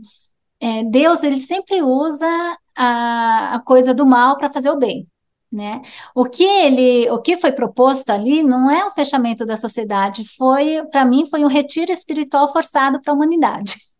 é, 0.61 0.85
Deus 0.85 1.23
ele 1.23 1.39
sempre 1.39 1.81
usa 1.81 2.59
a, 2.77 3.55
a 3.55 3.61
coisa 3.61 3.95
do 3.95 4.07
mal 4.07 4.37
para 4.37 4.51
fazer 4.51 4.71
o 4.71 4.79
bem. 4.79 5.09
Né? 5.51 5.83
O 6.15 6.25
que 6.25 6.43
ele, 6.43 7.09
o 7.11 7.23
que 7.23 7.37
foi 7.37 7.53
proposto 7.53 8.11
ali 8.11 8.43
não 8.43 8.69
é 8.69 8.85
o 8.85 8.91
fechamento 8.91 9.47
da 9.47 9.57
sociedade, 9.57 10.25
foi, 10.37 10.85
para 10.91 11.05
mim, 11.05 11.27
foi 11.27 11.45
um 11.45 11.49
retiro 11.49 11.93
espiritual 11.93 12.53
forçado 12.53 13.01
para 13.01 13.13
a 13.13 13.17
humanidade. 13.17 13.77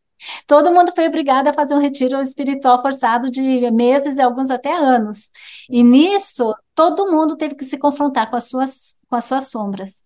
Todo 0.49 0.73
mundo 0.73 0.93
foi 0.95 1.07
obrigado 1.07 1.49
a 1.49 1.53
fazer 1.53 1.75
um 1.75 1.79
retiro 1.79 2.21
espiritual 2.21 2.81
forçado 2.83 3.31
de 3.31 3.71
meses 3.71 4.17
e 4.19 4.23
alguns 4.23 4.51
até 4.51 4.75
anos. 4.75 5.31
E 5.69 5.83
nisso, 5.83 6.55
todo 6.75 7.11
mundo 7.11 7.37
teve 7.37 7.55
que 7.55 7.65
se 7.65 7.79
confrontar 7.79 8.31
com 8.31 8.37
as 8.37 8.49
suas, 8.49 8.99
com 9.09 9.17
as 9.17 9.25
suas 9.25 9.49
sombras. 9.49 10.03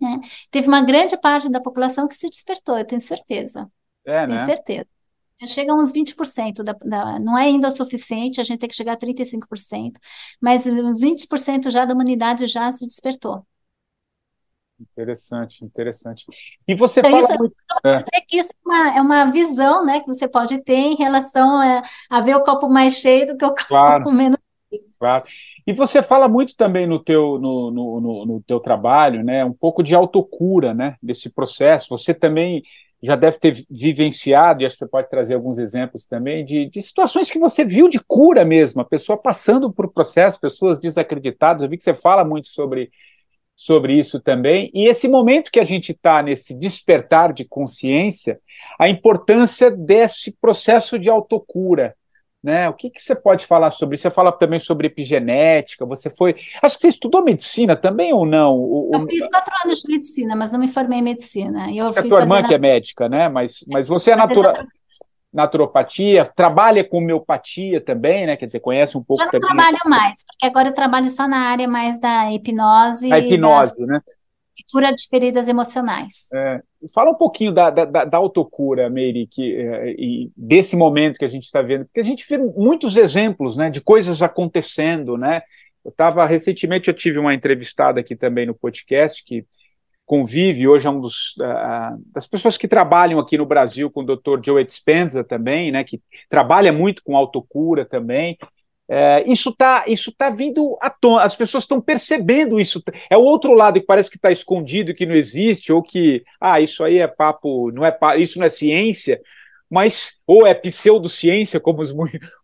Né? 0.00 0.20
Teve 0.50 0.68
uma 0.68 0.82
grande 0.82 1.16
parte 1.16 1.48
da 1.48 1.60
população 1.60 2.06
que 2.06 2.14
se 2.14 2.28
despertou, 2.28 2.78
eu 2.78 2.86
tenho 2.86 3.00
certeza. 3.00 3.70
É, 4.04 4.26
tenho 4.26 4.38
né? 4.38 4.44
certeza. 4.44 4.86
Chega 5.46 5.72
a 5.72 5.74
uns 5.74 5.92
20%, 5.92 6.62
da, 6.62 6.72
da, 6.72 7.18
não 7.18 7.36
é 7.36 7.44
ainda 7.44 7.68
o 7.68 7.70
suficiente, 7.70 8.40
a 8.40 8.44
gente 8.44 8.58
tem 8.58 8.68
que 8.68 8.76
chegar 8.76 8.92
a 8.92 8.96
35%, 8.96 9.92
mas 10.40 10.66
20% 10.66 11.70
já 11.70 11.84
da 11.84 11.94
humanidade 11.94 12.46
já 12.46 12.70
se 12.70 12.86
despertou. 12.86 13.44
Interessante, 14.80 15.64
interessante. 15.64 16.24
E 16.66 16.74
você 16.74 17.00
então, 17.00 17.10
fala 17.10 17.22
isso, 17.22 17.38
muito... 17.38 17.54
É. 17.84 18.20
que 18.26 18.38
isso 18.38 18.52
é 18.52 18.68
uma, 18.68 18.96
é 18.96 19.00
uma 19.00 19.24
visão 19.30 19.84
né, 19.84 20.00
que 20.00 20.06
você 20.06 20.26
pode 20.26 20.62
ter 20.62 20.74
em 20.74 20.96
relação 20.96 21.60
a, 21.60 21.82
a 22.08 22.20
ver 22.20 22.36
o 22.36 22.42
copo 22.42 22.68
mais 22.68 22.94
cheio 22.94 23.26
do 23.26 23.36
que 23.36 23.44
o 23.44 23.54
claro, 23.68 24.04
copo 24.04 24.14
menos 24.14 24.38
cheio. 24.70 24.84
Claro. 24.98 25.24
E 25.66 25.72
você 25.72 26.02
fala 26.02 26.28
muito 26.28 26.56
também 26.56 26.86
no 26.86 26.98
teu, 26.98 27.38
no, 27.38 27.70
no, 27.70 28.00
no, 28.00 28.26
no 28.26 28.42
teu 28.42 28.58
trabalho, 28.58 29.22
né, 29.22 29.44
um 29.44 29.52
pouco 29.52 29.82
de 29.82 29.94
autocura, 29.94 30.72
né, 30.72 30.96
desse 31.02 31.30
processo. 31.30 31.88
Você 31.90 32.14
também 32.14 32.62
já 33.02 33.16
deve 33.16 33.38
ter 33.38 33.64
vivenciado, 33.70 34.62
e 34.62 34.66
acho 34.66 34.74
que 34.76 34.80
você 34.80 34.90
pode 34.90 35.08
trazer 35.08 35.34
alguns 35.34 35.58
exemplos 35.58 36.04
também, 36.04 36.44
de, 36.44 36.66
de 36.66 36.82
situações 36.82 37.30
que 37.30 37.38
você 37.38 37.64
viu 37.64 37.88
de 37.88 37.98
cura 38.06 38.44
mesmo, 38.44 38.82
a 38.82 38.84
pessoa 38.84 39.16
passando 39.16 39.72
por 39.72 39.92
processo, 39.92 40.40
pessoas 40.40 40.78
desacreditadas. 40.78 41.62
Eu 41.62 41.68
vi 41.68 41.78
que 41.78 41.84
você 41.84 41.94
fala 41.94 42.24
muito 42.24 42.48
sobre 42.48 42.90
sobre 43.60 43.92
isso 43.92 44.18
também. 44.18 44.70
E 44.72 44.88
esse 44.88 45.06
momento 45.06 45.50
que 45.50 45.60
a 45.60 45.64
gente 45.64 45.92
está 45.92 46.22
nesse 46.22 46.58
despertar 46.58 47.30
de 47.30 47.44
consciência, 47.44 48.40
a 48.78 48.88
importância 48.88 49.70
desse 49.70 50.34
processo 50.40 50.98
de 50.98 51.10
autocura. 51.10 51.94
Né? 52.42 52.68
O 52.70 52.72
que, 52.72 52.88
que 52.88 53.02
você 53.02 53.14
pode 53.14 53.46
falar 53.46 53.70
sobre 53.70 53.96
isso? 53.96 54.02
Você 54.02 54.10
fala 54.10 54.32
também 54.32 54.58
sobre 54.58 54.86
epigenética, 54.86 55.84
você 55.84 56.08
foi. 56.08 56.34
Acho 56.62 56.76
que 56.76 56.82
você 56.82 56.88
estudou 56.88 57.22
medicina 57.22 57.76
também 57.76 58.14
ou 58.14 58.24
não? 58.24 58.56
O, 58.56 58.90
eu 58.94 59.06
fiz 59.06 59.28
quatro 59.28 59.54
anos 59.64 59.80
de 59.80 59.92
medicina, 59.92 60.34
mas 60.34 60.50
não 60.50 60.58
me 60.58 60.68
formei 60.68 61.00
em 61.00 61.02
medicina. 61.02 61.70
Eu 61.70 61.84
Acho 61.84 61.94
que 61.94 61.98
a 62.00 62.08
tua 62.08 62.20
irmã 62.20 62.42
que 62.42 62.54
é 62.54 62.58
médica, 62.58 63.10
né? 63.10 63.28
Mas, 63.28 63.62
mas 63.68 63.86
você 63.86 64.12
é 64.12 64.16
natural 64.16 64.54
naturopatia, 65.32 66.24
trabalha 66.24 66.82
com 66.82 66.98
homeopatia 66.98 67.80
também, 67.80 68.26
né? 68.26 68.36
Quer 68.36 68.46
dizer, 68.46 68.60
conhece 68.60 68.98
um 68.98 69.02
pouco 69.02 69.22
eu 69.22 69.26
não 69.26 69.30
também. 69.30 69.48
trabalho 69.48 69.78
mais, 69.86 70.24
porque 70.24 70.44
agora 70.44 70.68
eu 70.68 70.74
trabalho 70.74 71.08
só 71.08 71.28
na 71.28 71.38
área 71.50 71.68
mais 71.68 72.00
da 72.00 72.32
hipnose. 72.32 73.12
A 73.12 73.18
hipnose, 73.18 73.86
né? 73.86 74.00
Cura 74.70 74.92
de 74.92 75.06
feridas 75.08 75.48
emocionais. 75.48 76.28
É, 76.34 76.60
fala 76.94 77.10
um 77.10 77.16
pouquinho 77.16 77.52
da, 77.52 77.70
da, 77.70 77.84
da 77.84 78.18
autocura, 78.18 78.90
Meire, 78.90 79.26
que, 79.26 79.54
é, 79.56 79.90
e 79.92 80.30
desse 80.36 80.76
momento 80.76 81.18
que 81.18 81.24
a 81.24 81.28
gente 81.28 81.44
está 81.44 81.62
vendo, 81.62 81.84
porque 81.84 82.00
a 82.00 82.04
gente 82.04 82.24
vê 82.28 82.38
muitos 82.38 82.96
exemplos 82.96 83.56
né, 83.56 83.70
de 83.70 83.80
coisas 83.80 84.22
acontecendo, 84.22 85.16
né? 85.16 85.42
Eu 85.84 85.90
estava, 85.90 86.26
recentemente 86.26 86.88
eu 86.88 86.94
tive 86.94 87.18
uma 87.18 87.34
entrevistada 87.34 88.00
aqui 88.00 88.14
também 88.14 88.46
no 88.46 88.54
podcast 88.54 89.24
que 89.24 89.46
convive, 90.04 90.66
hoje 90.66 90.88
é 90.88 90.90
um 90.90 91.00
dos, 91.00 91.36
uh, 91.38 91.96
das 92.12 92.26
pessoas 92.26 92.56
que 92.56 92.66
trabalham 92.66 93.20
aqui 93.20 93.38
no 93.38 93.46
Brasil 93.46 93.88
com 93.88 94.00
o 94.02 94.04
Dr. 94.04 94.44
Joe 94.44 94.64
Dispenza 94.64 95.22
também, 95.22 95.70
né, 95.70 95.84
que 95.84 96.02
trabalha 96.28 96.72
muito 96.72 97.02
com 97.04 97.16
autocura 97.16 97.84
também. 97.84 98.36
É, 98.92 99.22
isso 99.24 99.50
está 99.50 99.84
isso 99.86 100.10
tá 100.10 100.30
vindo 100.30 100.76
à 100.82 100.90
tona, 100.90 101.22
as 101.22 101.36
pessoas 101.36 101.62
estão 101.62 101.80
percebendo 101.80 102.58
isso. 102.58 102.82
É 103.08 103.16
o 103.16 103.22
outro 103.22 103.54
lado 103.54 103.78
que 103.78 103.86
parece 103.86 104.10
que 104.10 104.16
está 104.16 104.32
escondido, 104.32 104.92
que 104.92 105.06
não 105.06 105.14
existe, 105.14 105.72
ou 105.72 105.80
que, 105.80 106.24
ah, 106.40 106.60
isso 106.60 106.82
aí 106.82 106.98
é 106.98 107.06
papo, 107.06 107.70
não 107.70 107.86
é 107.86 107.96
isso 108.18 108.40
não 108.40 108.46
é 108.46 108.50
ciência, 108.50 109.20
mas, 109.70 110.18
ou 110.26 110.44
é 110.44 110.52
pseudociência, 110.54 111.60
como 111.60 111.80
os, 111.80 111.94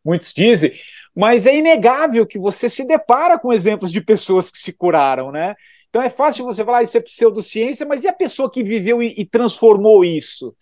muitos 0.05 0.33
dizem, 0.33 0.73
mas 1.13 1.47
é 1.47 1.57
inegável 1.57 2.25
que 2.25 2.39
você 2.39 2.71
se 2.71 2.87
depara 2.87 3.37
com 3.37 3.53
exemplos 3.53 3.91
de 3.91 4.01
pessoas 4.01 4.49
que 4.49 4.59
se 4.59 4.73
curaram, 4.73 5.33
né? 5.33 5.57
Então 5.89 6.01
é 6.01 6.09
fácil 6.09 6.45
você 6.45 6.65
falar, 6.65 6.79
ah, 6.79 6.83
isso 6.85 6.97
é 6.97 7.01
pseudociência, 7.01 7.85
mas 7.85 8.05
e 8.05 8.09
a 8.09 8.13
pessoa 8.13 8.49
que 8.49 8.63
viveu 8.63 9.03
e, 9.03 9.13
e 9.19 9.25
transformou 9.25 10.05
isso? 10.05 10.55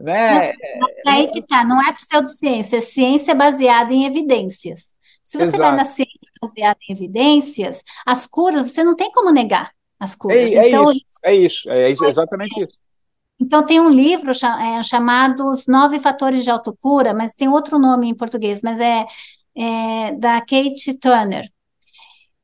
Né? 0.00 0.48
É 0.48 0.54
aí 1.06 1.28
que 1.28 1.42
tá, 1.42 1.64
não 1.64 1.80
é 1.80 1.92
pseudociência, 1.92 2.78
é 2.78 2.80
ciência 2.80 3.36
baseada 3.36 3.92
em 3.92 4.04
evidências. 4.04 4.97
Se 5.28 5.36
você 5.36 5.48
Exato. 5.48 5.62
vai 5.62 5.76
na 5.76 5.84
ciência 5.84 6.26
baseada 6.40 6.78
em 6.88 6.92
evidências, 6.94 7.84
as 8.06 8.26
curas, 8.26 8.70
você 8.70 8.82
não 8.82 8.96
tem 8.96 9.12
como 9.12 9.30
negar 9.30 9.72
as 10.00 10.14
curas. 10.14 10.52
É, 10.52 10.54
é 10.54 10.68
então, 10.68 10.90
isso, 10.90 11.04
é 11.22 11.34
isso, 11.34 11.70
é 11.70 11.90
isso, 11.90 12.04
exatamente 12.06 12.64
isso. 12.64 12.78
Então, 13.38 13.62
tem 13.62 13.78
um 13.78 13.90
livro 13.90 14.30
é, 14.30 14.82
chamado 14.82 15.46
Os 15.50 15.66
Nove 15.66 15.98
Fatores 15.98 16.42
de 16.42 16.50
Autocura, 16.50 17.12
mas 17.12 17.34
tem 17.34 17.46
outro 17.46 17.78
nome 17.78 18.08
em 18.08 18.14
português, 18.14 18.62
mas 18.62 18.80
é, 18.80 19.04
é 19.54 20.12
da 20.12 20.40
Kate 20.40 20.98
Turner. 20.98 21.46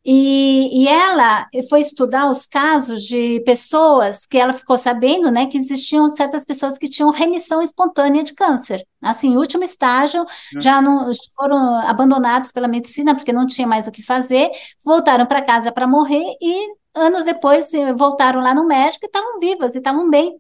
E, 0.07 0.83
e, 0.83 0.87
ela 0.89 1.49
foi 1.71 1.81
estudar 1.81 2.31
os 2.31 2.45
casos 2.45 3.03
de 3.05 3.41
pessoas 3.41 4.27
que 4.27 4.37
ela 4.37 4.53
ficou 4.53 4.77
sabendo, 4.77 5.31
né, 5.31 5.47
que 5.47 5.57
existiam 5.57 6.11
certas 6.11 6.45
pessoas 6.45 6.77
que 6.77 6.91
tinham 6.91 7.11
remissão 7.11 7.63
espontânea 7.63 8.23
de 8.23 8.35
câncer. 8.35 8.87
Assim, 9.01 9.37
último 9.37 9.65
estágio, 9.65 10.21
uhum. 10.21 10.61
já, 10.61 10.83
não, 10.83 11.11
já 11.11 11.23
foram 11.35 11.77
abandonados 11.89 12.53
pela 12.53 12.69
medicina 12.69 13.15
porque 13.15 13.33
não 13.33 13.47
tinha 13.47 13.67
mais 13.67 13.87
o 13.87 13.93
que 13.93 14.03
fazer, 14.03 14.51
voltaram 14.85 15.25
para 15.25 15.41
casa 15.41 15.73
para 15.73 15.87
morrer 15.87 16.37
e 16.41 16.75
anos 16.95 17.25
depois 17.25 17.73
eh, 17.73 17.93
voltaram 17.95 18.41
lá 18.41 18.55
no 18.55 18.67
médico 18.67 19.05
e 19.05 19.07
estavam 19.07 19.41
vivas 19.41 19.75
e 19.75 19.79
estavam 19.79 20.09
bem. 20.11 20.39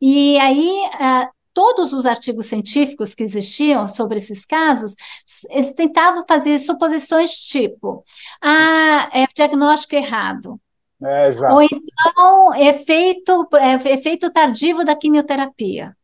E 0.00 0.38
aí, 0.38 0.70
todos 1.54 1.92
os 1.92 2.04
artigos 2.04 2.46
científicos 2.46 3.14
que 3.14 3.22
existiam 3.22 3.86
sobre 3.86 4.18
esses 4.18 4.44
casos, 4.44 4.94
eles 5.48 5.72
tentavam 5.72 6.24
fazer 6.28 6.58
suposições 6.58 7.30
tipo, 7.30 8.04
ah, 8.42 9.08
é 9.12 9.26
diagnóstico 9.34 9.94
errado, 9.94 10.60
É, 11.02 11.52
Ou 11.52 11.62
então, 11.62 12.54
efeito, 12.54 13.46
é, 13.54 13.74
efeito 13.92 14.30
tardio 14.30 14.84
da 14.84 14.96
quimioterapia. 14.96 15.94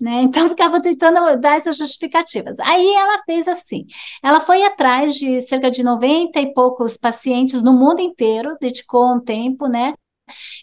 Né? 0.00 0.22
Então, 0.22 0.48
ficava 0.48 0.80
tentando 0.80 1.36
dar 1.38 1.58
essas 1.58 1.76
justificativas. 1.76 2.58
Aí 2.60 2.94
ela 2.94 3.22
fez 3.24 3.46
assim: 3.46 3.84
ela 4.22 4.40
foi 4.40 4.62
atrás 4.62 5.14
de 5.14 5.40
cerca 5.42 5.70
de 5.70 5.82
90 5.82 6.40
e 6.40 6.54
poucos 6.54 6.96
pacientes 6.96 7.62
no 7.62 7.72
mundo 7.72 8.00
inteiro, 8.00 8.56
dedicou 8.60 9.14
um 9.14 9.20
tempo, 9.20 9.66
né? 9.66 9.92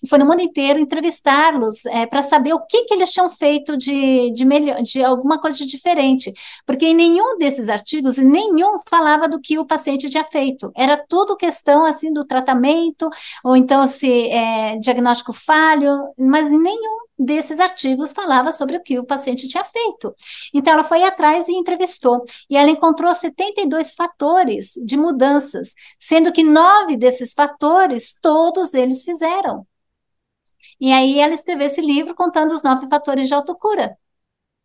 E 0.03 0.07
foi 0.07 0.19
no 0.19 0.25
mundo 0.25 0.41
inteiro 0.41 0.79
entrevistá-los 0.79 1.85
é, 1.85 2.05
para 2.05 2.21
saber 2.21 2.53
o 2.53 2.65
que, 2.65 2.83
que 2.85 2.93
eles 2.93 3.11
tinham 3.11 3.29
feito 3.29 3.77
de, 3.77 4.31
de, 4.31 4.45
melhor, 4.45 4.81
de 4.81 5.03
alguma 5.03 5.39
coisa 5.39 5.57
de 5.57 5.67
diferente, 5.67 6.33
porque 6.65 6.85
em 6.85 6.95
nenhum 6.95 7.37
desses 7.37 7.69
artigos, 7.69 8.17
nenhum 8.17 8.77
falava 8.89 9.27
do 9.27 9.39
que 9.39 9.57
o 9.57 9.65
paciente 9.65 10.09
tinha 10.09 10.23
feito, 10.23 10.71
era 10.75 10.97
tudo 10.97 11.37
questão 11.37 11.85
assim 11.85 12.11
do 12.11 12.25
tratamento, 12.25 13.09
ou 13.43 13.55
então 13.55 13.85
se 13.85 14.29
é, 14.29 14.77
diagnóstico 14.77 15.31
falho, 15.33 16.13
mas 16.17 16.49
nenhum 16.49 17.06
desses 17.17 17.59
artigos 17.59 18.13
falava 18.13 18.51
sobre 18.51 18.77
o 18.77 18.83
que 18.83 18.99
o 18.99 19.05
paciente 19.05 19.47
tinha 19.47 19.63
feito. 19.63 20.13
Então, 20.53 20.73
ela 20.73 20.83
foi 20.83 21.03
atrás 21.03 21.47
e 21.47 21.53
entrevistou, 21.53 22.23
e 22.49 22.57
ela 22.57 22.69
encontrou 22.69 23.13
72 23.13 23.93
fatores 23.93 24.71
de 24.85 24.97
mudanças, 24.97 25.73
sendo 25.99 26.31
que 26.31 26.43
nove 26.43 26.97
desses 26.97 27.33
fatores, 27.33 28.13
todos 28.21 28.73
eles 28.73 29.03
fizeram. 29.03 29.65
E 30.79 30.91
aí 30.91 31.19
ela 31.19 31.33
escreveu 31.33 31.67
esse 31.67 31.81
livro 31.81 32.15
contando 32.15 32.51
os 32.53 32.63
nove 32.63 32.87
fatores 32.87 33.27
de 33.27 33.33
autocura 33.33 33.97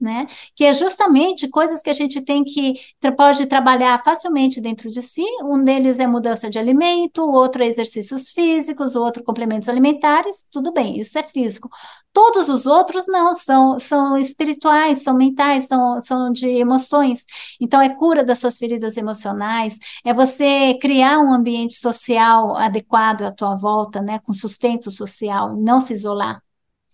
né? 0.02 0.26
Que 0.54 0.64
é 0.64 0.72
justamente 0.74 1.48
coisas 1.48 1.80
que 1.80 1.90
a 1.90 1.92
gente 1.92 2.20
tem 2.22 2.44
que 2.44 2.74
pode 3.16 3.46
trabalhar 3.46 4.02
facilmente 4.02 4.60
dentro 4.60 4.90
de 4.90 5.02
si. 5.02 5.24
Um 5.44 5.62
deles 5.62 6.00
é 6.00 6.06
mudança 6.06 6.50
de 6.50 6.58
alimento, 6.58 7.22
o 7.22 7.32
outro 7.32 7.62
é 7.62 7.66
exercícios 7.66 8.30
físicos, 8.30 8.94
o 8.96 9.02
outro 9.02 9.22
complementos 9.22 9.68
alimentares. 9.68 10.46
Tudo 10.50 10.72
bem, 10.72 10.98
isso 10.98 11.18
é 11.18 11.22
físico. 11.22 11.68
Todos 12.12 12.48
os 12.48 12.66
outros 12.66 13.06
não 13.06 13.34
são 13.34 13.78
são 13.80 14.16
espirituais, 14.16 15.02
são 15.02 15.14
mentais, 15.16 15.66
são, 15.66 16.00
são 16.00 16.32
de 16.32 16.46
emoções. 16.48 17.24
Então 17.60 17.80
é 17.80 17.88
cura 17.88 18.24
das 18.24 18.38
suas 18.38 18.58
feridas 18.58 18.96
emocionais, 18.96 19.78
é 20.04 20.12
você 20.12 20.78
criar 20.80 21.18
um 21.20 21.32
ambiente 21.32 21.74
social 21.74 22.56
adequado 22.56 23.22
à 23.22 23.32
tua 23.32 23.54
volta, 23.56 24.00
né? 24.02 24.18
Com 24.20 24.34
sustento 24.34 24.90
social, 24.90 25.56
não 25.56 25.80
se 25.80 25.92
isolar 25.94 26.42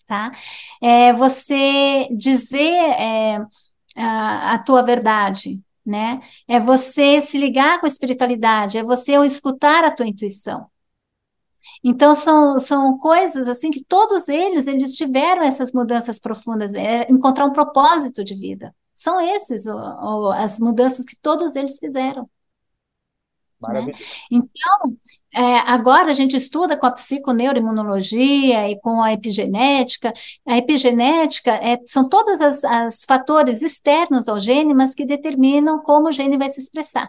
tá? 0.09 0.33
É 0.83 1.13
você 1.13 2.09
dizer 2.17 2.59
é, 2.99 3.39
a, 3.97 4.55
a 4.55 4.59
tua 4.59 4.83
verdade, 4.83 5.63
né? 5.87 6.21
É 6.49 6.59
você 6.61 7.21
se 7.21 7.39
ligar 7.39 7.81
com 7.81 7.87
a 7.87 7.89
espiritualidade, 7.89 8.79
é 8.79 8.83
você 8.83 9.13
escutar 9.25 9.85
a 9.85 9.91
tua 9.93 10.09
intuição. 10.09 10.69
Então 11.85 12.15
são, 12.15 12.59
são 12.59 12.99
coisas 12.99 13.49
assim 13.49 13.71
que 13.71 13.85
todos 13.85 14.29
eles 14.29 14.67
eles 14.67 14.97
tiveram 14.97 15.43
essas 15.43 15.73
mudanças 15.73 16.19
profundas, 16.19 16.75
é 16.75 17.11
encontrar 17.11 17.47
um 17.47 17.53
propósito 17.53 18.25
de 18.25 18.35
vida. 18.35 18.75
São 18.95 19.21
esses 19.21 19.67
o, 19.67 19.77
o, 19.77 20.33
as 20.33 20.59
mudanças 20.59 21.05
que 21.05 21.17
todos 21.21 21.55
eles 21.57 21.79
fizeram. 21.79 22.29
Né? 23.61 23.93
Então, 24.31 24.97
é, 25.39 25.59
agora 25.71 26.11
a 26.11 26.13
gente 26.13 26.37
estuda 26.37 26.77
com 26.77 26.85
a 26.85 26.91
psiconeuroimunologia 26.91 28.69
e 28.69 28.81
com 28.81 29.01
a 29.01 29.13
epigenética. 29.13 30.13
A 30.45 30.59
epigenética 30.59 31.53
é, 31.53 31.79
são 31.87 32.09
todos 32.09 32.41
os 32.41 33.05
fatores 33.07 33.63
externos 33.63 34.27
ao 34.27 34.41
gene, 34.41 34.75
mas 34.75 34.97
que 34.97 35.07
determinam 35.07 35.79
como 35.81 36.09
o 36.09 36.13
gene 36.13 36.37
vai 36.37 36.49
se 36.49 36.59
expressar. 36.61 37.09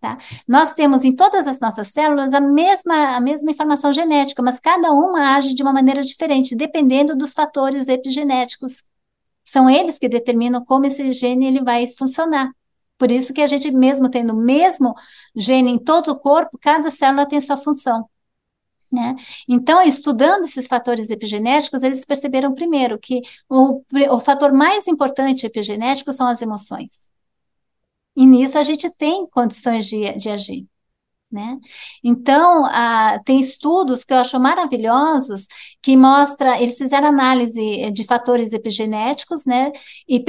Tá? 0.00 0.18
Nós 0.46 0.74
temos 0.74 1.04
em 1.04 1.14
todas 1.14 1.46
as 1.46 1.60
nossas 1.60 1.86
células 1.88 2.34
a 2.34 2.40
mesma, 2.40 3.16
a 3.16 3.20
mesma 3.20 3.52
informação 3.52 3.92
genética, 3.92 4.42
mas 4.42 4.58
cada 4.58 4.90
uma 4.90 5.36
age 5.36 5.54
de 5.54 5.62
uma 5.62 5.72
maneira 5.72 6.02
diferente, 6.02 6.56
dependendo 6.56 7.14
dos 7.14 7.32
fatores 7.32 7.86
epigenéticos. 7.86 8.82
São 9.44 9.70
eles 9.70 10.00
que 10.00 10.08
determinam 10.08 10.64
como 10.64 10.86
esse 10.86 11.12
gene 11.12 11.46
ele 11.46 11.62
vai 11.62 11.86
funcionar. 11.86 12.50
Por 12.98 13.10
isso 13.10 13.32
que 13.34 13.42
a 13.42 13.46
gente, 13.46 13.70
mesmo 13.70 14.10
tendo 14.10 14.32
o 14.32 14.36
mesmo 14.36 14.94
gene 15.34 15.70
em 15.70 15.78
todo 15.78 16.08
o 16.10 16.18
corpo, 16.18 16.58
cada 16.58 16.90
célula 16.90 17.26
tem 17.26 17.40
sua 17.40 17.56
função. 17.56 18.08
Né? 18.90 19.16
Então, 19.48 19.82
estudando 19.82 20.44
esses 20.44 20.66
fatores 20.66 21.10
epigenéticos, 21.10 21.82
eles 21.82 22.04
perceberam 22.04 22.54
primeiro 22.54 22.98
que 22.98 23.20
o, 23.48 23.82
o 24.10 24.20
fator 24.20 24.52
mais 24.52 24.86
importante 24.86 25.44
epigenético 25.44 26.12
são 26.12 26.26
as 26.26 26.40
emoções. 26.40 27.10
E 28.16 28.24
nisso 28.26 28.58
a 28.58 28.62
gente 28.62 28.88
tem 28.96 29.26
condições 29.28 29.86
de, 29.86 30.16
de 30.16 30.30
agir. 30.30 30.66
Né? 31.30 31.58
Então, 32.04 32.64
tem 33.24 33.40
estudos 33.40 34.04
que 34.04 34.12
eu 34.12 34.18
acho 34.18 34.38
maravilhosos 34.38 35.48
que 35.82 35.96
mostra, 35.96 36.62
eles 36.62 36.78
fizeram 36.78 37.08
análise 37.08 37.90
de 37.90 38.04
fatores 38.04 38.52
epigenéticos, 38.52 39.44
né? 39.44 39.72
E 40.08 40.24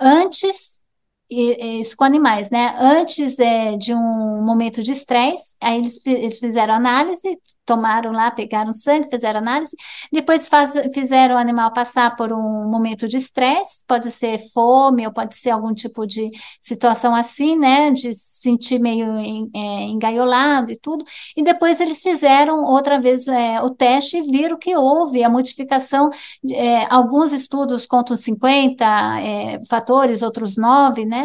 antes 0.00 0.82
isso 1.30 1.96
com 1.96 2.04
animais, 2.04 2.50
né? 2.50 2.74
Antes 2.76 3.38
é, 3.38 3.76
de 3.76 3.94
um 3.94 4.42
momento 4.44 4.82
de 4.82 4.90
estresse, 4.90 5.56
aí 5.60 5.78
eles, 5.78 6.04
eles 6.04 6.38
fizeram 6.40 6.74
análise, 6.74 7.38
tomaram 7.64 8.10
lá, 8.10 8.32
pegaram 8.32 8.72
sangue, 8.72 9.08
fizeram 9.08 9.38
análise, 9.38 9.76
depois 10.12 10.48
faz, 10.48 10.74
fizeram 10.92 11.36
o 11.36 11.38
animal 11.38 11.72
passar 11.72 12.16
por 12.16 12.32
um 12.32 12.68
momento 12.68 13.06
de 13.06 13.16
estresse, 13.16 13.84
pode 13.86 14.10
ser 14.10 14.40
fome 14.52 15.06
ou 15.06 15.12
pode 15.12 15.36
ser 15.36 15.50
algum 15.50 15.72
tipo 15.72 16.04
de 16.04 16.30
situação 16.60 17.14
assim, 17.14 17.56
né? 17.56 17.92
De 17.92 18.12
se 18.12 18.40
sentir 18.40 18.80
meio 18.80 19.06
é, 19.54 19.82
engaiolado 19.84 20.72
e 20.72 20.76
tudo, 20.76 21.04
e 21.36 21.42
depois 21.44 21.80
eles 21.80 22.02
fizeram 22.02 22.64
outra 22.64 23.00
vez 23.00 23.28
é, 23.28 23.60
o 23.62 23.70
teste 23.70 24.18
e 24.18 24.22
viram 24.22 24.58
que 24.58 24.74
houve 24.76 25.22
a 25.22 25.28
modificação, 25.28 26.10
é, 26.50 26.86
alguns 26.92 27.32
estudos 27.32 27.86
contam 27.86 28.16
50 28.16 28.84
é, 29.20 29.60
fatores, 29.68 30.22
outros 30.22 30.56
9, 30.56 31.04
né? 31.04 31.19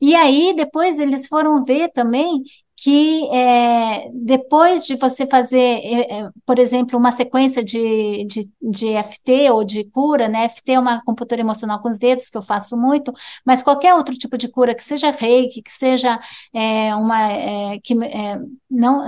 E 0.00 0.14
aí, 0.14 0.54
depois, 0.56 0.98
eles 0.98 1.26
foram 1.28 1.64
ver 1.64 1.90
também 1.92 2.42
que 2.82 3.28
é, 3.32 4.10
depois 4.12 4.84
de 4.84 4.96
você 4.96 5.24
fazer, 5.24 5.56
é, 5.56 6.18
é 6.18 6.30
por 6.44 6.58
exemplo, 6.58 6.98
uma 6.98 7.12
sequência 7.12 7.62
de, 7.62 8.24
de, 8.24 8.50
de, 8.60 9.00
FT 9.04 9.50
ou 9.52 9.62
de 9.62 9.84
cura, 9.84 10.26
né? 10.26 10.48
FT 10.48 10.72
é 10.72 10.80
uma 10.80 10.94
acupuntura 10.94 11.40
emocional 11.40 11.78
com 11.80 11.88
os 11.88 11.96
dedos, 11.96 12.28
que 12.28 12.36
eu 12.36 12.42
faço 12.42 12.76
muito, 12.76 13.12
mas 13.46 13.62
qualquer 13.62 13.94
outro 13.94 14.16
tipo 14.16 14.36
de 14.36 14.48
cura, 14.48 14.74
que 14.74 14.82
seja 14.82 15.12
reiki, 15.12 15.62
que 15.62 15.70
seja 15.70 16.18
é, 16.52 16.92
uma, 16.96 17.30
é, 17.30 17.78
que, 17.84 17.94
é, 18.02 18.40
não, 18.68 19.00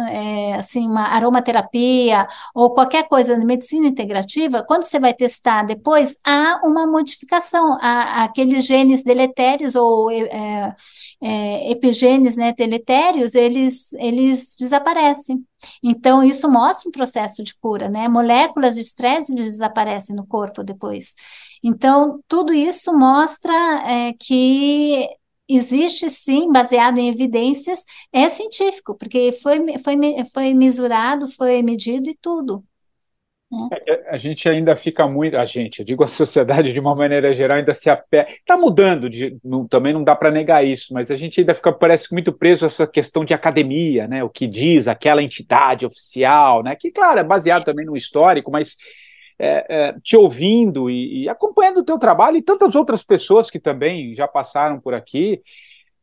assim, 0.56 0.86
uma 0.86 1.08
aromaterapia 1.08 2.28
ou 2.54 2.72
qualquer 2.72 3.08
coisa 3.08 3.36
de 3.36 3.44
medicina 3.44 3.88
integrativa, 3.88 4.62
quando 4.62 4.84
você 4.84 5.00
vai 5.00 5.12
testar 5.12 5.64
depois, 5.64 6.16
há 6.24 6.60
uma 6.62 6.86
modificação, 6.86 7.76
há, 7.80 8.20
há 8.20 8.24
aqueles 8.24 8.64
genes 8.66 9.02
deletérios 9.02 9.74
ou 9.74 10.10
epigenes 11.68 12.36
né, 12.36 12.52
deletérios, 12.52 13.34
eles 13.34 13.63
eles, 13.64 13.92
eles 13.94 14.56
desaparecem. 14.58 15.44
Então, 15.82 16.22
isso 16.22 16.50
mostra 16.50 16.88
um 16.88 16.92
processo 16.92 17.42
de 17.42 17.54
cura, 17.58 17.88
né? 17.88 18.08
Moléculas 18.08 18.74
de 18.74 18.80
estresse 18.82 19.34
desaparecem 19.34 20.14
no 20.14 20.26
corpo 20.26 20.62
depois. 20.62 21.14
Então, 21.62 22.20
tudo 22.28 22.52
isso 22.52 22.92
mostra 22.96 23.52
é, 23.86 24.12
que 24.14 25.08
existe 25.48 26.08
sim, 26.10 26.50
baseado 26.52 26.98
em 26.98 27.08
evidências, 27.08 27.84
é 28.12 28.28
científico, 28.28 28.96
porque 28.96 29.32
foi, 29.32 29.78
foi, 29.78 29.96
foi 30.32 30.54
mesurado, 30.54 31.30
foi 31.30 31.62
medido 31.62 32.08
e 32.08 32.14
tudo. 32.14 32.64
Né? 33.55 33.76
É, 33.86 33.92
é, 33.92 34.11
a 34.11 34.16
gente 34.16 34.48
ainda 34.48 34.74
fica 34.76 35.07
muito, 35.07 35.36
a 35.36 35.44
gente, 35.44 35.80
eu 35.80 35.84
digo 35.84 36.05
a 36.05 36.09
sociedade 36.09 36.72
de 36.72 36.80
uma 36.80 36.94
maneira 36.94 37.32
geral, 37.32 37.59
ainda 37.59 37.74
se 37.74 37.88
apega. 37.88 38.28
Está 38.30 38.57
mudando, 38.57 39.09
de, 39.09 39.36
não, 39.44 39.66
também 39.66 39.92
não 39.92 40.02
dá 40.02 40.14
para 40.16 40.30
negar 40.30 40.64
isso, 40.64 40.92
mas 40.92 41.11
a 41.11 41.16
gente 41.16 41.40
ainda 41.40 41.55
fica, 41.55 41.72
parece 41.72 42.12
muito 42.12 42.32
preso 42.32 42.64
a 42.64 42.66
essa 42.66 42.86
questão 42.86 43.24
de 43.24 43.34
academia, 43.34 44.07
né? 44.07 44.22
O 44.24 44.28
que 44.28 44.46
diz 44.46 44.88
aquela 44.88 45.22
entidade 45.22 45.86
oficial, 45.86 46.62
né? 46.62 46.76
Que, 46.76 46.90
claro, 46.90 47.20
é 47.20 47.24
baseado 47.24 47.64
também 47.64 47.86
no 47.86 47.96
histórico, 47.96 48.50
mas 48.50 48.76
é, 49.38 49.66
é, 49.68 49.94
te 50.02 50.16
ouvindo 50.16 50.90
e, 50.90 51.24
e 51.24 51.28
acompanhando 51.28 51.78
o 51.78 51.84
teu 51.84 51.98
trabalho 51.98 52.36
e 52.36 52.42
tantas 52.42 52.74
outras 52.74 53.02
pessoas 53.02 53.50
que 53.50 53.59
também 53.59 54.14
já 54.14 54.28
passaram 54.28 54.80
por 54.80 54.94
aqui. 54.94 55.40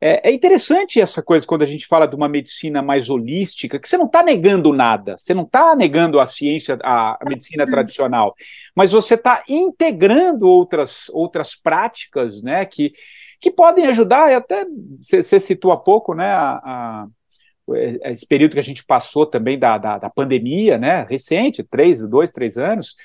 É, 0.04 0.30
é, 0.30 0.34
interessante 0.34 0.99
essa 0.99 1.22
coisa 1.22 1.45
quando 1.45 1.62
a 1.62 1.66
gente 1.66 1.86
fala 1.86 2.08
de 2.08 2.16
uma 2.16 2.28
medicina 2.28 2.82
mais 2.82 3.08
holística, 3.08 3.78
que 3.78 3.88
você 3.88 3.97
não 3.97 4.08
está 4.08 4.24
negando 4.24 4.74
nada, 4.74 5.16
você 5.16 5.32
não 5.32 5.43
está 5.43 5.76
negando 5.76 6.20
a 6.20 6.26
ciência, 6.26 6.80
a, 6.82 7.20
a 7.22 7.30
medicina 7.30 7.70
tradicional, 7.70 8.34
mas 8.76 8.93
você 8.93 9.14
está 9.14 9.43
integrando 9.47 10.47
outras, 10.47 11.08
outras 11.10 11.56
práticas 11.56 12.41
né, 12.41 12.66
que, 12.66 12.93
que 13.39 13.52
podem 13.52 13.86
ajudar, 13.86 14.32
e 14.32 14.34
até 14.34 14.66
você 14.99 15.39
citou 15.39 15.72
há 15.72 15.78
pouco 15.78 16.16
né, 16.16 16.32
a, 16.32 16.56
a, 16.64 17.08
esse 18.10 18.26
período 18.26 18.54
que 18.54 18.60
a 18.60 18.64
gente 18.64 18.84
passou 18.84 19.28
também 19.28 19.60
da, 19.60 19.78
da, 19.78 19.99
da 19.99 20.10
pandemia, 20.10 20.80
né, 20.80 21.06
recente, 21.08 21.62
três, 21.62 22.02
dois, 22.10 22.32
três 22.32 22.58
anos, 22.58 22.95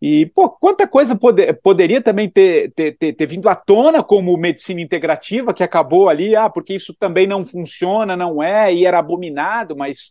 e, 0.00 0.26
pô, 0.26 0.48
quanta 0.48 0.88
coisa 0.88 1.18
poderia 1.62 2.00
também 2.00 2.28
ter, 2.28 2.72
ter, 2.72 2.96
ter, 2.96 3.12
ter, 3.12 3.26
vindo 3.26 3.48
à 3.48 3.54
tona 3.54 4.02
como 4.02 4.36
medicina 4.36 4.80
integrativa, 4.80 5.52
que 5.52 5.62
acabou 5.62 6.08
ali, 6.08 6.34
ah, 6.34 6.48
porque 6.48 6.74
isso 6.74 6.94
também 6.94 7.26
não 7.26 7.44
funciona, 7.44 8.16
não 8.16 8.42
é, 8.42 8.72
e 8.72 8.86
era 8.86 8.98
abominado, 8.98 9.76
mas 9.76 10.10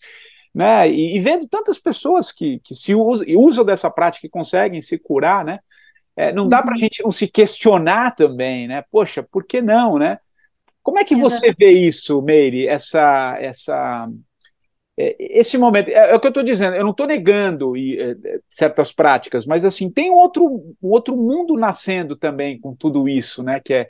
né? 0.54 0.90
E, 0.90 1.16
e 1.16 1.20
vendo 1.20 1.48
tantas 1.48 1.80
pessoas 1.80 2.32
que, 2.32 2.60
que 2.60 2.74
se 2.74 2.94
usam, 2.94 3.26
usam 3.38 3.66
dessa 3.66 3.90
prática 3.90 4.28
e 4.28 4.30
conseguem 4.30 4.82
se 4.82 4.98
curar, 4.98 5.44
né? 5.46 5.60
É, 6.16 6.34
não 6.34 6.48
dá 6.48 6.62
para 6.62 6.72
a 6.72 6.74
uhum. 6.74 6.80
gente 6.80 7.04
não 7.04 7.12
se 7.12 7.28
questionar 7.28 8.16
também, 8.16 8.68
né? 8.68 8.84
Poxa, 8.92 9.24
por 9.24 9.46
que 9.46 9.62
não, 9.62 9.98
né? 9.98 10.20
Como 10.84 11.00
é 11.00 11.04
que 11.04 11.16
você 11.16 11.54
vê 11.58 11.72
isso, 11.72 12.22
Meire? 12.22 12.68
Essa, 12.68 13.38
essa, 13.40 14.10
esse 15.18 15.58
momento. 15.58 15.90
É, 15.90 16.12
é 16.12 16.16
o 16.16 16.20
que 16.20 16.28
eu 16.28 16.30
estou 16.30 16.44
dizendo. 16.44 16.76
Eu 16.76 16.84
não 16.84 16.92
estou 16.92 17.08
negando 17.08 17.78
e, 17.78 18.00
é, 18.00 18.16
certas 18.50 18.92
práticas, 18.92 19.46
mas 19.46 19.64
assim 19.64 19.90
tem 19.90 20.12
um 20.12 20.16
outro, 20.16 20.46
um 20.82 20.90
outro 20.90 21.16
mundo 21.16 21.56
nascendo 21.56 22.16
também 22.16 22.60
com 22.60 22.76
tudo 22.76 23.08
isso, 23.08 23.42
né? 23.42 23.60
Que 23.64 23.74
é 23.74 23.88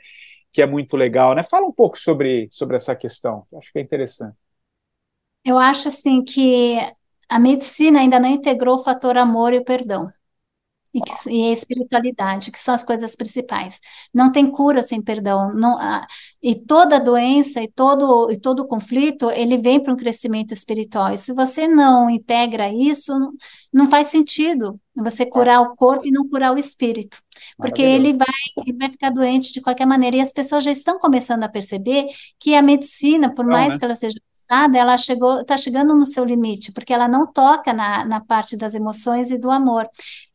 que 0.52 0.60
é 0.60 0.66
muito 0.66 0.96
legal, 0.96 1.34
né? 1.34 1.44
Fala 1.44 1.66
um 1.66 1.72
pouco 1.72 1.98
sobre 1.98 2.48
sobre 2.50 2.76
essa 2.76 2.94
questão. 2.94 3.46
Acho 3.56 3.72
que 3.72 3.78
é 3.78 3.82
interessante. 3.82 4.36
Eu 5.44 5.58
acho 5.58 5.88
assim 5.88 6.22
que 6.22 6.76
a 7.28 7.38
medicina 7.38 8.00
ainda 8.00 8.18
não 8.18 8.28
integrou 8.28 8.74
o 8.74 8.82
fator 8.82 9.16
amor 9.16 9.52
e 9.52 9.58
o 9.58 9.64
perdão. 9.64 10.12
E, 10.92 11.00
que, 11.00 11.30
e, 11.30 11.50
a 11.50 11.52
espiritualidade, 11.52 12.50
que 12.50 12.58
são 12.58 12.74
as 12.74 12.82
coisas 12.82 13.14
principais. 13.14 13.80
Não 14.12 14.32
tem 14.32 14.50
cura 14.50 14.82
sem 14.82 15.00
perdão. 15.00 15.52
Não, 15.54 15.78
ah, 15.78 16.04
e 16.42 16.54
toda 16.54 16.98
doença 16.98 17.62
e 17.62 17.68
todo, 17.68 18.30
e 18.30 18.36
todo 18.38 18.66
conflito, 18.66 19.30
ele 19.30 19.56
vem 19.56 19.80
para 19.80 19.92
um 19.92 19.96
crescimento 19.96 20.52
espiritual. 20.52 21.12
E 21.12 21.18
se 21.18 21.32
você 21.32 21.68
não 21.68 22.10
integra 22.10 22.72
isso, 22.72 23.16
não, 23.16 23.32
não 23.72 23.90
faz 23.90 24.08
sentido 24.08 24.80
você 24.96 25.24
curar 25.24 25.60
o 25.60 25.76
corpo 25.76 26.06
e 26.06 26.10
não 26.10 26.28
curar 26.28 26.52
o 26.52 26.58
espírito. 26.58 27.18
Porque 27.56 27.82
ele 27.82 28.12
vai, 28.12 28.26
ele 28.58 28.76
vai 28.76 28.90
ficar 28.90 29.10
doente 29.10 29.52
de 29.52 29.60
qualquer 29.60 29.86
maneira. 29.86 30.16
E 30.16 30.20
as 30.20 30.32
pessoas 30.32 30.64
já 30.64 30.70
estão 30.70 30.98
começando 30.98 31.44
a 31.44 31.48
perceber 31.48 32.06
que 32.38 32.54
a 32.54 32.62
medicina, 32.62 33.32
por 33.32 33.44
não, 33.44 33.52
mais 33.52 33.74
né? 33.74 33.78
que 33.78 33.84
ela 33.84 33.94
seja 33.94 34.18
ela 34.74 34.98
chegou, 34.98 35.40
está 35.40 35.56
chegando 35.56 35.94
no 35.94 36.04
seu 36.04 36.24
limite, 36.24 36.72
porque 36.72 36.92
ela 36.92 37.06
não 37.06 37.24
toca 37.24 37.72
na, 37.72 38.04
na 38.04 38.20
parte 38.20 38.56
das 38.56 38.74
emoções 38.74 39.30
e 39.30 39.38
do 39.38 39.48
amor. 39.50 39.88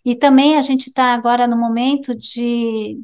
E 0.05 0.15
também 0.15 0.55
a 0.57 0.61
gente 0.61 0.87
está 0.87 1.13
agora 1.13 1.47
no 1.47 1.57
momento 1.57 2.15
de, 2.15 3.01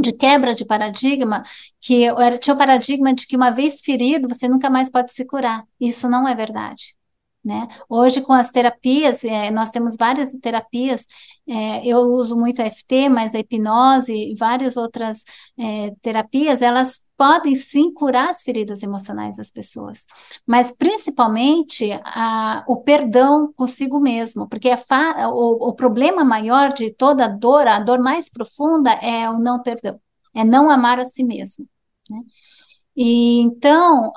de 0.00 0.12
quebra 0.12 0.54
de 0.54 0.64
paradigma, 0.64 1.42
que 1.80 2.04
era, 2.04 2.38
tinha 2.38 2.54
o 2.54 2.58
paradigma 2.58 3.14
de 3.14 3.26
que 3.26 3.36
uma 3.36 3.50
vez 3.50 3.82
ferido, 3.82 4.28
você 4.28 4.48
nunca 4.48 4.70
mais 4.70 4.90
pode 4.90 5.12
se 5.12 5.26
curar. 5.26 5.64
Isso 5.80 6.08
não 6.08 6.26
é 6.26 6.34
verdade. 6.34 6.96
Né? 7.44 7.66
Hoje, 7.88 8.20
com 8.20 8.32
as 8.32 8.52
terapias, 8.52 9.24
é, 9.24 9.50
nós 9.50 9.70
temos 9.72 9.96
várias 9.98 10.30
terapias, 10.32 11.08
é, 11.44 11.84
eu 11.84 11.98
uso 11.98 12.36
muito 12.36 12.62
a 12.62 12.66
FT, 12.66 13.08
mas 13.08 13.34
a 13.34 13.40
hipnose 13.40 14.14
e 14.14 14.36
várias 14.36 14.76
outras 14.76 15.24
é, 15.58 15.92
terapias, 16.00 16.62
elas 16.62 17.00
podem 17.16 17.54
sim 17.56 17.92
curar 17.92 18.30
as 18.30 18.42
feridas 18.42 18.82
emocionais 18.84 19.36
das 19.38 19.50
pessoas, 19.50 20.06
mas 20.46 20.70
principalmente 20.70 21.90
a, 22.04 22.64
o 22.68 22.76
perdão 22.82 23.52
consigo 23.56 23.98
mesmo, 24.00 24.48
porque 24.48 24.70
o, 25.32 25.68
o 25.68 25.74
problema 25.74 26.24
maior 26.24 26.72
de 26.72 26.92
toda 26.94 27.26
dor, 27.26 27.66
a 27.66 27.80
dor 27.80 27.98
mais 28.00 28.28
profunda 28.28 28.92
é 28.92 29.28
o 29.28 29.38
não 29.38 29.60
perdão, 29.60 30.00
é 30.34 30.44
não 30.44 30.70
amar 30.70 31.00
a 31.00 31.04
si 31.04 31.24
mesmo. 31.24 31.66
Né? 32.10 32.18
E 32.94 33.40
então, 33.40 34.12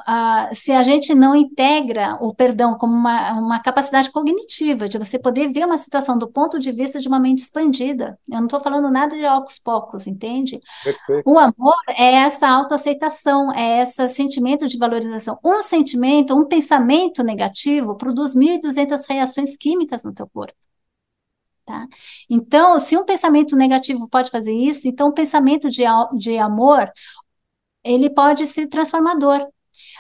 se 0.51 0.73
a 0.73 0.83
gente 0.83 1.15
não 1.15 1.33
integra 1.35 2.17
o 2.19 2.33
perdão 2.35 2.77
como 2.77 2.93
uma, 2.93 3.33
uma 3.33 3.59
capacidade 3.59 4.11
cognitiva, 4.11 4.89
de 4.89 4.97
você 4.97 5.17
poder 5.17 5.51
ver 5.51 5.65
uma 5.65 5.77
situação 5.77 6.17
do 6.17 6.29
ponto 6.29 6.59
de 6.59 6.71
vista 6.71 6.99
de 6.99 7.07
uma 7.07 7.19
mente 7.19 7.39
expandida, 7.39 8.19
eu 8.29 8.37
não 8.37 8.45
estou 8.45 8.59
falando 8.59 8.91
nada 8.91 9.15
de 9.15 9.25
ocos 9.25 9.59
pocos, 9.59 10.07
entende? 10.07 10.59
Perfeito. 10.83 11.29
O 11.29 11.39
amor 11.39 11.75
é 11.89 12.15
essa 12.15 12.49
autoaceitação, 12.49 13.51
é 13.53 13.81
esse 13.81 14.07
sentimento 14.09 14.67
de 14.67 14.77
valorização. 14.77 15.39
Um 15.43 15.61
sentimento, 15.61 16.35
um 16.35 16.45
pensamento 16.45 17.23
negativo 17.23 17.95
produz 17.95 18.35
1.200 18.35 19.05
reações 19.09 19.55
químicas 19.55 20.03
no 20.03 20.13
teu 20.13 20.27
corpo. 20.27 20.57
Tá? 21.65 21.87
Então, 22.29 22.77
se 22.77 22.95
um 22.95 23.03
pensamento 23.03 23.55
negativo 23.55 24.07
pode 24.07 24.29
fazer 24.29 24.53
isso, 24.53 24.87
então 24.87 25.07
o 25.07 25.13
pensamento 25.13 25.67
de, 25.67 25.81
de 26.15 26.37
amor 26.37 26.91
ele 27.85 28.09
pode 28.09 28.45
ser 28.47 28.67
transformador. 28.67 29.47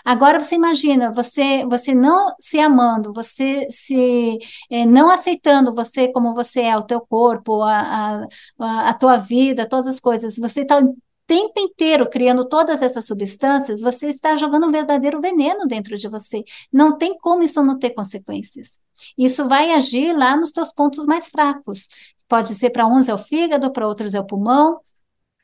Agora 0.03 0.39
você 0.39 0.55
imagina, 0.55 1.11
você 1.11 1.65
você 1.65 1.95
não 1.95 2.33
se 2.39 2.59
amando, 2.59 3.11
você 3.13 3.67
se 3.69 4.37
é, 4.69 4.85
não 4.85 5.09
aceitando 5.09 5.73
você 5.73 6.11
como 6.11 6.33
você 6.33 6.61
é, 6.61 6.77
o 6.77 6.83
teu 6.83 7.01
corpo, 7.01 7.63
a, 7.63 8.25
a, 8.59 8.89
a 8.89 8.93
tua 8.93 9.17
vida, 9.17 9.67
todas 9.67 9.87
as 9.87 9.99
coisas, 9.99 10.37
você 10.37 10.61
está 10.61 10.79
o 10.79 10.95
tempo 11.27 11.59
inteiro 11.59 12.09
criando 12.09 12.45
todas 12.47 12.81
essas 12.81 13.05
substâncias, 13.05 13.81
você 13.81 14.07
está 14.09 14.35
jogando 14.35 14.67
um 14.67 14.71
verdadeiro 14.71 15.19
veneno 15.21 15.67
dentro 15.67 15.97
de 15.97 16.07
você. 16.07 16.43
Não 16.71 16.97
tem 16.97 17.17
como 17.17 17.43
isso 17.43 17.63
não 17.63 17.77
ter 17.79 17.91
consequências. 17.91 18.79
Isso 19.17 19.47
vai 19.47 19.71
agir 19.73 20.13
lá 20.15 20.37
nos 20.37 20.51
teus 20.51 20.71
pontos 20.71 21.05
mais 21.05 21.29
fracos. 21.29 21.87
Pode 22.27 22.53
ser 22.55 22.69
para 22.71 22.87
uns 22.87 23.07
é 23.07 23.13
o 23.13 23.17
fígado, 23.17 23.71
para 23.71 23.87
outros 23.87 24.13
é 24.13 24.19
o 24.19 24.25
pulmão, 24.25 24.79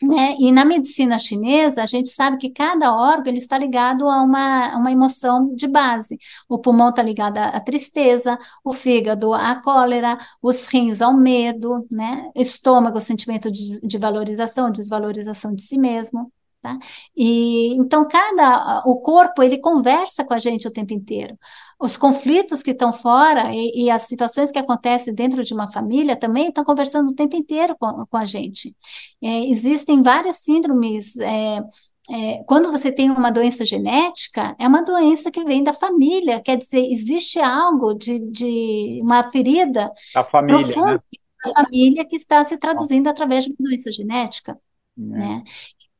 né? 0.01 0.35
E 0.39 0.51
na 0.51 0.65
medicina 0.65 1.19
chinesa, 1.19 1.83
a 1.83 1.85
gente 1.85 2.09
sabe 2.09 2.37
que 2.37 2.49
cada 2.49 2.95
órgão 2.95 3.27
ele 3.27 3.37
está 3.37 3.57
ligado 3.57 4.07
a 4.07 4.21
uma, 4.23 4.75
uma 4.77 4.91
emoção 4.91 5.53
de 5.53 5.67
base. 5.67 6.17
O 6.49 6.57
pulmão 6.57 6.89
está 6.89 7.03
ligado 7.03 7.37
à 7.37 7.59
tristeza, 7.59 8.37
o 8.63 8.73
fígado 8.73 9.33
à 9.33 9.55
cólera, 9.55 10.17
os 10.41 10.65
rins 10.67 11.01
ao 11.01 11.15
medo, 11.15 11.85
né? 11.91 12.31
estômago, 12.35 12.99
sentimento 12.99 13.51
de, 13.51 13.81
de 13.81 13.97
valorização, 13.97 14.71
desvalorização 14.71 15.53
de 15.53 15.61
si 15.63 15.77
mesmo. 15.77 16.31
Tá? 16.61 16.77
E 17.17 17.73
então 17.73 18.07
cada 18.07 18.83
o 18.85 19.01
corpo 19.01 19.41
ele 19.41 19.57
conversa 19.57 20.23
com 20.23 20.31
a 20.31 20.37
gente 20.37 20.67
o 20.67 20.71
tempo 20.71 20.93
inteiro. 20.93 21.35
Os 21.79 21.97
conflitos 21.97 22.61
que 22.61 22.69
estão 22.69 22.93
fora 22.93 23.51
e, 23.51 23.85
e 23.85 23.89
as 23.89 24.03
situações 24.03 24.51
que 24.51 24.59
acontecem 24.59 25.15
dentro 25.15 25.43
de 25.43 25.55
uma 25.55 25.67
família 25.71 26.15
também 26.15 26.49
estão 26.49 26.63
conversando 26.63 27.09
o 27.09 27.15
tempo 27.15 27.35
inteiro 27.35 27.75
com, 27.79 28.05
com 28.05 28.17
a 28.17 28.25
gente. 28.25 28.75
É, 29.23 29.45
existem 29.47 30.03
várias 30.03 30.37
síndromes. 30.37 31.19
É, 31.19 31.63
é, 32.11 32.43
quando 32.43 32.71
você 32.71 32.91
tem 32.91 33.09
uma 33.09 33.31
doença 33.31 33.65
genética, 33.65 34.55
é 34.59 34.67
uma 34.67 34.83
doença 34.83 35.31
que 35.31 35.43
vem 35.43 35.63
da 35.63 35.73
família, 35.73 36.41
quer 36.41 36.57
dizer, 36.57 36.85
existe 36.91 37.39
algo 37.39 37.95
de, 37.95 38.19
de 38.29 38.99
uma 39.01 39.23
ferida 39.23 39.91
da 40.13 40.23
família, 40.23 40.63
profunda 40.63 40.93
né? 40.93 40.99
da 41.43 41.53
família 41.53 42.05
que 42.05 42.15
está 42.15 42.43
se 42.43 42.57
traduzindo 42.57 43.07
através 43.07 43.45
de 43.45 43.51
uma 43.51 43.67
doença 43.67 43.91
genética. 43.91 44.59
É. 44.97 45.01
Né? 45.01 45.43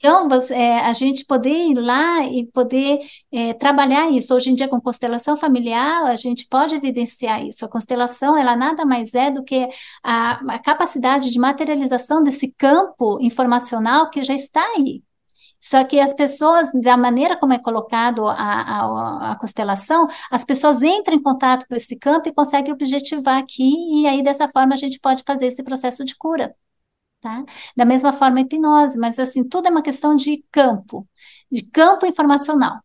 Então, 0.03 0.27
você, 0.27 0.55
é, 0.55 0.79
a 0.79 0.93
gente 0.93 1.23
poder 1.25 1.51
ir 1.51 1.75
lá 1.75 2.25
e 2.25 2.47
poder 2.47 2.99
é, 3.31 3.53
trabalhar 3.53 4.09
isso. 4.09 4.33
Hoje 4.33 4.49
em 4.49 4.55
dia, 4.55 4.67
com 4.67 4.81
constelação 4.81 5.37
familiar, 5.37 6.05
a 6.05 6.15
gente 6.15 6.47
pode 6.47 6.73
evidenciar 6.73 7.45
isso. 7.45 7.63
A 7.63 7.69
constelação, 7.69 8.35
ela 8.35 8.55
nada 8.55 8.83
mais 8.83 9.13
é 9.13 9.29
do 9.29 9.43
que 9.43 9.69
a, 10.03 10.55
a 10.55 10.59
capacidade 10.59 11.29
de 11.29 11.37
materialização 11.39 12.23
desse 12.23 12.51
campo 12.57 13.19
informacional 13.21 14.09
que 14.09 14.23
já 14.23 14.33
está 14.33 14.61
aí. 14.75 15.03
Só 15.59 15.83
que 15.83 15.99
as 15.99 16.15
pessoas, 16.15 16.71
da 16.81 16.97
maneira 16.97 17.37
como 17.37 17.53
é 17.53 17.59
colocado 17.59 18.27
a, 18.27 18.33
a, 18.33 19.31
a, 19.33 19.35
constelação, 19.35 20.07
as 20.31 20.43
pessoas 20.43 20.81
entram 20.81 21.15
em 21.15 21.21
contato 21.21 21.67
com 21.67 21.75
esse 21.75 21.95
campo 21.95 22.27
e 22.27 22.33
conseguem 22.33 22.73
objetivar 22.73 23.37
aqui, 23.37 24.01
e 24.01 24.07
aí 24.07 24.23
dessa 24.23 24.47
forma 24.47 24.73
a 24.73 24.77
gente 24.77 24.99
pode 24.99 25.21
fazer 25.23 25.45
esse 25.45 25.63
processo 25.63 26.03
de 26.03 26.15
cura. 26.15 26.55
Tá? 27.21 27.45
Da 27.77 27.85
mesma 27.85 28.11
forma, 28.11 28.39
a 28.39 28.41
hipnose, 28.41 28.97
mas 28.97 29.19
assim, 29.19 29.47
tudo 29.47 29.67
é 29.67 29.71
uma 29.71 29.83
questão 29.83 30.15
de 30.15 30.43
campo, 30.51 31.07
de 31.51 31.63
campo 31.63 32.05
informacional. 32.07 32.79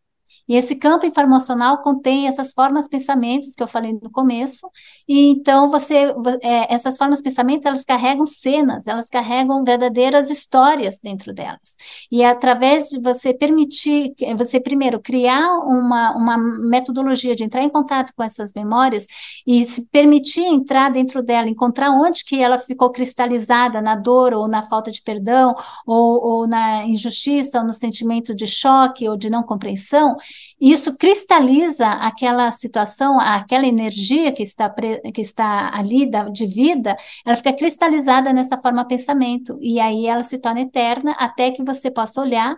E 0.48 0.56
esse 0.56 0.76
campo 0.76 1.06
informacional 1.06 1.82
contém 1.82 2.28
essas 2.28 2.52
formas 2.52 2.88
pensamentos 2.88 3.54
que 3.54 3.62
eu 3.62 3.66
falei 3.66 3.92
no 3.92 4.10
começo, 4.10 4.70
e 5.08 5.30
então 5.30 5.70
você, 5.70 6.14
é, 6.42 6.72
essas 6.72 6.96
formas 6.96 7.20
pensamento, 7.20 7.66
elas 7.66 7.84
carregam 7.84 8.26
cenas, 8.26 8.86
elas 8.86 9.08
carregam 9.08 9.64
verdadeiras 9.64 10.30
histórias 10.30 11.00
dentro 11.02 11.32
delas. 11.34 11.76
E 12.10 12.22
é 12.22 12.28
através 12.28 12.88
de 12.88 13.00
você 13.00 13.34
permitir, 13.34 14.14
você 14.36 14.60
primeiro 14.60 15.00
criar 15.00 15.58
uma, 15.64 16.16
uma 16.16 16.38
metodologia 16.38 17.34
de 17.34 17.44
entrar 17.44 17.62
em 17.62 17.68
contato 17.68 18.12
com 18.14 18.22
essas 18.22 18.52
memórias 18.54 19.06
e 19.46 19.64
se 19.64 19.88
permitir 19.88 20.44
entrar 20.44 20.90
dentro 20.90 21.22
dela, 21.22 21.48
encontrar 21.48 21.90
onde 21.90 22.24
que 22.24 22.40
ela 22.40 22.58
ficou 22.58 22.90
cristalizada 22.90 23.80
na 23.80 23.94
dor 23.94 24.32
ou 24.34 24.48
na 24.48 24.62
falta 24.62 24.90
de 24.90 25.02
perdão, 25.02 25.54
ou, 25.86 26.24
ou 26.24 26.46
na 26.46 26.84
injustiça, 26.84 27.58
ou 27.58 27.64
no 27.64 27.72
sentimento 27.72 28.34
de 28.34 28.46
choque 28.46 29.08
ou 29.08 29.16
de 29.16 29.30
não 29.30 29.42
compreensão, 29.42 30.16
isso 30.60 30.96
cristaliza 30.96 31.88
aquela 31.88 32.50
situação, 32.52 33.20
aquela 33.20 33.66
energia 33.66 34.32
que 34.32 34.42
está, 34.42 34.70
que 34.70 35.20
está 35.20 35.70
ali 35.74 36.10
da, 36.10 36.28
de 36.28 36.46
vida, 36.46 36.96
ela 37.24 37.36
fica 37.36 37.52
cristalizada 37.52 38.32
nessa 38.32 38.58
forma 38.58 38.86
pensamento, 38.86 39.58
e 39.60 39.78
aí 39.80 40.06
ela 40.06 40.22
se 40.22 40.38
torna 40.38 40.62
eterna 40.62 41.12
até 41.18 41.50
que 41.50 41.62
você 41.62 41.90
possa 41.90 42.20
olhar 42.20 42.56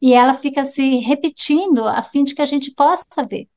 e 0.00 0.12
ela 0.12 0.34
fica 0.34 0.64
se 0.64 0.96
repetindo 0.96 1.86
a 1.86 2.02
fim 2.02 2.24
de 2.24 2.34
que 2.34 2.42
a 2.42 2.44
gente 2.44 2.72
possa 2.72 3.24
ver. 3.24 3.48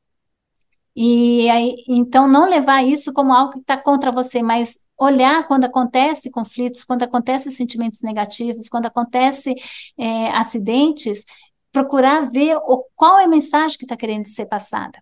E 0.95 1.49
aí, 1.49 1.76
então, 1.88 2.28
não 2.28 2.49
levar 2.49 2.84
isso 2.84 3.13
como 3.13 3.34
algo 3.34 3.53
que 3.53 3.59
está 3.59 3.78
contra 3.78 4.11
você, 4.11 4.41
mas 4.43 4.80
olhar 4.97 5.47
quando 5.47 5.63
acontece 5.63 6.30
conflitos, 6.30 6.84
quando 6.84 7.03
acontecem 7.03 7.51
sentimentos 7.51 8.01
negativos, 8.01 8.67
quando 8.67 8.88
acontece 8.88 9.55
é, 9.97 10.30
acidentes, 10.32 11.24
procurar 11.72 12.30
ver 12.30 12.57
o, 12.57 12.86
qual 12.95 13.20
é 13.20 13.26
a 13.26 13.28
mensagem 13.28 13.78
que 13.78 13.86
está 13.86 13.95
querendo 13.97 14.26
ser 14.26 14.45
passada. 14.45 15.01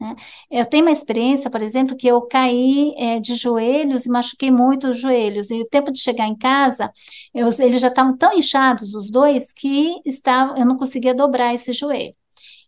Né? 0.00 0.14
Eu 0.50 0.64
tenho 0.66 0.84
uma 0.84 0.92
experiência, 0.92 1.50
por 1.50 1.60
exemplo, 1.60 1.96
que 1.96 2.06
eu 2.06 2.22
caí 2.22 2.94
é, 2.96 3.18
de 3.20 3.34
joelhos 3.34 4.06
e 4.06 4.10
machuquei 4.10 4.50
muito 4.50 4.88
os 4.88 4.98
joelhos. 4.98 5.50
E 5.50 5.60
o 5.60 5.68
tempo 5.68 5.90
de 5.92 6.00
chegar 6.00 6.26
em 6.26 6.36
casa, 6.36 6.90
eu, 7.34 7.48
eles 7.58 7.80
já 7.80 7.88
estavam 7.88 8.16
tão 8.16 8.32
inchados, 8.36 8.94
os 8.94 9.10
dois, 9.10 9.52
que 9.52 10.00
estava, 10.04 10.58
eu 10.58 10.66
não 10.66 10.76
conseguia 10.76 11.14
dobrar 11.14 11.54
esse 11.54 11.72
joelho. 11.72 12.14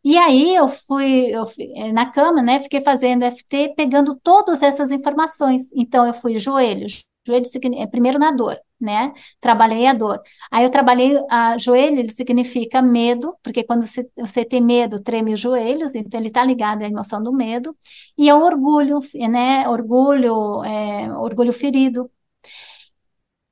E 0.03 0.17
aí 0.17 0.55
eu 0.55 0.67
fui, 0.69 1.27
eu 1.35 1.47
fui 1.47 1.73
é, 1.77 1.93
na 1.93 2.07
cama, 2.11 2.43
né? 2.43 2.59
Fiquei 2.61 2.81
fazendo 2.81 3.25
FT, 3.25 3.75
pegando 3.77 4.19
todas 4.23 4.63
essas 4.63 4.91
informações. 4.91 5.71
Então 5.75 6.07
eu 6.07 6.15
fui 6.15 6.39
joelhos, 6.39 7.05
joelho 7.27 7.45
é 7.77 7.87
primeiro 7.87 8.19
na 8.19 8.31
dor, 8.31 8.59
né? 8.81 9.13
Trabalhei 9.41 9.87
a 9.87 9.93
dor. 9.93 10.21
Aí 10.51 10.65
eu 10.65 10.71
trabalhei 10.71 11.17
a 11.31 11.57
joelho, 11.59 11.99
ele 11.99 12.11
significa 12.11 12.81
medo, 12.83 13.37
porque 13.43 13.65
quando 13.65 13.85
você, 13.87 14.09
você 14.17 14.45
tem 14.45 14.61
medo, 14.61 15.03
treme 15.03 15.33
os 15.35 15.41
joelhos, 15.41 15.95
então 15.95 16.19
ele 16.21 16.29
está 16.29 16.45
ligado 16.45 16.83
à 16.83 16.87
emoção 16.87 17.23
do 17.23 17.33
medo. 17.33 17.77
E 18.17 18.29
é 18.29 18.35
o 18.35 18.41
orgulho, 18.43 18.99
né? 19.31 19.69
Orgulho, 19.69 20.63
é, 20.65 21.13
orgulho 21.13 21.53
ferido, 21.53 22.11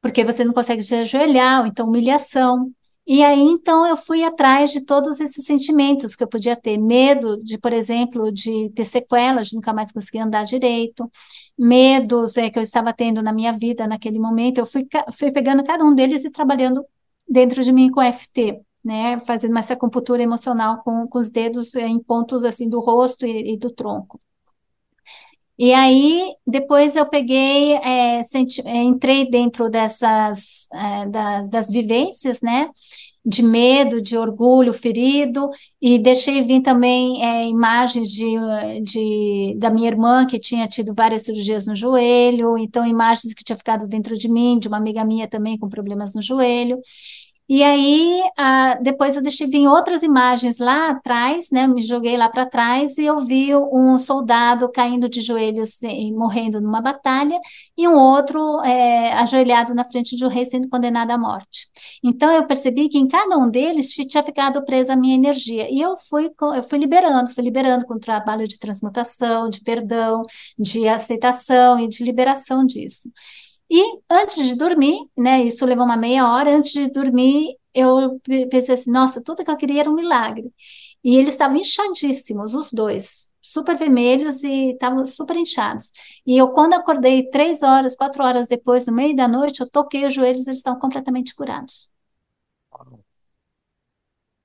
porque 0.00 0.24
você 0.24 0.44
não 0.44 0.52
consegue 0.54 0.82
se 0.82 0.94
ajoelhar, 0.94 1.60
ou 1.62 1.66
então 1.66 1.86
humilhação. 1.88 2.72
E 3.10 3.24
aí, 3.24 3.40
então, 3.40 3.86
eu 3.86 3.96
fui 3.96 4.22
atrás 4.22 4.70
de 4.70 4.82
todos 4.82 5.18
esses 5.18 5.42
sentimentos 5.46 6.14
que 6.14 6.22
eu 6.22 6.28
podia 6.28 6.54
ter. 6.54 6.76
Medo 6.76 7.42
de, 7.42 7.56
por 7.56 7.72
exemplo, 7.72 8.30
de 8.30 8.68
ter 8.74 8.84
sequelas, 8.84 9.48
de 9.48 9.56
nunca 9.56 9.72
mais 9.72 9.90
conseguir 9.90 10.18
andar 10.18 10.44
direito. 10.44 11.10
Medos 11.58 12.36
é, 12.36 12.50
que 12.50 12.58
eu 12.58 12.62
estava 12.62 12.92
tendo 12.92 13.22
na 13.22 13.32
minha 13.32 13.50
vida 13.52 13.86
naquele 13.86 14.18
momento. 14.18 14.58
Eu 14.58 14.66
fui, 14.66 14.86
fui 15.18 15.32
pegando 15.32 15.64
cada 15.64 15.82
um 15.84 15.94
deles 15.94 16.22
e 16.26 16.30
trabalhando 16.30 16.84
dentro 17.26 17.64
de 17.64 17.72
mim 17.72 17.90
com 17.90 18.02
FT, 18.02 18.60
né? 18.84 19.18
Fazendo 19.20 19.58
essa 19.58 19.72
acupuntura 19.72 20.22
emocional 20.22 20.82
com, 20.82 21.08
com 21.08 21.18
os 21.18 21.30
dedos 21.30 21.74
é, 21.76 21.86
em 21.86 21.98
pontos, 21.98 22.44
assim, 22.44 22.68
do 22.68 22.78
rosto 22.78 23.24
e, 23.26 23.54
e 23.54 23.56
do 23.58 23.70
tronco. 23.70 24.20
E 25.58 25.72
aí, 25.74 26.34
depois 26.46 26.94
eu 26.94 27.04
peguei, 27.08 27.74
é, 27.74 28.22
senti, 28.22 28.62
é, 28.64 28.76
entrei 28.82 29.28
dentro 29.28 29.68
dessas, 29.68 30.68
é, 30.72 31.06
das, 31.08 31.50
das 31.50 31.68
vivências, 31.68 32.40
né? 32.42 32.68
De 33.26 33.42
medo, 33.42 34.00
de 34.00 34.16
orgulho 34.16 34.72
ferido, 34.72 35.50
e 35.82 35.98
deixei 35.98 36.40
vir 36.42 36.62
também 36.62 37.22
é, 37.24 37.46
imagens 37.48 38.08
de, 38.10 38.24
de, 38.84 39.56
da 39.58 39.68
minha 39.68 39.88
irmã, 39.88 40.24
que 40.24 40.38
tinha 40.38 40.66
tido 40.68 40.94
várias 40.94 41.22
cirurgias 41.24 41.66
no 41.66 41.74
joelho, 41.74 42.56
então 42.56 42.86
imagens 42.86 43.34
que 43.34 43.44
tinha 43.44 43.56
ficado 43.56 43.86
dentro 43.88 44.16
de 44.16 44.28
mim, 44.30 44.58
de 44.58 44.68
uma 44.68 44.76
amiga 44.78 45.04
minha 45.04 45.28
também 45.28 45.58
com 45.58 45.68
problemas 45.68 46.14
no 46.14 46.22
joelho. 46.22 46.78
E 47.48 47.62
aí, 47.62 48.20
ah, 48.36 48.74
depois 48.82 49.16
eu 49.16 49.22
deixei 49.22 49.46
vir 49.46 49.66
outras 49.66 50.02
imagens 50.02 50.58
lá 50.58 50.90
atrás, 50.90 51.50
né? 51.50 51.66
Me 51.66 51.80
joguei 51.80 52.14
lá 52.14 52.28
para 52.28 52.44
trás 52.44 52.98
e 52.98 53.06
eu 53.06 53.24
vi 53.24 53.54
um 53.56 53.96
soldado 53.96 54.70
caindo 54.70 55.08
de 55.08 55.22
joelhos 55.22 55.82
e 55.82 56.12
morrendo 56.12 56.60
numa 56.60 56.82
batalha, 56.82 57.40
e 57.76 57.88
um 57.88 57.94
outro 57.94 58.60
é, 58.62 59.14
ajoelhado 59.14 59.74
na 59.74 59.82
frente 59.84 60.14
de 60.14 60.26
um 60.26 60.28
rei 60.28 60.44
sendo 60.44 60.68
condenado 60.68 61.10
à 61.10 61.16
morte. 61.16 61.68
Então 62.04 62.30
eu 62.30 62.46
percebi 62.46 62.86
que 62.88 62.98
em 62.98 63.08
cada 63.08 63.38
um 63.38 63.48
deles 63.50 63.88
tinha 63.92 64.22
ficado 64.22 64.62
presa 64.64 64.92
a 64.92 64.96
minha 64.96 65.14
energia. 65.14 65.68
E 65.70 65.80
eu 65.80 65.96
fui, 65.96 66.30
eu 66.54 66.62
fui 66.62 66.78
liberando, 66.78 67.30
fui 67.30 67.42
liberando 67.44 67.86
com 67.86 67.94
o 67.94 68.00
trabalho 68.00 68.46
de 68.46 68.58
transmutação, 68.58 69.48
de 69.48 69.60
perdão, 69.62 70.22
de 70.58 70.86
aceitação 70.86 71.78
e 71.78 71.88
de 71.88 72.04
liberação 72.04 72.64
disso. 72.66 73.10
E 73.70 74.00
antes 74.10 74.46
de 74.46 74.56
dormir, 74.56 74.98
né, 75.16 75.42
isso 75.44 75.64
levou 75.66 75.84
uma 75.84 75.96
meia 75.96 76.28
hora, 76.30 76.56
antes 76.56 76.72
de 76.72 76.88
dormir, 76.90 77.56
eu 77.74 78.18
pensei 78.50 78.74
assim, 78.74 78.90
nossa, 78.90 79.22
tudo 79.22 79.44
que 79.44 79.50
eu 79.50 79.56
queria 79.56 79.80
era 79.80 79.90
um 79.90 79.94
milagre. 79.94 80.52
E 81.04 81.16
eles 81.16 81.30
estavam 81.30 81.56
inchadíssimos, 81.56 82.54
os 82.54 82.72
dois, 82.72 83.30
super 83.42 83.76
vermelhos 83.76 84.42
e 84.42 84.72
estavam 84.72 85.04
super 85.06 85.36
inchados. 85.36 85.92
E 86.26 86.36
eu, 86.36 86.48
quando 86.52 86.74
acordei 86.74 87.28
três 87.30 87.62
horas, 87.62 87.94
quatro 87.94 88.24
horas 88.24 88.48
depois, 88.48 88.86
no 88.86 88.92
meio 88.94 89.14
da 89.14 89.28
noite, 89.28 89.60
eu 89.60 89.70
toquei 89.70 90.06
os 90.06 90.14
joelhos, 90.14 90.46
eles 90.46 90.58
estavam 90.58 90.80
completamente 90.80 91.34
curados. 91.34 91.90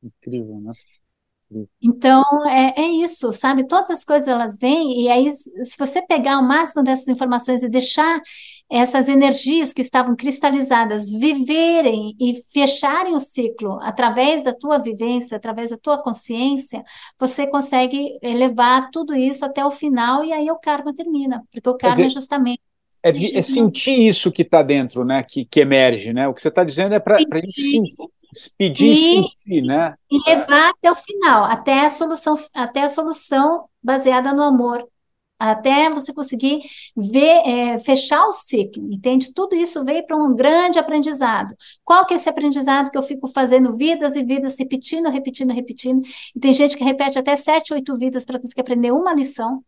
Incrível, 0.01 0.59
né? 0.61 0.71
Então, 1.81 2.23
é, 2.47 2.81
é 2.81 2.87
isso, 2.87 3.31
sabe? 3.33 3.67
Todas 3.67 3.91
as 3.91 4.03
coisas 4.05 4.27
elas 4.27 4.57
vêm, 4.57 5.03
e 5.03 5.09
aí, 5.09 5.31
se 5.31 5.77
você 5.77 6.01
pegar 6.07 6.39
o 6.39 6.47
máximo 6.47 6.81
dessas 6.83 7.07
informações 7.09 7.61
e 7.61 7.69
deixar 7.69 8.21
essas 8.69 9.07
energias 9.07 9.71
que 9.71 9.81
estavam 9.81 10.15
cristalizadas 10.15 11.11
viverem 11.11 12.15
e 12.19 12.35
fecharem 12.51 13.13
o 13.13 13.19
ciclo 13.19 13.79
através 13.81 14.43
da 14.43 14.53
tua 14.53 14.79
vivência, 14.79 15.37
através 15.37 15.69
da 15.69 15.77
tua 15.77 16.01
consciência, 16.01 16.83
você 17.19 17.45
consegue 17.45 18.17
elevar 18.21 18.89
tudo 18.91 19.15
isso 19.15 19.45
até 19.45 19.63
o 19.63 19.69
final, 19.69 20.25
e 20.25 20.33
aí 20.33 20.49
o 20.49 20.57
karma 20.57 20.93
termina, 20.93 21.43
porque 21.51 21.69
o 21.69 21.77
karma 21.77 21.97
dizer, 21.97 22.07
é 22.07 22.09
justamente. 22.09 22.61
É, 23.03 23.09
é 23.37 23.41
sentir 23.41 24.07
isso 24.07 24.31
que 24.31 24.43
está 24.43 24.63
dentro, 24.63 25.03
né? 25.03 25.23
Que, 25.23 25.43
que 25.43 25.59
emerge, 25.59 26.13
né? 26.13 26.27
O 26.27 26.33
que 26.33 26.41
você 26.41 26.47
está 26.47 26.63
dizendo 26.63 26.95
é 26.95 26.99
para 26.99 27.17
a 27.17 27.19
gente 27.19 27.93
pedir 28.57 28.91
e, 28.91 28.95
sentir, 28.95 29.61
né? 29.61 29.93
E 30.09 30.29
levar 30.29 30.69
até 30.69 30.91
o 30.91 30.95
final, 30.95 31.43
até 31.43 31.85
a 31.85 31.89
solução, 31.89 32.35
até 32.53 32.81
a 32.81 32.89
solução 32.89 33.65
baseada 33.83 34.33
no 34.33 34.41
amor, 34.41 34.87
até 35.51 35.89
você 35.89 36.13
conseguir 36.13 36.61
ver, 36.95 37.41
é, 37.45 37.79
fechar 37.79 38.25
o 38.27 38.31
ciclo, 38.31 38.91
entende? 38.91 39.33
Tudo 39.33 39.55
isso 39.55 39.83
veio 39.83 40.05
para 40.05 40.15
um 40.15 40.33
grande 40.35 40.79
aprendizado. 40.79 41.55
Qual 41.83 42.05
que 42.05 42.13
é 42.13 42.17
esse 42.17 42.29
aprendizado 42.29 42.89
que 42.89 42.97
eu 42.97 43.01
fico 43.01 43.27
fazendo 43.27 43.75
vidas 43.75 44.15
e 44.15 44.23
vidas, 44.23 44.57
repetindo, 44.57 45.09
repetindo, 45.09 45.53
repetindo? 45.53 46.01
E 46.35 46.39
tem 46.39 46.53
gente 46.53 46.77
que 46.77 46.83
repete 46.83 47.19
até 47.19 47.35
sete, 47.35 47.73
oito 47.73 47.95
vidas 47.97 48.25
para 48.25 48.39
conseguir 48.39 48.61
aprender 48.61 48.91
uma 48.91 49.13
lição, 49.13 49.63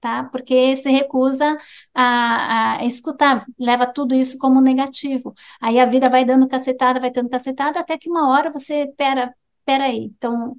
tá? 0.00 0.24
Porque 0.24 0.76
se 0.76 0.90
recusa 0.90 1.56
a, 1.94 2.78
a, 2.80 2.84
escutar, 2.84 3.46
leva 3.58 3.86
tudo 3.86 4.14
isso 4.14 4.36
como 4.38 4.60
negativo. 4.60 5.34
Aí 5.60 5.78
a 5.80 5.86
vida 5.86 6.10
vai 6.10 6.24
dando 6.24 6.46
cacetada, 6.48 7.00
vai 7.00 7.10
dando 7.10 7.30
cacetada, 7.30 7.80
até 7.80 7.96
que 7.96 8.10
uma 8.10 8.28
hora 8.30 8.52
você, 8.52 8.86
pera, 8.96 9.34
pera 9.64 9.84
aí, 9.84 9.98
então 10.04 10.54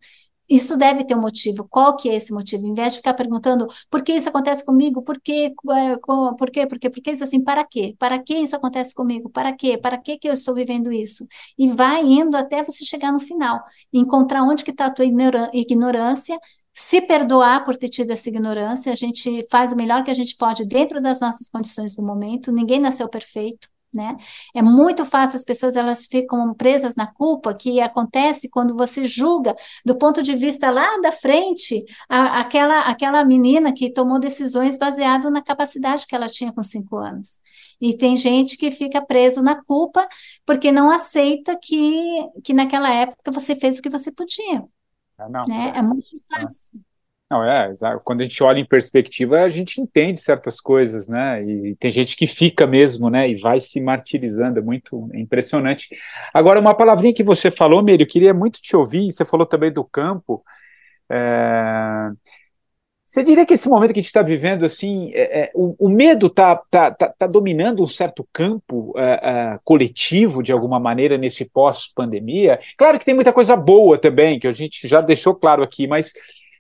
isso 0.50 0.78
deve 0.78 1.04
ter 1.04 1.16
um 1.16 1.22
motivo. 1.22 1.68
Qual 1.70 1.96
que 1.96 2.10
é 2.10 2.16
esse 2.16 2.32
motivo? 2.34 2.66
Em 2.68 2.74
vez 2.74 2.94
de 2.94 2.98
ficar 3.00 3.14
perguntando 3.14 3.68
por 3.90 4.04
que 4.04 4.14
isso 4.14 4.30
acontece 4.30 4.64
comigo, 4.66 5.02
por 5.02 5.20
quê, 5.20 5.54
é, 5.72 5.98
por 6.38 6.52
quê, 6.52 6.68
por 6.68 6.80
quê, 6.80 6.90
por 6.90 7.02
quê, 7.02 7.12
isso 7.12 7.24
assim, 7.24 7.44
para 7.44 7.64
quê? 7.66 7.96
Para 8.00 8.20
que 8.20 8.36
isso 8.36 8.56
acontece 8.56 8.94
comigo? 8.94 9.30
Para 9.30 9.54
quê? 9.54 9.78
Para 9.78 9.98
que 9.98 10.18
que 10.18 10.28
eu 10.30 10.34
estou 10.34 10.54
vivendo 10.56 10.92
isso? 10.92 11.28
E 11.58 11.68
vai 11.68 12.04
indo 12.04 12.36
até 12.38 12.64
você 12.64 12.86
chegar 12.86 13.12
no 13.12 13.20
final, 13.20 13.62
encontrar 13.92 14.44
onde 14.44 14.64
que 14.64 14.72
está 14.72 14.88
a 14.88 14.92
tua 14.92 15.06
ignorância, 15.06 16.38
se 16.74 17.02
perdoar 17.02 17.64
por 17.64 17.78
ter 17.78 17.88
tido 17.90 18.12
essa 18.12 18.28
ignorância, 18.30 18.92
a 18.92 18.96
gente 18.96 19.48
faz 19.50 19.72
o 19.72 19.76
melhor 19.78 20.04
que 20.04 20.12
a 20.12 20.14
gente 20.14 20.36
pode 20.36 20.66
dentro 20.68 21.02
das 21.02 21.22
nossas 21.22 21.48
condições 21.48 21.96
do 21.96 22.04
momento, 22.04 22.52
ninguém 22.52 22.80
nasceu 22.80 23.08
perfeito, 23.08 23.70
né? 23.94 24.18
É 24.54 24.62
muito 24.62 25.06
fácil, 25.06 25.38
as 25.38 25.46
pessoas 25.46 25.76
elas 25.76 26.06
ficam 26.06 26.54
presas 26.54 26.96
na 26.96 27.08
culpa, 27.08 27.54
que 27.54 27.80
acontece 27.80 28.50
quando 28.50 28.76
você 28.76 29.06
julga 29.06 29.56
do 29.86 29.98
ponto 29.98 30.22
de 30.22 30.36
vista 30.36 30.70
lá 30.70 31.00
da 31.02 31.12
frente 31.12 31.84
a, 32.10 32.40
aquela, 32.42 32.82
aquela 32.82 33.24
menina 33.24 33.74
que 33.74 33.92
tomou 33.92 34.20
decisões 34.20 34.78
baseado 34.78 35.30
na 35.32 35.42
capacidade 35.42 36.06
que 36.06 36.16
ela 36.16 36.28
tinha 36.28 36.52
com 36.52 36.62
cinco 36.64 36.98
anos. 36.98 37.40
E 37.80 37.96
tem 37.96 38.16
gente 38.16 38.58
que 38.58 38.72
fica 38.72 39.02
preso 39.02 39.42
na 39.42 39.64
culpa 39.64 40.08
porque 40.46 40.72
não 40.72 40.90
aceita 40.90 41.58
que, 41.62 42.28
que 42.44 42.54
naquela 42.54 42.94
época 42.94 43.32
você 43.32 43.56
fez 43.56 43.80
o 43.80 43.82
que 43.82 43.90
você 43.90 44.12
podia. 44.12 44.64
Não, 45.30 45.44
né? 45.48 45.72
é, 45.76 45.80
é 45.80 45.82
muito 45.82 46.08
fácil. 46.30 46.80
Não, 47.30 47.44
é, 47.44 47.74
quando 48.04 48.22
a 48.22 48.24
gente 48.24 48.42
olha 48.44 48.60
em 48.60 48.66
perspectiva, 48.66 49.42
a 49.42 49.50
gente 49.50 49.82
entende 49.82 50.20
certas 50.22 50.62
coisas, 50.62 51.08
né? 51.08 51.44
E 51.44 51.76
tem 51.78 51.90
gente 51.90 52.16
que 52.16 52.28
fica 52.28 52.68
mesmo, 52.68 53.10
né? 53.10 53.28
E 53.28 53.36
vai 53.42 53.60
se 53.60 53.82
martirizando, 53.82 54.60
é 54.60 54.62
muito 54.62 55.10
impressionante. 55.14 55.90
Agora, 56.32 56.60
uma 56.60 56.76
palavrinha 56.76 57.14
que 57.14 57.24
você 57.24 57.50
falou, 57.50 57.82
Meire, 57.82 58.04
eu 58.04 58.08
queria 58.08 58.34
muito 58.34 58.62
te 58.62 58.76
ouvir, 58.76 59.12
você 59.12 59.26
falou 59.26 59.46
também 59.46 59.72
do 59.72 59.84
campo. 59.84 60.44
É... 61.10 62.12
Você 63.04 63.24
diria 63.24 63.46
que 63.46 63.54
esse 63.54 63.70
momento 63.70 63.94
que 63.94 64.00
a 64.00 64.02
gente 64.02 64.08
está 64.08 64.24
vivendo, 64.24 64.66
assim, 64.66 65.12
é, 65.14 65.44
é, 65.44 65.52
o, 65.54 65.76
o, 65.88 65.90
medo 65.90 66.26
está 66.28 66.56
tá, 66.56 66.92
tá, 66.92 67.08
tá, 67.08 67.28
dominando 67.28 67.84
um 67.84 67.88
certo 67.88 68.28
campo 68.34 68.94
é, 68.98 69.54
é, 69.54 69.60
coletivo, 69.64 70.42
de 70.42 70.52
alguma 70.52 70.80
maneira, 70.80 71.18
nesse 71.18 71.46
pós-pandemia? 71.46 72.60
Claro 72.76 72.98
que 72.98 73.06
tem 73.06 73.14
muita 73.14 73.32
coisa 73.32 73.56
boa 73.56 73.98
também, 73.98 74.40
que 74.40 74.48
a 74.48 74.54
gente 74.54 74.88
já 74.88 75.02
deixou 75.02 75.36
claro 75.36 75.62
aqui, 75.64 75.88
mas 75.88 76.14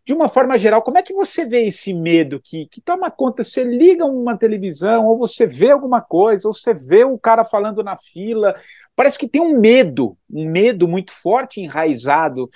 de 0.05 0.13
uma 0.13 0.29
forma 0.29 0.55
geral, 0.57 0.83
como 0.83 0.99
é 0.99 1.01
que 1.01 1.13
você 1.13 1.45
vê 1.45 1.61
esse 1.65 1.91
medo 1.91 2.39
que, 2.39 2.67
que 2.67 2.79
toma 2.79 3.09
conta? 3.09 3.43
Você 3.43 3.63
liga 3.63 4.05
uma 4.05 4.37
televisão, 4.37 5.07
ou 5.07 5.17
você 5.17 5.47
vê 5.47 5.71
alguma 5.71 5.99
coisa, 5.99 6.47
ou 6.47 6.53
você 6.53 6.75
vê 6.75 7.03
o 7.03 7.17
cara 7.17 7.43
falando 7.43 7.83
na 7.83 7.97
fila. 7.97 8.55
Parece 8.95 9.17
que 9.17 9.27
tem 9.27 9.41
um 9.41 9.59
medo, 9.59 10.15
um 10.31 10.47
medo 10.47 10.87
muito 10.87 11.11
forte, 11.11 11.59
enraizado 11.59 12.47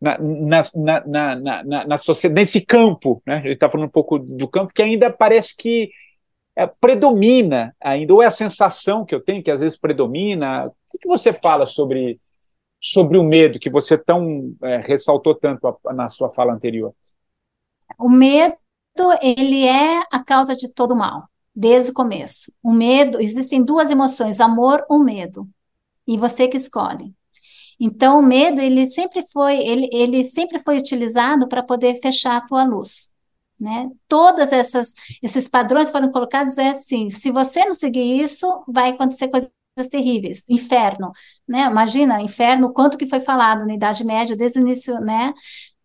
na, 0.00 0.16
na, 0.18 1.06
na, 1.06 1.36
na, 1.64 1.86
na 1.86 1.98
sociedade, 1.98 2.40
nesse 2.40 2.62
campo. 2.64 3.22
Né? 3.26 3.42
Ele 3.44 3.52
está 3.52 3.68
falando 3.68 3.88
um 3.88 3.92
pouco 3.92 4.18
do 4.18 4.48
campo, 4.48 4.72
que 4.72 4.82
ainda 4.82 5.10
parece 5.10 5.54
que 5.54 5.90
é, 6.56 6.66
predomina 6.66 7.76
ainda, 7.78 8.14
ou 8.14 8.22
é 8.22 8.26
a 8.26 8.30
sensação 8.30 9.04
que 9.04 9.14
eu 9.14 9.20
tenho 9.20 9.42
que 9.42 9.50
às 9.50 9.60
vezes 9.60 9.76
predomina. 9.76 10.66
O 10.66 10.98
que 10.98 11.06
você 11.06 11.30
fala 11.30 11.66
sobre 11.66 12.18
sobre 12.80 13.18
o 13.18 13.24
medo 13.24 13.58
que 13.58 13.70
você 13.70 13.96
tão 13.96 14.54
é, 14.62 14.78
ressaltou 14.78 15.34
tanto 15.34 15.66
a, 15.66 15.92
na 15.92 16.08
sua 16.08 16.30
fala 16.30 16.52
anterior? 16.52 16.94
O 17.98 18.08
medo 18.08 18.56
ele 19.20 19.66
é 19.66 20.02
a 20.10 20.22
causa 20.22 20.54
de 20.54 20.72
todo 20.72 20.96
mal, 20.96 21.28
desde 21.54 21.90
o 21.90 21.94
começo. 21.94 22.52
O 22.62 22.72
medo, 22.72 23.20
existem 23.20 23.62
duas 23.62 23.90
emoções, 23.90 24.40
amor 24.40 24.84
ou 24.88 25.02
medo, 25.02 25.48
e 26.06 26.16
você 26.16 26.48
que 26.48 26.56
escolhe. 26.56 27.14
Então, 27.78 28.18
o 28.18 28.22
medo, 28.22 28.60
ele 28.60 28.86
sempre 28.86 29.22
foi, 29.30 29.58
ele, 29.58 29.88
ele 29.92 30.24
sempre 30.24 30.58
foi 30.58 30.78
utilizado 30.78 31.46
para 31.46 31.62
poder 31.62 31.96
fechar 32.00 32.36
a 32.36 32.40
tua 32.40 32.64
luz. 32.64 33.14
Né? 33.58 33.90
Todas 34.06 34.52
essas 34.52 34.92
esses 35.22 35.48
padrões 35.48 35.90
foram 35.90 36.10
colocados 36.10 36.58
é 36.58 36.68
assim, 36.68 37.08
se 37.08 37.30
você 37.30 37.64
não 37.64 37.74
seguir 37.74 38.20
isso, 38.20 38.46
vai 38.68 38.90
acontecer 38.90 39.28
coisas 39.28 39.50
terríveis, 39.84 40.44
inferno, 40.48 41.12
né? 41.46 41.66
Imagina, 41.66 42.22
inferno, 42.22 42.72
quanto 42.72 42.96
que 42.96 43.06
foi 43.06 43.20
falado 43.20 43.66
na 43.66 43.74
Idade 43.74 44.04
Média 44.04 44.34
desde 44.36 44.58
o 44.58 44.62
início, 44.62 44.98
né? 45.00 45.34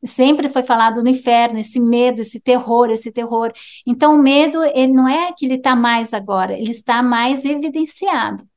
Sempre 0.04 0.50
foi 0.50 0.64
falado 0.64 1.04
no 1.04 1.10
inferno, 1.10 1.60
esse 1.60 1.80
medo, 1.80 2.22
esse 2.22 2.40
terror, 2.40 2.90
esse 2.90 3.12
terror. 3.12 3.52
Então, 3.86 4.16
o 4.16 4.18
medo, 4.18 4.64
ele 4.64 4.92
não 4.94 5.08
é 5.08 5.32
que 5.38 5.46
ele 5.46 5.56
está 5.56 5.76
mais 5.76 6.14
agora, 6.14 6.54
ele 6.58 6.72
está 6.72 7.04
mais 7.04 7.46
evidenciado. 7.46 8.48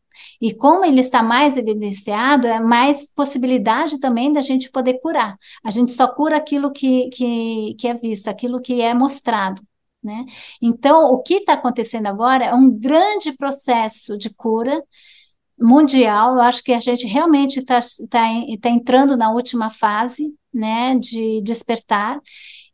E 0.40 0.54
como 0.54 0.84
ele 0.84 1.00
está 1.00 1.22
mais 1.22 1.56
evidenciado, 1.56 2.46
é 2.46 2.60
mais 2.60 3.06
possibilidade 3.12 3.98
também 3.98 4.32
da 4.32 4.40
gente 4.40 4.70
poder 4.70 5.00
curar. 5.00 5.36
A 5.64 5.70
gente 5.70 5.92
só 5.92 6.06
cura 6.08 6.36
aquilo 6.36 6.72
que, 6.72 7.08
que, 7.10 7.74
que 7.78 7.88
é 7.88 7.94
visto, 7.94 8.28
aquilo 8.28 8.60
que 8.60 8.80
é 8.80 8.94
mostrado. 8.94 9.60
Né? 10.02 10.24
Então, 10.60 11.04
o 11.06 11.22
que 11.22 11.36
está 11.36 11.54
acontecendo 11.54 12.06
agora 12.06 12.44
é 12.44 12.54
um 12.54 12.70
grande 12.70 13.32
processo 13.32 14.18
de 14.18 14.28
cura 14.34 14.82
mundial. 15.58 16.34
Eu 16.34 16.42
acho 16.42 16.62
que 16.62 16.72
a 16.72 16.80
gente 16.80 17.06
realmente 17.06 17.60
está 17.60 17.80
tá, 18.10 18.26
tá 18.60 18.70
entrando 18.70 19.16
na 19.16 19.30
última 19.30 19.70
fase 19.70 20.34
né, 20.52 20.96
de 20.96 21.40
despertar. 21.42 22.20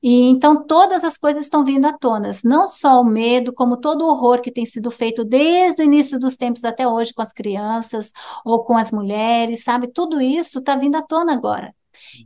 E 0.02 0.22
então 0.28 0.66
todas 0.66 1.04
as 1.04 1.18
coisas 1.18 1.44
estão 1.44 1.62
vindo 1.64 1.84
à 1.86 1.92
tona, 1.92 2.32
não 2.44 2.66
só 2.66 3.02
o 3.02 3.04
medo, 3.04 3.52
como 3.52 3.76
todo 3.76 4.02
o 4.02 4.08
horror 4.08 4.40
que 4.40 4.50
tem 4.50 4.64
sido 4.64 4.90
feito 4.90 5.24
desde 5.24 5.82
o 5.82 5.84
início 5.84 6.18
dos 6.18 6.36
tempos 6.36 6.64
até 6.64 6.88
hoje 6.88 7.12
com 7.12 7.20
as 7.20 7.32
crianças 7.32 8.12
ou 8.44 8.64
com 8.64 8.76
as 8.78 8.90
mulheres, 8.90 9.62
sabe? 9.62 9.88
Tudo 9.88 10.20
isso 10.20 10.60
está 10.60 10.74
vindo 10.76 10.96
à 10.96 11.02
tona 11.02 11.34
agora. 11.34 11.74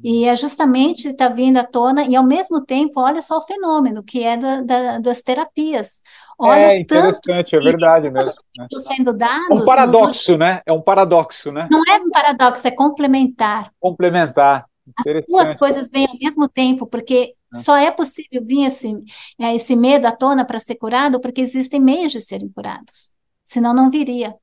E 0.02 0.24
é 0.24 0.34
justamente 0.34 1.08
está 1.08 1.28
vindo 1.28 1.56
à 1.56 1.64
tona, 1.64 2.04
e 2.04 2.14
ao 2.14 2.24
mesmo 2.24 2.64
tempo, 2.64 3.00
olha 3.00 3.22
só 3.22 3.38
o 3.38 3.42
fenômeno 3.42 4.02
que 4.02 4.22
é 4.22 4.36
da, 4.36 4.60
da, 4.60 4.98
das 4.98 5.22
terapias. 5.22 6.02
Olha 6.38 6.72
é 6.72 6.80
interessante, 6.80 7.54
é 7.54 7.60
verdade 7.60 8.10
mesmo. 8.10 8.34
Né? 8.58 8.66
Sendo 8.78 9.12
dados, 9.12 9.50
é 9.50 9.54
um 9.54 9.64
paradoxo, 9.64 10.36
né? 10.36 10.62
É 10.66 10.72
um 10.72 10.82
paradoxo, 10.82 11.52
né? 11.52 11.68
Não 11.70 11.82
é 11.88 11.96
um 11.96 12.10
paradoxo, 12.10 12.66
é 12.66 12.70
complementar. 12.70 13.70
Complementar. 13.80 14.66
As 14.98 15.24
duas 15.26 15.54
coisas 15.54 15.88
vêm 15.90 16.06
ao 16.06 16.18
mesmo 16.18 16.48
tempo, 16.48 16.86
porque 16.86 17.34
é. 17.54 17.58
só 17.58 17.76
é 17.76 17.90
possível 17.90 18.42
vir 18.42 18.66
esse, 18.66 18.92
é, 19.40 19.54
esse 19.54 19.74
medo 19.74 20.06
à 20.06 20.12
tona 20.12 20.44
para 20.44 20.58
ser 20.58 20.74
curado 20.74 21.20
porque 21.20 21.40
existem 21.40 21.80
meios 21.80 22.12
de 22.12 22.20
serem 22.20 22.48
curados. 22.48 23.12
Senão 23.42 23.74
não 23.74 23.90
viria. 23.90 24.34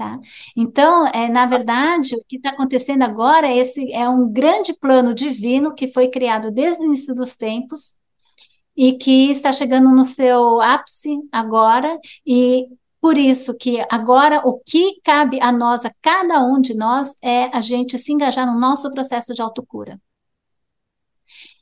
Tá? 0.00 0.18
Então, 0.56 1.06
é, 1.08 1.28
na 1.28 1.44
verdade, 1.44 2.16
o 2.16 2.24
que 2.26 2.36
está 2.36 2.48
acontecendo 2.48 3.02
agora 3.02 3.46
é, 3.46 3.58
esse, 3.58 3.92
é 3.92 4.08
um 4.08 4.32
grande 4.32 4.72
plano 4.72 5.12
divino 5.12 5.74
que 5.74 5.88
foi 5.88 6.08
criado 6.08 6.50
desde 6.50 6.82
o 6.82 6.86
início 6.86 7.14
dos 7.14 7.36
tempos 7.36 7.92
e 8.74 8.94
que 8.94 9.28
está 9.30 9.52
chegando 9.52 9.90
no 9.90 10.02
seu 10.02 10.58
ápice 10.62 11.18
agora, 11.30 11.98
e 12.26 12.66
por 12.98 13.18
isso 13.18 13.54
que 13.54 13.84
agora 13.90 14.40
o 14.42 14.58
que 14.60 15.02
cabe 15.04 15.38
a 15.38 15.52
nós, 15.52 15.84
a 15.84 15.92
cada 16.00 16.42
um 16.46 16.62
de 16.62 16.72
nós, 16.72 17.14
é 17.22 17.54
a 17.54 17.60
gente 17.60 17.98
se 17.98 18.10
engajar 18.10 18.46
no 18.46 18.58
nosso 18.58 18.90
processo 18.90 19.34
de 19.34 19.42
autocura. 19.42 20.00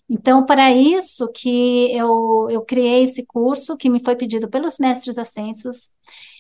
Então, 0.09 0.46
para 0.46 0.72
isso 0.72 1.30
que 1.32 1.94
eu, 1.94 2.48
eu 2.50 2.62
criei 2.64 3.02
esse 3.02 3.26
curso, 3.26 3.76
que 3.76 3.90
me 3.90 4.02
foi 4.02 4.16
pedido 4.16 4.48
pelos 4.48 4.78
mestres 4.78 5.18
ascensos, 5.18 5.90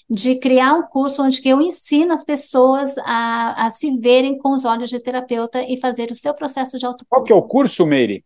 de 0.08 0.36
criar 0.36 0.72
um 0.72 0.82
curso 0.84 1.22
onde 1.22 1.42
eu 1.44 1.60
ensino 1.60 2.14
as 2.14 2.24
pessoas 2.24 2.96
a, 2.98 3.66
a 3.66 3.70
se 3.70 3.98
verem 3.98 4.38
com 4.38 4.52
os 4.52 4.64
olhos 4.64 4.88
de 4.88 4.98
terapeuta 5.02 5.62
e 5.62 5.78
fazer 5.78 6.10
o 6.10 6.14
seu 6.14 6.32
processo 6.32 6.78
de 6.78 6.86
autocura. 6.86 7.08
Qual 7.10 7.24
que 7.24 7.32
é 7.32 7.36
o 7.36 7.42
curso, 7.42 7.84
Meire? 7.84 8.24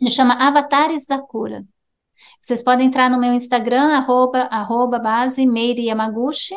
Ele 0.00 0.10
chama 0.10 0.34
Avatares 0.34 1.06
da 1.06 1.18
Cura. 1.18 1.64
Vocês 2.40 2.62
podem 2.62 2.86
entrar 2.86 3.10
no 3.10 3.18
meu 3.18 3.34
Instagram, 3.34 3.94
arroba, 3.94 4.40
arroba 4.50 4.98
base 4.98 5.46
Meire 5.46 5.84
Yamaguchi, 5.84 6.54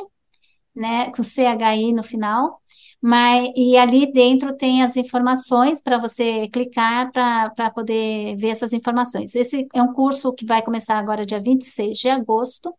né, 0.74 1.12
com 1.12 1.22
CHI 1.22 1.92
no 1.94 2.04
final. 2.04 2.62
Mas, 3.02 3.52
e 3.56 3.78
ali 3.78 4.12
dentro 4.12 4.56
tem 4.58 4.84
as 4.84 4.98
informações 4.98 5.82
para 5.82 5.98
você 5.98 6.50
clicar 6.50 7.12
para 7.12 7.70
poder 7.72 8.36
ver 8.36 8.50
essas 8.50 8.74
informações. 8.74 9.36
Esse 9.36 9.68
é 9.74 9.82
um 9.82 9.94
curso 9.94 10.34
que 10.34 10.46
vai 10.46 10.62
começar 10.62 10.98
agora 10.98 11.26
dia 11.26 11.40
26 11.40 11.98
de 11.98 12.10
agosto, 12.10 12.74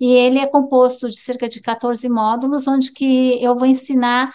e 0.00 0.12
ele 0.12 0.38
é 0.38 0.46
composto 0.46 1.08
de 1.08 1.18
cerca 1.18 1.48
de 1.48 1.60
14 1.60 2.08
módulos, 2.08 2.66
onde 2.66 2.92
que 2.92 3.42
eu 3.42 3.54
vou 3.54 3.66
ensinar 3.66 4.32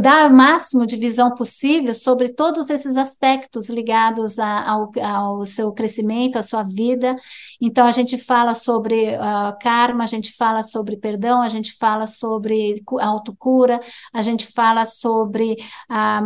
dar 0.00 0.30
o 0.30 0.34
máximo 0.34 0.84
de 0.84 0.96
visão 0.96 1.34
possível 1.34 1.94
sobre 1.94 2.32
todos 2.32 2.70
esses 2.70 2.96
aspectos 2.96 3.68
ligados 3.70 4.38
a, 4.38 4.68
ao, 4.68 4.90
ao, 5.02 5.46
seu 5.46 5.72
crescimento, 5.72 6.36
à 6.36 6.42
sua 6.42 6.62
vida. 6.62 7.16
Então, 7.60 7.86
a 7.86 7.92
gente 7.92 8.18
fala 8.18 8.54
sobre 8.54 9.14
uh, 9.16 9.56
karma, 9.60 10.04
a 10.04 10.06
gente 10.06 10.32
fala 10.34 10.62
sobre 10.62 10.96
perdão, 10.96 11.40
a 11.40 11.48
gente 11.48 11.76
fala 11.78 12.06
sobre 12.06 12.82
autocura, 13.00 13.80
a 14.12 14.22
gente 14.22 14.46
fala 14.52 14.84
sobre 14.84 15.52
um, 15.52 15.56
ah, 15.88 16.22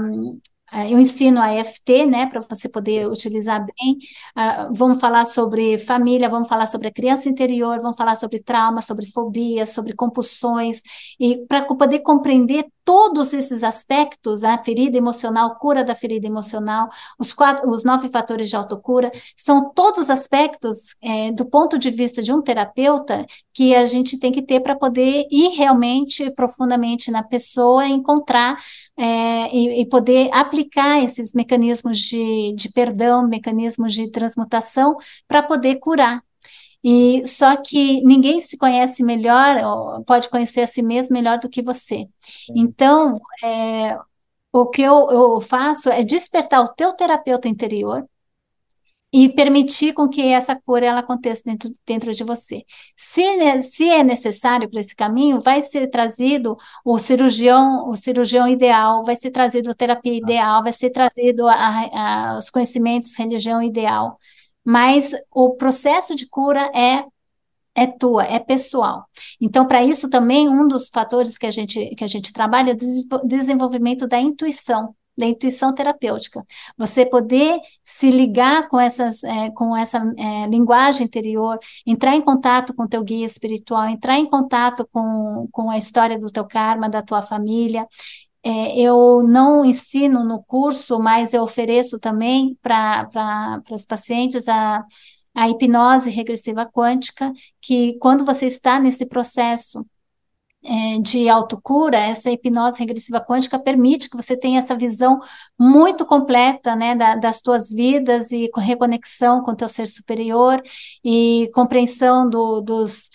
é, 0.73 0.93
eu 0.93 0.99
ensino 1.01 1.41
a 1.41 1.53
EFT, 1.53 2.07
né, 2.07 2.27
para 2.27 2.41
você 2.41 2.69
poder 2.69 3.09
utilizar 3.09 3.65
bem. 3.65 3.99
Uh, 4.37 4.73
vamos 4.73 5.01
falar 5.01 5.27
sobre 5.27 5.79
família, 5.79 6.29
vamos 6.29 6.49
falar 6.49 6.69
sobre 6.69 6.89
a 6.89 6.93
criança 6.93 7.29
interior, 7.29 7.81
vamos 7.81 7.97
falar 7.97 8.15
sobre 8.17 8.41
trauma, 8.41 8.81
sobre 8.81 9.07
fobia, 9.07 9.67
sobre 9.67 9.95
compulsões, 9.95 10.81
e 11.19 11.45
para 11.49 11.65
poder 11.65 12.01
compreender 12.01 12.67
todos 12.85 13.33
esses 13.33 13.63
aspectos, 13.63 14.45
a 14.45 14.59
ferida 14.59 14.97
emocional, 14.97 15.57
cura 15.59 15.85
da 15.85 15.95
ferida 15.95 16.27
emocional, 16.27 16.89
os, 17.19 17.33
quatro, 17.33 17.69
os 17.71 17.85
nove 17.85 18.09
fatores 18.09 18.49
de 18.49 18.57
autocura, 18.57 19.11
são 19.37 19.73
todos 19.73 20.11
aspectos 20.11 20.97
é, 21.03 21.33
do 21.33 21.45
ponto 21.47 21.79
de 21.79 21.91
vista 21.91 22.23
de 22.23 22.33
um 22.33 22.43
terapeuta 22.43 23.27
que 23.53 23.75
a 23.75 23.85
gente 23.85 24.19
tem 24.19 24.33
que 24.33 24.43
ter 24.43 24.61
para 24.61 24.77
poder 24.77 25.27
ir 25.31 25.51
realmente 25.51 26.31
profundamente 26.35 27.11
na 27.11 27.23
pessoa, 27.23 27.87
encontrar 27.87 28.57
é, 28.97 29.55
e, 29.55 29.81
e, 29.83 29.87
poder 29.87 30.29
aplicar 30.33 31.03
esses 31.03 31.33
mecanismos 31.33 31.99
de, 31.99 32.55
de 32.55 32.71
perdão, 32.73 33.27
mecanismos 33.27 33.95
de 33.95 34.11
transmutação 34.11 34.97
para 35.27 35.43
poder 35.43 35.77
curar. 35.77 36.23
E 36.83 37.27
só 37.27 37.57
que 37.57 38.03
ninguém 38.05 38.41
se 38.41 38.57
conhece 38.57 39.03
melhor, 39.03 40.03
pode 40.07 40.29
conhecer 40.29 40.63
a 40.63 40.67
si 40.67 40.83
mesmo 40.83 41.15
melhor 41.15 41.39
do 41.39 41.49
que 41.49 41.63
você. 41.63 42.07
Então, 42.55 43.19
é, 43.45 43.99
o 44.53 44.67
que 44.69 44.83
eu, 44.83 45.11
eu 45.11 45.41
faço 45.41 45.91
é 45.91 46.03
despertar 46.05 46.63
o 46.63 46.75
teu 46.75 46.93
terapeuta 46.95 47.49
interior 47.49 48.07
e 49.13 49.29
permitir 49.29 49.93
com 49.93 50.09
que 50.09 50.23
essa 50.23 50.55
cura 50.55 50.87
ela 50.87 51.01
aconteça 51.01 51.43
dentro, 51.45 51.75
dentro 51.85 52.15
de 52.15 52.23
você. 52.23 52.65
Se, 52.97 53.23
se 53.63 53.89
é 53.89 54.05
necessário 54.05 54.71
para 54.71 54.81
esse 54.81 54.95
caminho, 54.95 55.41
vai 55.41 55.61
ser 55.63 55.89
trazido 55.89 56.57
o 56.85 56.97
cirurgião, 56.97 57.89
o 57.89 57.97
cirurgião 57.97 58.47
ideal, 58.47 59.05
vai 59.05 59.17
ser 59.17 59.33
trazido 59.33 59.71
a 59.71 59.75
terapia 59.75 60.15
ideal, 60.17 60.63
vai 60.63 60.73
ser 60.73 60.91
trazido 60.91 61.49
a, 61.49 62.35
a, 62.35 62.39
os 62.39 62.51
conhecimentos, 62.51 63.17
religião 63.17 63.61
ideal. 63.61 64.17
Mas 64.71 65.13
o 65.33 65.57
processo 65.57 66.15
de 66.15 66.29
cura 66.29 66.71
é 66.73 67.05
é 67.75 67.87
tua, 67.87 68.25
é 68.25 68.39
pessoal. 68.39 69.07
Então, 69.41 69.67
para 69.67 69.83
isso 69.83 70.11
também 70.11 70.49
um 70.49 70.67
dos 70.67 70.89
fatores 70.89 71.39
que 71.39 71.47
a 71.47 71.51
gente 71.51 71.95
que 71.97 72.05
a 72.05 72.07
gente 72.07 72.33
trabalha 72.33 72.71
é 72.73 72.75
o 72.75 73.27
desenvolvimento 73.27 74.07
da 74.07 74.21
intuição 74.21 74.95
da 75.21 75.27
intuição 75.27 75.73
terapêutica. 75.73 76.45
Você 76.77 77.05
poder 77.05 77.61
se 77.85 78.11
ligar 78.11 78.69
com, 78.69 78.81
essas, 78.81 79.23
é, 79.23 79.51
com 79.51 79.77
essa 79.77 79.99
é, 80.17 80.47
linguagem 80.47 81.05
interior, 81.05 81.59
entrar 81.87 82.17
em 82.17 82.23
contato 82.23 82.75
com 82.75 82.89
teu 82.89 83.05
guia 83.05 83.27
espiritual, 83.27 83.87
entrar 83.87 84.19
em 84.19 84.27
contato 84.27 84.89
com, 84.91 85.47
com 85.53 85.71
a 85.71 85.77
história 85.77 86.19
do 86.19 86.31
teu 86.31 86.45
karma, 86.45 86.89
da 86.89 87.03
tua 87.03 87.21
família. 87.23 87.87
É, 88.43 88.81
eu 88.81 89.23
não 89.23 89.65
ensino 89.65 90.25
no 90.25 90.43
curso, 90.43 90.99
mas 90.99 91.35
eu 91.35 91.43
ofereço 91.43 91.99
também 91.99 92.59
para 92.63 93.63
os 93.71 93.85
pacientes 93.85 94.49
a, 94.49 94.85
a 95.35 95.49
hipnose 95.49 96.11
regressiva 96.11 96.67
quântica, 96.67 97.33
que 97.61 97.99
quando 97.99 98.25
você 98.25 98.47
está 98.47 98.81
nesse 98.81 99.07
processo 99.07 99.85
de 101.03 101.29
autocura, 101.29 101.97
essa 101.97 102.31
hipnose 102.31 102.79
regressiva 102.79 103.19
quântica 103.21 103.59
permite 103.59 104.11
que 104.11 104.17
você 104.17 104.37
tenha 104.37 104.59
essa 104.59 104.77
visão 104.77 105.19
muito 105.59 106.05
completa, 106.05 106.77
né, 106.77 106.95
da, 106.95 107.17
das 107.17 107.41
tuas 107.41 107.71
vidas 107.71 108.31
e 108.31 108.51
com 108.51 108.61
reconexão 108.61 109.43
com 109.43 109.53
o 109.53 109.57
teu 109.57 109.69
ser 109.69 109.87
superior 109.87 110.61
e 111.03 111.51
compreensão 111.55 112.29
do, 112.29 112.61
dos 112.61 113.09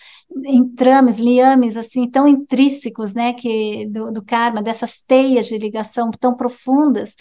entrames, 0.44 1.18
liames, 1.18 1.76
assim, 1.76 2.10
tão 2.10 2.26
intrínsecos, 2.26 3.14
né, 3.14 3.32
que, 3.32 3.86
do, 3.90 4.12
do 4.12 4.24
karma, 4.24 4.60
dessas 4.60 5.00
teias 5.00 5.46
de 5.46 5.56
ligação 5.56 6.10
tão 6.10 6.34
profundas, 6.34 7.14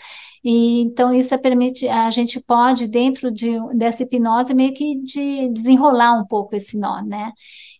E 0.45 0.81
então 0.81 1.11
isso 1.11 1.33
é 1.33 1.37
permite, 1.39 1.87
a 1.87 2.09
gente 2.11 2.39
pode 2.39 2.87
dentro 2.87 3.31
de, 3.31 3.57
dessa 3.75 4.03
hipnose 4.03 4.53
meio 4.53 4.75
que 4.75 5.01
de 5.01 5.51
desenrolar 5.51 6.13
um 6.13 6.25
pouco 6.27 6.55
esse 6.55 6.77
nó, 6.79 7.01
né? 7.01 7.31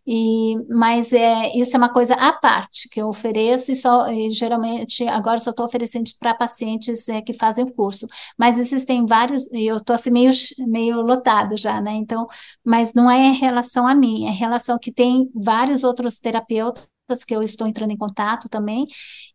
E, 0.07 0.55
mas 0.69 1.13
é, 1.13 1.55
isso 1.55 1.75
é 1.75 1.79
uma 1.79 1.91
coisa 1.93 2.15
à 2.15 2.33
parte 2.33 2.89
que 2.89 2.99
eu 3.01 3.07
ofereço 3.07 3.71
e, 3.71 3.75
só, 3.75 4.07
e 4.11 4.29
geralmente 4.31 5.07
agora 5.07 5.39
só 5.39 5.51
estou 5.51 5.65
oferecendo 5.65 6.09
para 6.19 6.33
pacientes 6.33 7.07
é, 7.09 7.21
que 7.21 7.33
fazem 7.33 7.65
o 7.65 7.71
curso. 7.71 8.07
Mas 8.37 8.57
existem 8.59 9.05
vários, 9.05 9.47
e 9.51 9.65
eu 9.67 9.77
estou 9.77 9.95
assim 9.95 10.11
meio, 10.11 10.31
meio 10.67 11.01
lotado 11.01 11.57
já, 11.57 11.79
né? 11.81 11.91
Então, 11.93 12.27
mas 12.63 12.93
não 12.93 13.09
é 13.09 13.27
em 13.27 13.33
relação 13.35 13.87
a 13.87 13.93
mim, 13.95 14.25
é 14.27 14.31
em 14.31 14.35
relação 14.35 14.77
que 14.79 14.91
tem 14.91 15.29
vários 15.35 15.83
outros 15.83 16.19
terapeutas 16.19 16.94
que 17.25 17.35
eu 17.35 17.43
estou 17.43 17.67
entrando 17.67 17.91
em 17.91 17.97
contato 17.97 18.49
também, 18.49 18.87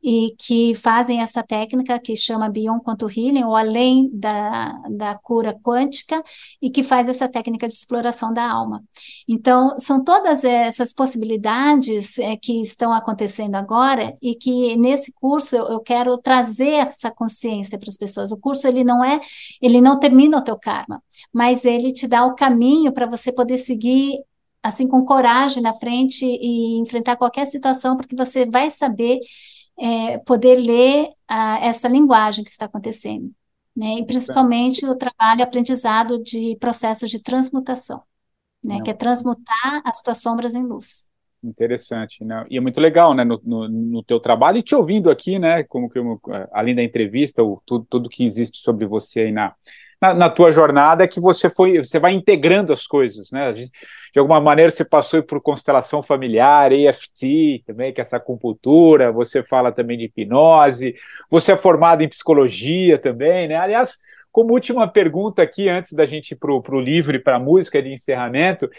e 0.02 0.34
que 0.38 0.74
fazem 0.74 1.20
essa 1.20 1.42
técnica 1.42 2.00
que 2.00 2.16
chama 2.16 2.48
Beyond 2.48 2.82
Quantum 2.82 3.08
Healing, 3.08 3.44
ou 3.44 3.54
além 3.54 4.10
da, 4.12 4.72
da 4.96 5.14
cura 5.14 5.56
quântica, 5.62 6.22
e 6.60 6.70
que 6.70 6.82
faz 6.82 7.08
essa 7.08 7.28
técnica 7.28 7.68
de 7.68 7.74
exploração 7.74 8.32
da 8.32 8.50
alma. 8.50 8.82
Então, 9.28 9.78
são 9.78 10.02
todas 10.02 10.42
essas 10.44 10.92
possibilidades 10.92 12.18
é, 12.18 12.36
que 12.36 12.60
estão 12.60 12.92
acontecendo 12.92 13.54
agora, 13.54 14.16
e 14.20 14.34
que 14.34 14.76
nesse 14.76 15.12
curso 15.12 15.54
eu, 15.54 15.66
eu 15.68 15.80
quero 15.80 16.18
trazer 16.18 16.88
essa 16.88 17.10
consciência 17.10 17.78
para 17.78 17.88
as 17.88 17.96
pessoas. 17.96 18.32
O 18.32 18.36
curso, 18.36 18.66
ele 18.66 18.82
não 18.82 19.04
é, 19.04 19.20
ele 19.62 19.80
não 19.80 19.98
termina 19.98 20.38
o 20.38 20.42
teu 20.44 20.58
karma, 20.58 21.02
mas 21.32 21.64
ele 21.64 21.92
te 21.92 22.08
dá 22.08 22.24
o 22.24 22.34
caminho 22.34 22.92
para 22.92 23.06
você 23.06 23.32
poder 23.32 23.58
seguir 23.58 24.18
assim 24.62 24.86
com 24.86 25.04
coragem 25.04 25.62
na 25.62 25.72
frente 25.72 26.24
e 26.24 26.78
enfrentar 26.80 27.16
qualquer 27.16 27.46
situação, 27.46 27.96
porque 27.96 28.16
você 28.16 28.46
vai 28.46 28.70
saber 28.70 29.20
é, 29.78 30.18
poder 30.18 30.56
ler 30.56 31.10
a, 31.26 31.58
essa 31.64 31.88
linguagem 31.88 32.44
que 32.44 32.50
está 32.50 32.66
acontecendo, 32.66 33.30
né? 33.74 33.94
E 33.98 34.04
principalmente 34.04 34.84
o 34.84 34.96
trabalho 34.96 35.42
aprendizado 35.42 36.22
de 36.22 36.56
processos 36.60 37.10
de 37.10 37.22
transmutação, 37.22 38.02
né? 38.62 38.76
Não. 38.76 38.82
Que 38.82 38.90
é 38.90 38.94
transmutar 38.94 39.82
as 39.84 40.02
tuas 40.02 40.18
sombras 40.18 40.54
em 40.54 40.64
luz. 40.64 41.08
Interessante, 41.42 42.22
né? 42.22 42.44
E 42.50 42.58
é 42.58 42.60
muito 42.60 42.78
legal, 42.78 43.14
né, 43.14 43.24
no, 43.24 43.40
no, 43.42 43.66
no 43.66 44.02
teu 44.02 44.20
trabalho 44.20 44.58
e 44.58 44.62
te 44.62 44.74
ouvindo 44.74 45.08
aqui, 45.08 45.38
né, 45.38 45.62
como 45.62 45.88
que 45.88 45.98
além 46.52 46.74
da 46.74 46.82
entrevista, 46.82 47.42
o, 47.42 47.62
tudo, 47.64 47.86
tudo 47.88 48.10
que 48.10 48.22
existe 48.22 48.58
sobre 48.58 48.84
você 48.84 49.20
aí 49.20 49.32
na, 49.32 49.54
na, 50.00 50.14
na, 50.14 50.30
tua 50.30 50.52
jornada 50.52 51.06
que 51.06 51.20
você 51.20 51.50
foi, 51.50 51.78
você 51.78 51.98
vai 51.98 52.12
integrando 52.12 52.72
as 52.72 52.86
coisas, 52.86 53.30
né? 53.30 53.52
De 53.52 54.18
alguma 54.18 54.40
maneira 54.40 54.70
você 54.70 54.84
passou 54.84 55.22
por 55.22 55.40
constelação 55.40 56.02
familiar, 56.02 56.72
EFT 56.72 57.62
também, 57.66 57.92
que 57.92 58.00
é 58.00 58.02
essa 58.02 58.16
acupuntura, 58.16 59.12
você 59.12 59.42
fala 59.42 59.70
também 59.70 59.98
de 59.98 60.04
hipnose, 60.04 60.94
você 61.30 61.52
é 61.52 61.56
formado 61.56 62.02
em 62.02 62.08
psicologia 62.08 62.98
também, 62.98 63.46
né? 63.46 63.56
Aliás, 63.56 63.98
como 64.32 64.54
última 64.54 64.88
pergunta 64.88 65.42
aqui, 65.42 65.68
antes 65.68 65.92
da 65.92 66.06
gente 66.06 66.32
ir 66.32 66.36
para 66.36 66.52
o 66.52 66.80
livro 66.80 67.16
e 67.16 67.20
para 67.20 67.36
a 67.36 67.40
música 67.40 67.82
de 67.82 67.92
encerramento, 67.92 68.70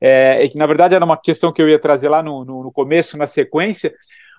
é, 0.00 0.44
é, 0.44 0.48
que 0.48 0.56
na 0.56 0.66
verdade 0.66 0.94
era 0.94 1.04
uma 1.04 1.16
questão 1.16 1.52
que 1.52 1.60
eu 1.60 1.68
ia 1.68 1.78
trazer 1.78 2.08
lá 2.08 2.22
no, 2.22 2.44
no, 2.44 2.62
no 2.64 2.72
começo, 2.72 3.18
na 3.18 3.26
sequência, 3.26 3.92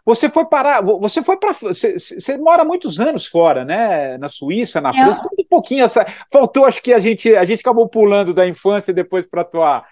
você 0.05 0.29
foi 0.29 0.45
parar, 0.45 0.81
você 0.81 1.21
foi 1.21 1.37
para. 1.37 1.53
Você, 1.53 1.97
você, 1.97 2.37
mora 2.37 2.63
muitos 2.65 2.99
anos 2.99 3.27
fora, 3.27 3.63
né? 3.63 4.17
Na 4.17 4.29
Suíça, 4.29 4.81
na 4.81 4.89
é. 4.89 4.93
França. 4.93 5.21
Conta 5.21 5.41
um 5.41 5.47
pouquinho 5.47 5.83
essa. 5.83 6.05
Faltou, 6.31 6.65
acho 6.65 6.81
que 6.81 6.93
a 6.93 6.99
gente, 6.99 7.35
a 7.35 7.43
gente 7.43 7.61
acabou 7.61 7.87
pulando 7.87 8.33
da 8.33 8.47
infância 8.47 8.93
depois 8.93 9.25
para 9.25 9.43
tua 9.43 9.85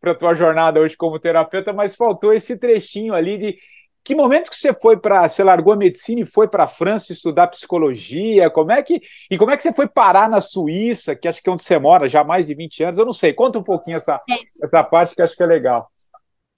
para 0.00 0.14
tua 0.14 0.32
jornada 0.32 0.80
hoje 0.80 0.96
como 0.96 1.18
terapeuta, 1.18 1.74
mas 1.74 1.94
faltou 1.94 2.32
esse 2.32 2.56
trechinho 2.56 3.12
ali 3.12 3.36
de 3.36 3.58
que 4.02 4.14
momento 4.14 4.50
que 4.50 4.56
você 4.56 4.72
foi 4.72 4.96
para, 4.96 5.28
você 5.28 5.44
largou 5.44 5.74
a 5.74 5.76
medicina 5.76 6.22
e 6.22 6.26
foi 6.26 6.48
para 6.48 6.64
a 6.64 6.68
França 6.68 7.12
estudar 7.12 7.48
psicologia? 7.48 8.48
Como 8.48 8.72
é 8.72 8.82
que 8.82 9.02
e 9.30 9.36
como 9.36 9.50
é 9.50 9.56
que 9.58 9.62
você 9.62 9.74
foi 9.74 9.86
parar 9.86 10.28
na 10.28 10.40
Suíça, 10.40 11.14
que 11.14 11.28
acho 11.28 11.42
que 11.42 11.50
é 11.50 11.52
onde 11.52 11.62
você 11.62 11.78
mora 11.78 12.08
já 12.08 12.22
há 12.22 12.24
mais 12.24 12.46
de 12.46 12.54
20 12.54 12.84
anos? 12.84 12.98
Eu 12.98 13.04
não 13.04 13.12
sei. 13.12 13.34
Conta 13.34 13.58
um 13.58 13.62
pouquinho 13.62 13.98
essa, 13.98 14.18
é 14.28 14.34
essa 14.64 14.82
parte 14.82 15.14
que 15.14 15.20
acho 15.20 15.36
que 15.36 15.42
é 15.42 15.46
legal. 15.46 15.90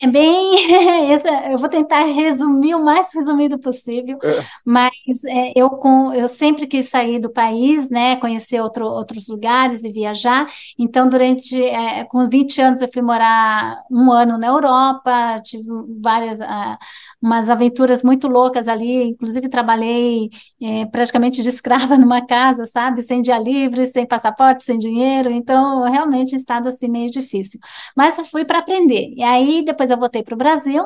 É 0.00 0.06
bem, 0.08 0.56
eu 1.52 1.58
vou 1.58 1.68
tentar 1.68 2.02
resumir 2.06 2.74
o 2.74 2.84
mais 2.84 3.14
resumido 3.14 3.56
possível, 3.56 4.18
é. 4.24 4.44
mas 4.66 4.90
é, 5.28 5.52
eu, 5.54 5.70
com, 5.70 6.12
eu 6.12 6.26
sempre 6.26 6.66
quis 6.66 6.88
sair 6.88 7.20
do 7.20 7.30
país, 7.32 7.88
né, 7.88 8.16
conhecer 8.16 8.60
outro, 8.60 8.84
outros 8.84 9.28
lugares 9.28 9.84
e 9.84 9.92
viajar, 9.92 10.44
então 10.76 11.08
durante, 11.08 11.56
é, 11.62 12.04
com 12.06 12.26
20 12.26 12.60
anos 12.60 12.82
eu 12.82 12.90
fui 12.92 13.00
morar 13.00 13.80
um 13.88 14.10
ano 14.10 14.36
na 14.36 14.48
Europa, 14.48 15.40
tive 15.44 15.68
várias, 16.00 16.40
uh, 16.40 16.76
umas 17.22 17.48
aventuras 17.48 18.02
muito 18.02 18.26
loucas 18.26 18.66
ali, 18.66 19.04
inclusive 19.04 19.48
trabalhei 19.48 20.30
é, 20.60 20.84
praticamente 20.86 21.42
de 21.42 21.48
escrava 21.48 21.94
numa 21.96 22.26
casa, 22.26 22.64
sabe, 22.64 23.04
sem 23.04 23.22
dia 23.22 23.38
livre, 23.38 23.86
sem 23.86 24.04
passaporte, 24.04 24.64
sem 24.64 24.78
dinheiro, 24.78 25.30
então 25.30 25.84
realmente 25.84 26.34
estado 26.34 26.68
assim 26.68 26.88
meio 26.88 27.08
difícil, 27.08 27.60
mas 27.96 28.18
eu 28.18 28.24
fui 28.24 28.44
para 28.44 28.58
aprender, 28.58 29.14
e 29.16 29.22
aí 29.22 29.62
depois 29.64 29.91
eu 29.92 29.98
voltei 29.98 30.22
para 30.22 30.34
o 30.34 30.38
Brasil 30.38 30.84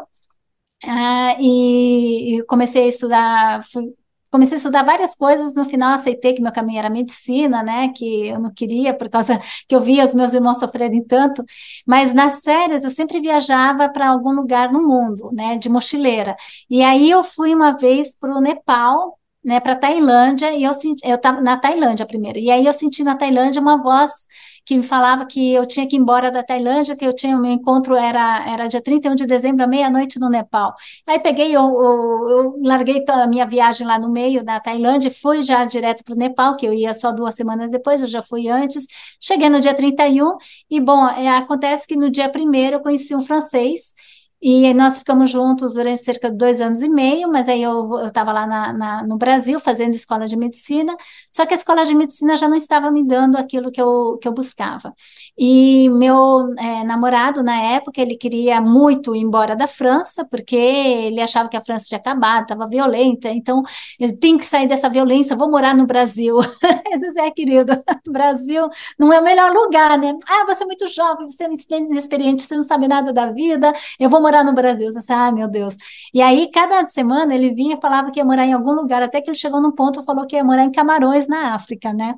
uh, 0.85 1.41
e, 1.41 2.43
comecei 2.49 2.85
a 2.85 2.89
estudar, 2.89 3.65
fui, 3.73 3.95
comecei 4.31 4.57
a 4.57 4.59
estudar 4.59 4.85
várias 4.85 5.15
coisas, 5.15 5.55
no 5.55 5.65
final 5.65 5.95
aceitei 5.95 6.35
que 6.35 6.43
meu 6.43 6.53
caminho 6.53 6.79
era 6.79 6.91
medicina, 6.91 7.63
né, 7.63 7.89
que 7.95 8.29
eu 8.29 8.39
não 8.41 8.53
queria 8.53 8.93
por 8.95 9.09
causa 9.09 9.41
que 9.69 9.75
eu 9.75 9.81
via 9.81 10.05
os 10.05 10.15
meus 10.15 10.35
irmãos 10.35 10.59
sofrerem 10.59 11.03
tanto, 11.05 11.45
mas 11.87 12.13
nas 12.13 12.41
férias 12.45 12.85
eu 12.85 12.91
sempre 12.91 13.21
viajava 13.21 13.89
para 13.89 14.09
algum 14.09 14.33
lugar 14.33 14.73
no 14.73 14.87
mundo, 14.87 15.31
né, 15.33 15.57
de 15.57 15.69
mochileira. 15.69 16.37
E 16.69 16.83
aí 16.83 17.11
eu 17.11 17.23
fui 17.23 17.55
uma 17.55 17.73
vez 17.79 18.15
para 18.15 18.37
o 18.37 18.41
Nepal, 18.41 19.19
né, 19.45 19.61
para 19.61 19.77
Tailândia, 19.77 20.53
e 20.53 20.65
eu 20.65 20.75
senti, 20.75 21.07
eu 21.09 21.17
estava 21.17 21.41
na 21.41 21.57
Tailândia 21.57 22.05
primeiro, 22.05 22.39
e 22.39 22.51
aí 22.51 22.67
eu 22.67 22.73
senti 22.73 23.05
na 23.05 23.15
Tailândia 23.17 23.63
uma 23.63 23.81
voz 23.81 24.27
que 24.67 24.77
me 24.77 24.83
falava 24.83 25.25
que 25.27 25.53
eu 25.55 25.65
tinha 25.65 25.87
que 25.87 25.97
ir 25.97 26.01
embora 26.01 26.31
da 26.31 26.43
Tailândia, 26.43 26.97
que 26.97 27.05
eu 27.07 27.15
tinha, 27.15 27.39
meu 27.39 27.53
encontro 27.53 27.95
era, 27.95 28.45
era 28.49 28.67
dia 28.69 28.83
31 28.83 29.15
de 29.15 29.25
dezembro, 29.25 29.65
à 29.65 29.67
meia-noite 29.69 30.19
no 30.19 30.29
Nepal. 30.29 30.75
Aí 31.07 31.21
peguei, 31.21 31.55
eu, 31.57 31.63
eu, 31.63 32.29
eu 32.29 32.61
larguei 32.63 33.05
a 33.09 33.27
minha 33.29 33.47
viagem 33.47 33.87
lá 33.87 33.97
no 33.97 34.11
meio 34.11 34.45
da 34.45 34.59
Tailândia, 34.59 35.09
fui 35.11 35.43
já 35.43 35.65
direto 35.65 36.03
para 36.05 36.15
o 36.15 36.19
Nepal, 36.19 36.57
que 36.57 36.67
eu 36.67 36.75
ia 36.75 36.93
só 36.95 37.13
duas 37.13 37.37
semanas 37.37 37.71
depois, 37.71 38.03
eu 38.03 38.09
já 38.09 38.21
fui 38.21 38.49
antes, 38.49 38.87
cheguei 39.21 39.49
no 39.49 39.61
dia 39.61 39.73
31, 39.73 40.37
e 40.69 40.81
bom, 40.81 41.07
é, 41.09 41.29
acontece 41.29 41.87
que 41.87 41.95
no 41.97 42.11
dia 42.11 42.29
primeiro 42.29 42.77
eu 42.77 42.81
conheci 42.81 43.15
um 43.15 43.21
francês, 43.21 43.95
e 44.41 44.73
nós 44.75 44.99
ficamos 44.99 45.31
juntos 45.31 45.75
durante 45.75 46.01
cerca 46.01 46.31
de 46.31 46.37
dois 46.37 46.61
anos 46.61 46.83
e 46.83 46.89
meio, 46.89 47.29
mas 47.31 47.49
aí 47.49 47.63
eu 47.63 48.07
estava 48.07 48.33
lá 48.33 48.47
na, 48.47 48.73
na, 48.73 49.03
no 49.05 49.17
Brasil 49.17 49.59
fazendo 49.59 49.95
escola 49.95 50.27
de 50.27 50.37
medicina, 50.37 50.95
só 51.31 51.47
que 51.47 51.55
a 51.55 51.57
escola 51.57 51.85
de 51.85 51.95
medicina 51.95 52.37
já 52.37 52.49
não 52.49 52.57
estava 52.57 52.91
me 52.91 53.07
dando 53.07 53.37
aquilo 53.37 53.71
que 53.71 53.81
eu, 53.81 54.19
que 54.21 54.29
eu 54.29 54.33
buscava. 54.33 54.93
E 55.39 55.89
meu 55.91 56.53
é, 56.59 56.85
namorado, 56.85 57.43
na 57.43 57.57
época, 57.57 58.01
ele 58.01 58.17
queria 58.17 58.61
muito 58.61 59.15
ir 59.15 59.21
embora 59.21 59.57
da 59.57 59.67
França, 59.67 60.27
porque 60.31 60.57
ele 60.57 61.21
achava 61.21 61.49
que 61.49 61.57
a 61.57 61.61
França 61.61 61.87
tinha 61.87 61.99
acabado, 61.99 62.43
estava 62.43 62.67
violenta, 62.69 63.31
então 63.31 63.63
ele 63.99 64.17
tem 64.17 64.37
que 64.37 64.45
sair 64.45 64.67
dessa 64.69 64.89
violência, 64.89 65.37
vou 65.37 65.51
morar 65.51 65.75
no 65.75 65.87
Brasil. 65.87 66.37
eu 66.93 66.99
disse, 66.99 67.21
é, 67.21 67.31
querido, 67.31 67.73
Brasil 68.07 68.69
não 68.99 69.13
é 69.13 69.21
o 69.21 69.25
melhor 69.25 69.53
lugar, 69.53 69.99
né? 69.99 70.15
Ah, 70.29 70.45
você 70.47 70.63
é 70.63 70.67
muito 70.67 70.87
jovem, 70.89 71.29
você 71.29 71.45
é 71.45 71.79
inexperiente, 71.79 72.43
você 72.43 72.57
não 72.57 72.63
sabe 72.63 72.87
nada 72.89 73.13
da 73.13 73.33
vida, 73.33 73.73
eu 73.99 74.11
vou 74.11 74.21
morar 74.27 74.45
no 74.45 74.53
Brasil. 74.53 74.91
Você 74.91 74.99
disse, 74.99 75.13
ah, 75.13 75.31
meu 75.33 75.49
Deus. 75.49 75.77
E 76.13 76.21
aí, 76.21 76.51
cada 76.51 76.85
semana, 76.87 77.35
ele 77.35 77.55
vinha 77.55 77.77
e 77.77 77.81
falava 77.81 78.11
que 78.11 78.19
ia 78.21 78.25
morar 78.25 78.45
em 78.47 78.53
algum 78.53 78.73
lugar, 78.73 79.03
até 79.03 79.21
que 79.21 79.31
ele 79.31 79.37
chegou 79.39 79.61
num 79.61 79.73
ponto 79.73 80.01
e 80.01 80.05
falou 80.05 80.27
que 80.27 80.37
ia 80.37 80.45
morar 80.45 80.65
em 80.65 80.73
Camarões, 80.73 81.29
na 81.29 81.55
África, 81.55 81.93
né? 81.93 82.15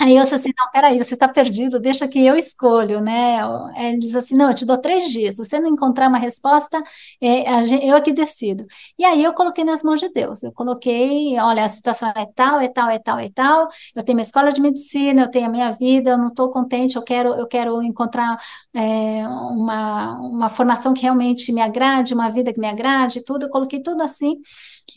Aí 0.00 0.16
eu 0.16 0.22
disse 0.22 0.34
assim, 0.34 0.50
não, 0.58 0.70
peraí, 0.70 0.98
você 0.98 1.14
está 1.14 1.28
perdido, 1.28 1.78
deixa 1.80 2.08
que 2.08 2.24
eu 2.24 2.36
escolho, 2.36 3.00
né? 3.00 3.38
Ele 3.76 3.98
diz 3.98 4.16
assim, 4.16 4.34
não, 4.34 4.48
eu 4.48 4.54
te 4.54 4.64
dou 4.64 4.78
três 4.78 5.10
dias, 5.10 5.36
se 5.36 5.44
você 5.44 5.60
não 5.60 5.68
encontrar 5.68 6.08
uma 6.08 6.18
resposta, 6.18 6.82
é, 7.20 7.44
eu 7.88 7.96
aqui 7.96 8.12
decido. 8.12 8.66
E 8.98 9.04
aí 9.04 9.22
eu 9.22 9.32
coloquei 9.34 9.64
nas 9.64 9.82
mãos 9.82 10.00
de 10.00 10.08
Deus, 10.10 10.42
eu 10.42 10.52
coloquei, 10.52 11.38
olha, 11.38 11.64
a 11.64 11.68
situação 11.68 12.10
é 12.16 12.26
tal, 12.34 12.60
é 12.60 12.68
tal, 12.68 12.88
é 12.88 12.98
tal, 12.98 13.18
é 13.18 13.28
tal, 13.30 13.68
eu 13.94 14.02
tenho 14.02 14.16
minha 14.16 14.24
escola 14.24 14.52
de 14.52 14.60
medicina, 14.60 15.22
eu 15.22 15.30
tenho 15.30 15.46
a 15.46 15.50
minha 15.50 15.72
vida, 15.72 16.10
eu 16.10 16.18
não 16.18 16.28
estou 16.28 16.50
contente, 16.50 16.96
eu 16.96 17.02
quero, 17.02 17.34
eu 17.34 17.46
quero 17.46 17.82
encontrar 17.82 18.38
é, 18.74 19.26
uma, 19.28 20.18
uma 20.20 20.48
formação 20.48 20.94
que 20.94 21.02
realmente 21.02 21.52
me 21.52 21.60
agrade, 21.60 22.14
uma 22.14 22.30
vida 22.30 22.52
que 22.52 22.60
me 22.60 22.68
agrade, 22.68 23.24
tudo, 23.24 23.46
eu 23.46 23.50
coloquei 23.50 23.82
tudo 23.82 24.02
assim, 24.02 24.36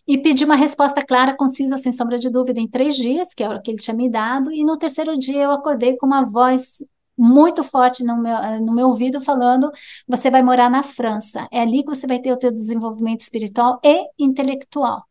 e 0.07 0.17
pedi 0.17 0.45
uma 0.45 0.55
resposta 0.55 1.03
clara, 1.05 1.35
concisa, 1.35 1.77
sem 1.77 1.91
sombra 1.91 2.19
de 2.19 2.29
dúvida, 2.29 2.59
em 2.59 2.67
três 2.67 2.95
dias, 2.95 3.33
que 3.33 3.43
é 3.43 3.49
o 3.49 3.61
que 3.61 3.71
ele 3.71 3.79
tinha 3.79 3.95
me 3.95 4.09
dado, 4.09 4.51
e 4.51 4.63
no 4.63 4.77
terceiro 4.77 5.17
dia 5.17 5.43
eu 5.43 5.51
acordei 5.51 5.97
com 5.97 6.05
uma 6.05 6.23
voz 6.23 6.85
muito 7.17 7.63
forte 7.63 8.03
no 8.03 8.17
meu, 8.17 8.37
no 8.61 8.73
meu 8.73 8.87
ouvido 8.87 9.21
falando: 9.21 9.71
você 10.07 10.29
vai 10.31 10.41
morar 10.43 10.69
na 10.69 10.83
França, 10.83 11.47
é 11.51 11.61
ali 11.61 11.83
que 11.83 11.89
você 11.89 12.07
vai 12.07 12.19
ter 12.19 12.31
o 12.33 12.37
teu 12.37 12.51
desenvolvimento 12.51 13.21
espiritual 13.21 13.79
e 13.83 14.07
intelectual. 14.19 15.03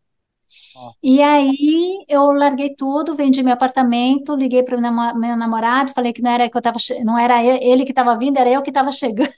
E 1.02 1.22
aí 1.22 2.04
eu 2.08 2.30
larguei 2.32 2.74
tudo, 2.74 3.14
vendi 3.14 3.42
meu 3.42 3.52
apartamento, 3.54 4.34
liguei 4.34 4.62
para 4.62 4.76
o 4.76 4.80
meu 5.18 5.36
namorado, 5.36 5.92
falei 5.92 6.12
que 6.12 6.22
não 6.22 6.30
era 6.30 6.48
que 6.48 6.56
eu 6.56 6.62
tava, 6.62 6.78
não 7.04 7.18
era 7.18 7.42
ele 7.44 7.84
que 7.84 7.92
estava 7.92 8.16
vindo, 8.16 8.38
era 8.38 8.50
eu 8.50 8.62
que 8.62 8.70
estava 8.70 8.90
chegando. 8.92 9.32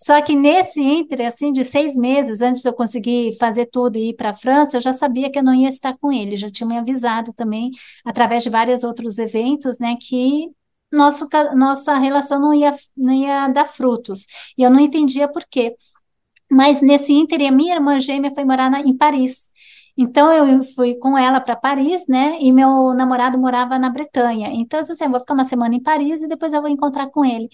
Só 0.00 0.20
que 0.22 0.34
nesse 0.36 0.80
entre, 0.80 1.24
assim, 1.26 1.52
de 1.52 1.64
seis 1.64 1.96
meses, 1.96 2.40
antes 2.40 2.62
de 2.62 2.68
eu 2.68 2.72
conseguir 2.72 3.36
fazer 3.38 3.66
tudo 3.66 3.96
e 3.98 4.10
ir 4.10 4.14
para 4.14 4.30
a 4.30 4.34
França, 4.34 4.76
eu 4.76 4.80
já 4.80 4.92
sabia 4.92 5.30
que 5.30 5.38
eu 5.38 5.42
não 5.42 5.54
ia 5.54 5.68
estar 5.68 5.96
com 5.98 6.12
ele, 6.12 6.36
já 6.36 6.48
tinha 6.48 6.66
me 6.68 6.78
avisado 6.78 7.32
também, 7.34 7.70
através 8.04 8.44
de 8.44 8.50
vários 8.50 8.84
outros 8.84 9.18
eventos, 9.18 9.78
né, 9.80 9.96
que 10.00 10.50
nosso, 10.92 11.28
nossa 11.56 11.94
relação 11.98 12.40
não 12.40 12.54
ia, 12.54 12.74
não 12.96 13.12
ia 13.12 13.48
dar 13.48 13.64
frutos. 13.66 14.26
E 14.56 14.62
eu 14.62 14.70
não 14.70 14.80
entendia 14.80 15.26
por 15.28 15.44
quê. 15.50 15.74
Mas 16.50 16.80
nesse 16.80 17.12
ínter, 17.12 17.46
a 17.46 17.52
minha 17.52 17.74
irmã 17.74 17.98
gêmea 17.98 18.32
foi 18.32 18.44
morar 18.44 18.70
na, 18.70 18.80
em 18.80 18.96
Paris. 18.96 19.50
Então 20.00 20.32
eu 20.32 20.62
fui 20.62 20.94
com 20.94 21.18
ela 21.18 21.40
para 21.40 21.56
Paris, 21.56 22.06
né? 22.06 22.38
E 22.40 22.52
meu 22.52 22.94
namorado 22.94 23.36
morava 23.36 23.78
na 23.80 23.90
Bretanha. 23.90 24.48
Então 24.52 24.78
eu 24.78 24.82
disse 24.82 24.92
assim, 24.92 25.04
eu 25.04 25.10
vou 25.10 25.18
ficar 25.18 25.34
uma 25.34 25.44
semana 25.44 25.74
em 25.74 25.82
Paris 25.82 26.22
e 26.22 26.28
depois 26.28 26.52
eu 26.52 26.60
vou 26.62 26.70
encontrar 26.70 27.10
com 27.10 27.24
ele. 27.24 27.48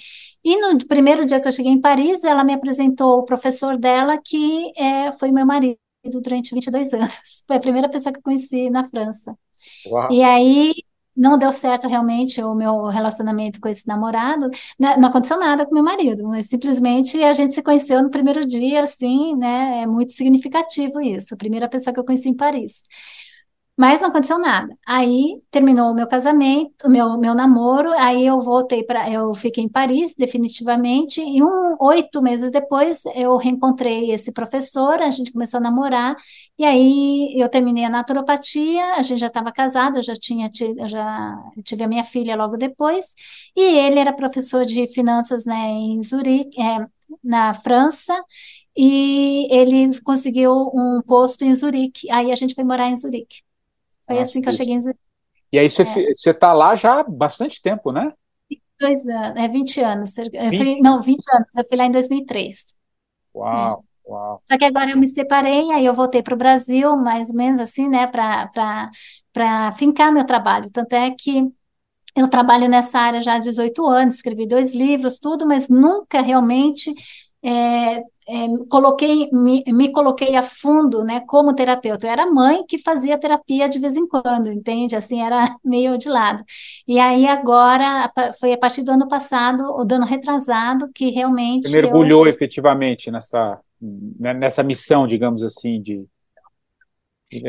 E 0.44 0.60
no 0.60 0.76
primeiro 0.86 1.24
dia 1.24 1.40
que 1.40 1.48
eu 1.48 1.52
cheguei 1.52 1.72
em 1.72 1.80
Paris, 1.80 2.22
ela 2.22 2.44
me 2.44 2.52
apresentou 2.52 3.18
o 3.18 3.24
professor 3.24 3.78
dela, 3.78 4.18
que 4.22 4.70
é, 4.76 5.10
foi 5.12 5.32
meu 5.32 5.46
marido 5.46 5.78
durante 6.22 6.54
22 6.54 6.92
anos. 6.92 7.44
Foi 7.46 7.56
a 7.56 7.60
primeira 7.60 7.88
pessoa 7.88 8.12
que 8.12 8.18
eu 8.18 8.22
conheci 8.22 8.68
na 8.68 8.86
França. 8.86 9.34
Uau. 9.86 10.12
E 10.12 10.22
aí 10.22 10.74
não 11.16 11.38
deu 11.38 11.52
certo 11.52 11.88
realmente 11.88 12.42
o 12.42 12.54
meu 12.54 12.84
relacionamento 12.86 13.60
com 13.60 13.68
esse 13.68 13.86
namorado, 13.86 14.48
né, 14.78 14.96
não 14.96 15.08
aconteceu 15.08 15.38
nada 15.38 15.66
com 15.66 15.74
meu 15.74 15.84
marido, 15.84 16.24
mas 16.24 16.46
simplesmente 16.48 17.22
a 17.22 17.32
gente 17.32 17.54
se 17.54 17.62
conheceu 17.62 18.02
no 18.02 18.10
primeiro 18.10 18.46
dia, 18.46 18.82
assim, 18.82 19.36
né? 19.36 19.82
É 19.82 19.86
muito 19.86 20.12
significativo 20.12 21.00
isso, 21.00 21.34
a 21.34 21.36
primeira 21.36 21.68
pessoa 21.68 21.92
que 21.94 22.00
eu 22.00 22.04
conheci 22.04 22.28
em 22.28 22.34
Paris. 22.36 22.84
Mas 23.76 24.00
não 24.00 24.08
aconteceu 24.08 24.38
nada. 24.38 24.76
Aí 24.86 25.42
terminou 25.50 25.90
o 25.90 25.94
meu 25.94 26.06
casamento, 26.06 26.86
o 26.86 26.88
meu, 26.88 27.18
meu 27.18 27.34
namoro, 27.34 27.90
aí 27.98 28.24
eu 28.24 28.38
voltei 28.40 28.84
para. 28.84 29.10
Eu 29.10 29.34
fiquei 29.34 29.64
em 29.64 29.68
Paris, 29.68 30.14
definitivamente, 30.16 31.20
e 31.20 31.42
um, 31.42 31.76
oito 31.80 32.22
meses 32.22 32.52
depois 32.52 33.02
eu 33.16 33.36
reencontrei 33.36 34.12
esse 34.12 34.32
professor, 34.32 35.02
a 35.02 35.10
gente 35.10 35.32
começou 35.32 35.58
a 35.58 35.60
namorar, 35.60 36.14
e 36.56 36.64
aí 36.64 37.34
eu 37.36 37.48
terminei 37.48 37.84
a 37.84 37.90
naturopatia, 37.90 38.94
a 38.94 39.02
gente 39.02 39.18
já 39.18 39.26
estava 39.26 39.50
casado, 39.52 39.98
eu 39.98 40.02
já 40.02 40.14
tinha 40.14 40.48
tido, 40.48 40.86
já 40.86 41.36
tive 41.64 41.82
a 41.82 41.88
minha 41.88 42.04
filha 42.04 42.36
logo 42.36 42.56
depois, 42.56 43.14
e 43.56 43.60
ele 43.60 43.98
era 43.98 44.12
professor 44.12 44.64
de 44.64 44.86
finanças 44.86 45.46
né, 45.46 45.70
em 45.70 46.02
Zurique, 46.02 46.60
é, 46.60 46.86
na 47.22 47.52
França, 47.54 48.14
e 48.76 49.48
ele 49.50 50.00
conseguiu 50.02 50.52
um 50.74 51.00
posto 51.06 51.44
em 51.44 51.54
Zurique, 51.54 52.10
aí 52.10 52.32
a 52.32 52.36
gente 52.36 52.54
foi 52.54 52.64
morar 52.64 52.88
em 52.88 52.96
Zurique. 52.96 53.43
Foi 54.06 54.16
Nossa, 54.16 54.28
assim 54.28 54.40
que 54.40 54.48
eu 54.48 54.52
cheguei 54.52 54.74
em 54.74 54.80
Zurique. 54.80 55.00
E 55.52 55.58
aí 55.58 55.70
você 55.70 55.82
é. 55.82 56.30
está 56.30 56.52
lá 56.52 56.74
já 56.74 57.00
há 57.00 57.04
bastante 57.04 57.62
tempo, 57.62 57.92
né? 57.92 58.12
22 58.50 59.08
anos, 59.08 59.40
é 59.40 59.48
20 59.48 59.80
anos. 59.80 60.14
20? 60.16 60.56
Fui, 60.56 60.80
não, 60.80 61.00
20 61.00 61.24
anos, 61.32 61.48
eu 61.56 61.64
fui 61.64 61.76
lá 61.76 61.84
em 61.84 61.90
2003. 61.90 62.74
Uau, 63.34 63.84
é. 64.06 64.10
uau. 64.10 64.40
Só 64.42 64.58
que 64.58 64.64
agora 64.64 64.90
eu 64.90 64.98
me 64.98 65.08
separei, 65.08 65.70
aí 65.70 65.86
eu 65.86 65.94
voltei 65.94 66.22
para 66.22 66.34
o 66.34 66.38
Brasil, 66.38 66.96
mais 66.96 67.30
ou 67.30 67.36
menos 67.36 67.60
assim, 67.60 67.88
né, 67.88 68.06
para 68.06 69.72
fincar 69.72 70.12
meu 70.12 70.24
trabalho. 70.24 70.70
Tanto 70.70 70.92
é 70.94 71.10
que 71.10 71.48
eu 72.16 72.28
trabalho 72.28 72.68
nessa 72.68 72.98
área 72.98 73.22
já 73.22 73.34
há 73.34 73.38
18 73.38 73.86
anos, 73.86 74.14
escrevi 74.14 74.46
dois 74.46 74.74
livros, 74.74 75.18
tudo, 75.18 75.46
mas 75.46 75.68
nunca 75.68 76.20
realmente 76.20 76.92
é, 77.42 78.02
é, 78.26 78.46
coloquei, 78.68 79.28
me, 79.32 79.62
me, 79.66 79.92
coloquei 79.92 80.34
a 80.34 80.42
fundo, 80.42 81.04
né, 81.04 81.20
como 81.20 81.54
terapeuta. 81.54 82.06
Eu 82.06 82.10
era 82.10 82.30
mãe 82.30 82.64
que 82.66 82.78
fazia 82.78 83.18
terapia 83.18 83.68
de 83.68 83.78
vez 83.78 83.96
em 83.96 84.06
quando, 84.06 84.50
entende? 84.50 84.96
Assim, 84.96 85.22
era 85.22 85.56
meio 85.64 85.98
de 85.98 86.08
lado. 86.08 86.42
E 86.88 86.98
aí 86.98 87.26
agora, 87.26 88.10
foi 88.40 88.52
a 88.52 88.58
partir 88.58 88.82
do 88.82 88.92
ano 88.92 89.08
passado, 89.08 89.62
ou 89.72 89.84
do 89.84 89.94
ano 89.94 90.06
retrasado, 90.06 90.90
que 90.94 91.10
realmente... 91.10 91.68
Você 91.68 91.82
mergulhou 91.82 92.26
eu... 92.26 92.30
efetivamente 92.30 93.10
nessa, 93.10 93.60
né, 93.80 94.32
nessa 94.32 94.62
missão, 94.62 95.06
digamos 95.06 95.42
assim, 95.44 95.80
de... 95.80 96.04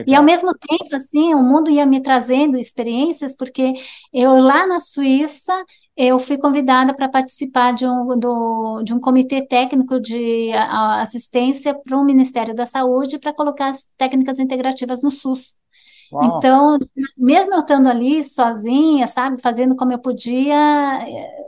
E 0.08 0.16
ao 0.16 0.24
mesmo 0.24 0.52
tempo, 0.54 0.96
assim, 0.96 1.34
o 1.34 1.44
mundo 1.44 1.70
ia 1.70 1.86
me 1.86 2.02
trazendo 2.02 2.58
experiências, 2.58 3.36
porque 3.36 3.74
eu 4.14 4.40
lá 4.40 4.66
na 4.66 4.80
Suíça, 4.80 5.54
eu 5.96 6.20
fui 6.20 6.38
convidada 6.38 6.94
para 6.94 7.10
participar 7.10 7.74
de 7.74 7.86
um, 7.86 8.18
do, 8.20 8.82
de 8.84 8.94
um 8.94 9.00
comitê 9.00 9.46
técnico 9.46 10.00
de 10.00 10.52
assistência 10.54 11.74
para 11.74 11.98
o 11.98 12.04
Ministério 12.04 12.54
da 12.54 12.66
Saúde 12.66 13.20
para 13.20 13.34
colocar 13.34 13.68
as 13.68 13.88
técnicas 13.98 14.40
integrativas 14.40 15.02
no 15.02 15.12
SUS. 15.12 15.56
Uau. 16.12 16.38
Então, 16.38 16.78
mesmo 17.18 17.54
eu 17.54 17.60
estando 17.60 17.88
ali 17.90 18.24
sozinha, 18.24 19.08
sabe, 19.08 19.42
fazendo 19.42 19.76
como 19.76 19.92
eu 19.92 20.00
podia, 20.00 20.56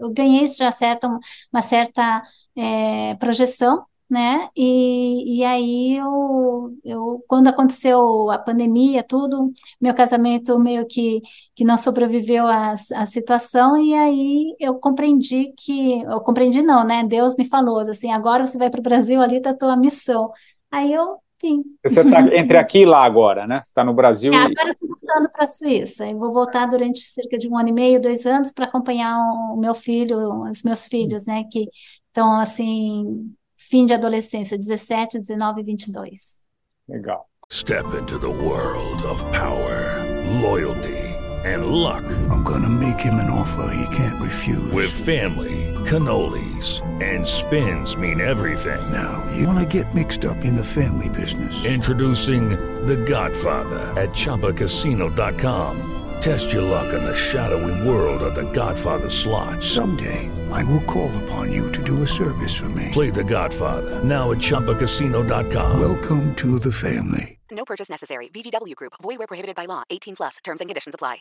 eu 0.02 0.12
ganhei 0.12 0.48
já 0.48 0.72
certa, 0.72 1.08
uma 1.52 1.62
certa 1.62 2.24
é, 2.56 3.16
projeção 3.16 3.86
né? 4.10 4.50
E, 4.56 5.40
e 5.40 5.44
aí 5.44 5.98
eu, 5.98 6.78
eu, 6.84 7.24
quando 7.28 7.48
aconteceu 7.48 8.30
a 8.32 8.38
pandemia, 8.38 9.04
tudo, 9.04 9.52
meu 9.82 9.94
casamento 9.94 10.58
meio 10.60 10.88
que, 10.88 11.22
que 11.56 11.66
não 11.66 11.78
sobreviveu 11.78 12.48
à, 12.48 12.72
à 12.72 13.06
situação, 13.06 13.78
e 13.78 13.94
aí 13.94 14.56
eu 14.60 14.76
compreendi 14.80 15.54
que, 15.58 16.02
eu 16.04 16.22
compreendi 16.22 16.62
não, 16.62 16.84
né? 16.86 17.04
Deus 17.04 17.36
me 17.36 17.46
falou 17.46 17.80
assim, 17.80 18.12
agora 18.12 18.46
você 18.46 18.58
vai 18.58 18.70
para 18.70 18.80
o 18.80 18.84
Brasil, 18.84 19.22
ali 19.22 19.38
está 19.38 19.52
a 19.52 19.58
tua 19.58 19.76
missão. 19.78 20.32
Aí 20.72 20.94
eu 20.94 21.20
Sim. 21.40 21.64
Você 21.84 22.02
está 22.02 22.20
entre 22.36 22.58
aqui 22.58 22.80
e 22.80 22.86
lá 22.86 23.04
agora, 23.04 23.46
né? 23.46 23.62
Você 23.64 23.70
está 23.70 23.84
no 23.84 23.94
Brasil. 23.94 24.34
É, 24.34 24.38
agora 24.38 24.72
estou 24.72 24.90
voltando 24.90 25.30
para 25.30 25.44
a 25.44 25.48
Suíça. 25.48 26.08
Eu 26.10 26.18
vou 26.18 26.32
voltar 26.32 26.66
durante 26.66 27.00
cerca 27.00 27.38
de 27.38 27.48
um 27.48 27.56
ano 27.56 27.70
e 27.70 27.74
meio, 27.74 28.02
dois 28.02 28.26
anos, 28.26 28.52
para 28.52 28.66
acompanhar 28.66 29.20
o 29.54 29.56
meu 29.56 29.76
filho, 29.76 30.18
os 30.50 30.64
meus 30.64 30.88
filhos, 30.88 31.28
né? 31.28 31.44
Que 31.52 31.68
estão 32.08 32.40
assim 32.40 33.32
fim 33.70 33.86
de 33.86 33.94
adolescência, 33.94 34.58
17, 34.58 35.20
19 35.20 35.62
e 35.62 35.64
22. 35.64 36.42
Legal. 36.90 37.26
Step 37.50 37.86
into 37.96 38.18
the 38.18 38.30
world 38.30 39.02
of 39.04 39.24
power, 39.32 40.04
loyalty 40.42 40.98
and 41.46 41.68
luck. 41.68 42.04
I'm 42.30 42.44
gonna 42.44 42.70
make 42.70 43.00
him 43.00 43.16
an 43.16 43.30
offer 43.30 43.74
he 43.74 43.96
can't 43.96 44.22
refuse. 44.22 44.72
With 44.74 44.92
family, 44.92 45.74
cannolis 45.86 46.82
and 47.02 47.26
spins 47.26 47.96
mean 47.96 48.20
everything. 48.20 48.82
Now, 48.92 49.26
you 49.36 49.48
wanna 49.48 49.66
get 49.66 49.94
mixed 49.94 50.26
up 50.26 50.44
in 50.44 50.56
the 50.56 50.64
family 50.64 51.10
business. 51.10 51.64
Introducing 51.66 52.50
The 52.86 52.98
Godfather 52.98 53.94
at 53.98 54.10
chapacasino.com. 54.10 55.94
Test 56.20 56.52
your 56.52 56.64
luck 56.64 56.94
in 56.94 57.04
the 57.04 57.16
shadowy 57.16 57.88
world 57.88 58.22
of 58.24 58.36
The 58.36 58.52
Godfather 58.52 59.10
slot. 59.10 59.64
Someday 59.64 60.30
I 60.52 60.64
will 60.66 60.84
call 60.86 61.12
upon 61.24 61.52
you 61.52 61.72
to 61.72 61.84
do 61.84 62.04
a 62.04 62.08
service 62.08 62.56
for 62.56 62.70
me. 62.70 62.90
Play 62.92 63.10
the 63.10 63.24
Godfather, 63.24 64.04
now 64.04 64.32
at 64.32 64.40
Chumpacasino.com. 64.40 65.80
Welcome 65.80 66.36
to 66.36 66.60
the 66.60 66.72
family. 66.72 67.38
No 67.52 67.64
purchase 67.66 67.90
necessary. 67.90 68.30
VGW 68.30 68.76
Group. 68.76 68.94
Void 69.02 69.20
where 69.20 69.28
prohibited 69.28 69.56
by 69.56 69.66
law. 69.66 69.84
18 69.90 70.16
plus. 70.16 70.38
Terms 70.44 70.62
and 70.62 70.68
conditions 70.68 70.96
apply. 70.96 71.18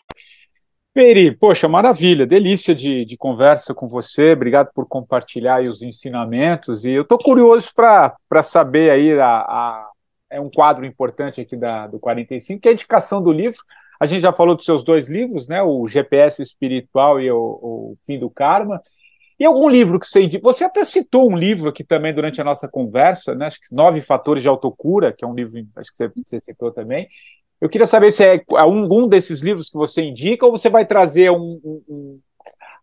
Peri, 0.97 1.37
poxa, 1.37 1.69
maravilha, 1.69 2.27
delícia 2.27 2.75
de, 2.75 3.05
de 3.05 3.19
conversa 3.19 3.75
com 3.75 3.87
você, 3.87 4.33
obrigado 4.33 4.71
por 4.75 4.89
compartilhar 4.89 5.63
os 5.63 5.83
ensinamentos, 5.83 6.87
e 6.87 6.93
eu 6.93 7.03
estou 7.03 7.19
curioso 7.19 7.71
para 7.75 8.43
saber 8.43 8.91
aí, 8.91 9.13
a, 9.21 9.29
a, 9.29 9.91
é 10.31 10.41
um 10.41 10.49
quadro 10.49 10.87
importante 10.87 11.39
aqui 11.39 11.55
da, 11.55 11.87
do 11.87 11.99
45, 11.99 12.63
que 12.63 12.69
é 12.69 12.71
a 12.71 12.73
indicação 12.73 13.23
do 13.23 13.31
livro, 13.31 13.59
a 14.01 14.07
gente 14.07 14.23
já 14.23 14.33
falou 14.33 14.55
dos 14.55 14.65
seus 14.65 14.83
dois 14.83 15.07
livros, 15.07 15.47
né, 15.47 15.63
o 15.63 15.87
GPS 15.87 16.41
Espiritual 16.41 17.21
e 17.21 17.31
o, 17.31 17.37
o 17.39 17.99
Fim 18.07 18.19
do 18.19 18.31
Karma, 18.31 18.81
e 19.39 19.45
algum 19.45 19.69
livro 19.69 20.01
que 20.01 20.07
você 20.07 20.29
Você 20.43 20.65
até 20.65 20.85
citou 20.85 21.31
um 21.31 21.37
livro 21.37 21.69
aqui 21.69 21.85
também 21.85 22.15
durante 22.15 22.41
a 22.41 22.45
nossa 22.45 22.67
conversa, 22.67 23.35
né? 23.35 23.47
Acho 23.47 23.61
que 23.61 23.75
Nove 23.75 24.01
Fatores 24.01 24.43
de 24.43 24.49
Autocura, 24.49 25.13
que 25.13 25.25
é 25.25 25.29
um 25.29 25.35
livro 25.35 25.67
acho 25.77 25.91
que 25.91 25.97
você, 25.97 26.11
você 26.27 26.41
citou 26.41 26.73
também. 26.73 27.09
Eu 27.61 27.69
queria 27.69 27.87
saber 27.87 28.11
se 28.11 28.25
é 28.25 28.43
algum 28.51 29.07
desses 29.07 29.41
livros 29.41 29.69
que 29.69 29.77
você 29.77 30.03
indica 30.03 30.45
ou 30.45 30.53
você 30.53 30.69
vai 30.69 30.87
trazer 30.87 31.31
um, 31.31 31.61
um, 31.65 31.83
um, 31.89 32.21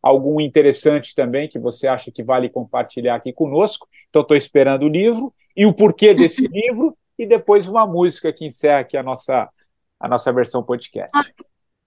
algum 0.02 0.42
interessante 0.42 1.14
também 1.16 1.48
que 1.48 1.60
você 1.60 1.88
acha 1.88 2.12
que 2.12 2.24
vale 2.24 2.50
compartilhar 2.50 3.16
aqui 3.16 3.32
conosco. 3.32 3.88
Então, 4.10 4.22
estou 4.22 4.38
esperando 4.38 4.84
o 4.84 4.90
livro 4.90 5.34
e 5.56 5.66
o 5.66 5.74
porquê 5.74 6.14
desse 6.14 6.46
livro 6.48 6.96
e 7.18 7.26
depois 7.26 7.68
uma 7.68 7.86
música 7.86 8.34
que 8.34 8.46
encerra 8.46 8.80
aqui 8.80 8.98
a 8.98 9.04
nossa, 9.04 9.50
a 10.00 10.08
nossa 10.08 10.32
versão 10.34 10.64
podcast. 10.64 11.18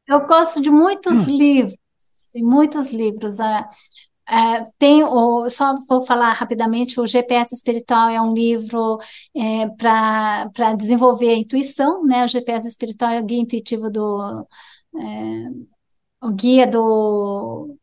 Eu 0.08 0.26
gosto 0.26 0.62
de 0.62 0.70
muitos 0.70 1.26
hum. 1.26 1.36
livros, 1.36 1.76
muitos 2.36 2.92
livros. 2.92 3.38
É, 4.28 4.64
tem 4.78 5.04
o, 5.04 5.48
só 5.48 5.74
vou 5.88 6.04
falar 6.04 6.32
rapidamente, 6.32 7.00
o 7.00 7.06
GPS 7.06 7.54
Espiritual 7.54 8.08
é 8.08 8.20
um 8.20 8.34
livro 8.34 8.98
é, 9.36 9.68
para 9.68 10.74
desenvolver 10.76 11.30
a 11.30 11.36
intuição, 11.38 12.04
né? 12.04 12.24
O 12.24 12.28
GPS 12.28 12.66
Espiritual 12.68 13.12
é 13.12 13.20
o 13.20 13.24
guia 13.24 13.40
intuitivo 13.40 13.90
do 13.90 14.46
é, 14.98 15.66
o 16.22 16.32
guia 16.32 16.66
do 16.66 17.76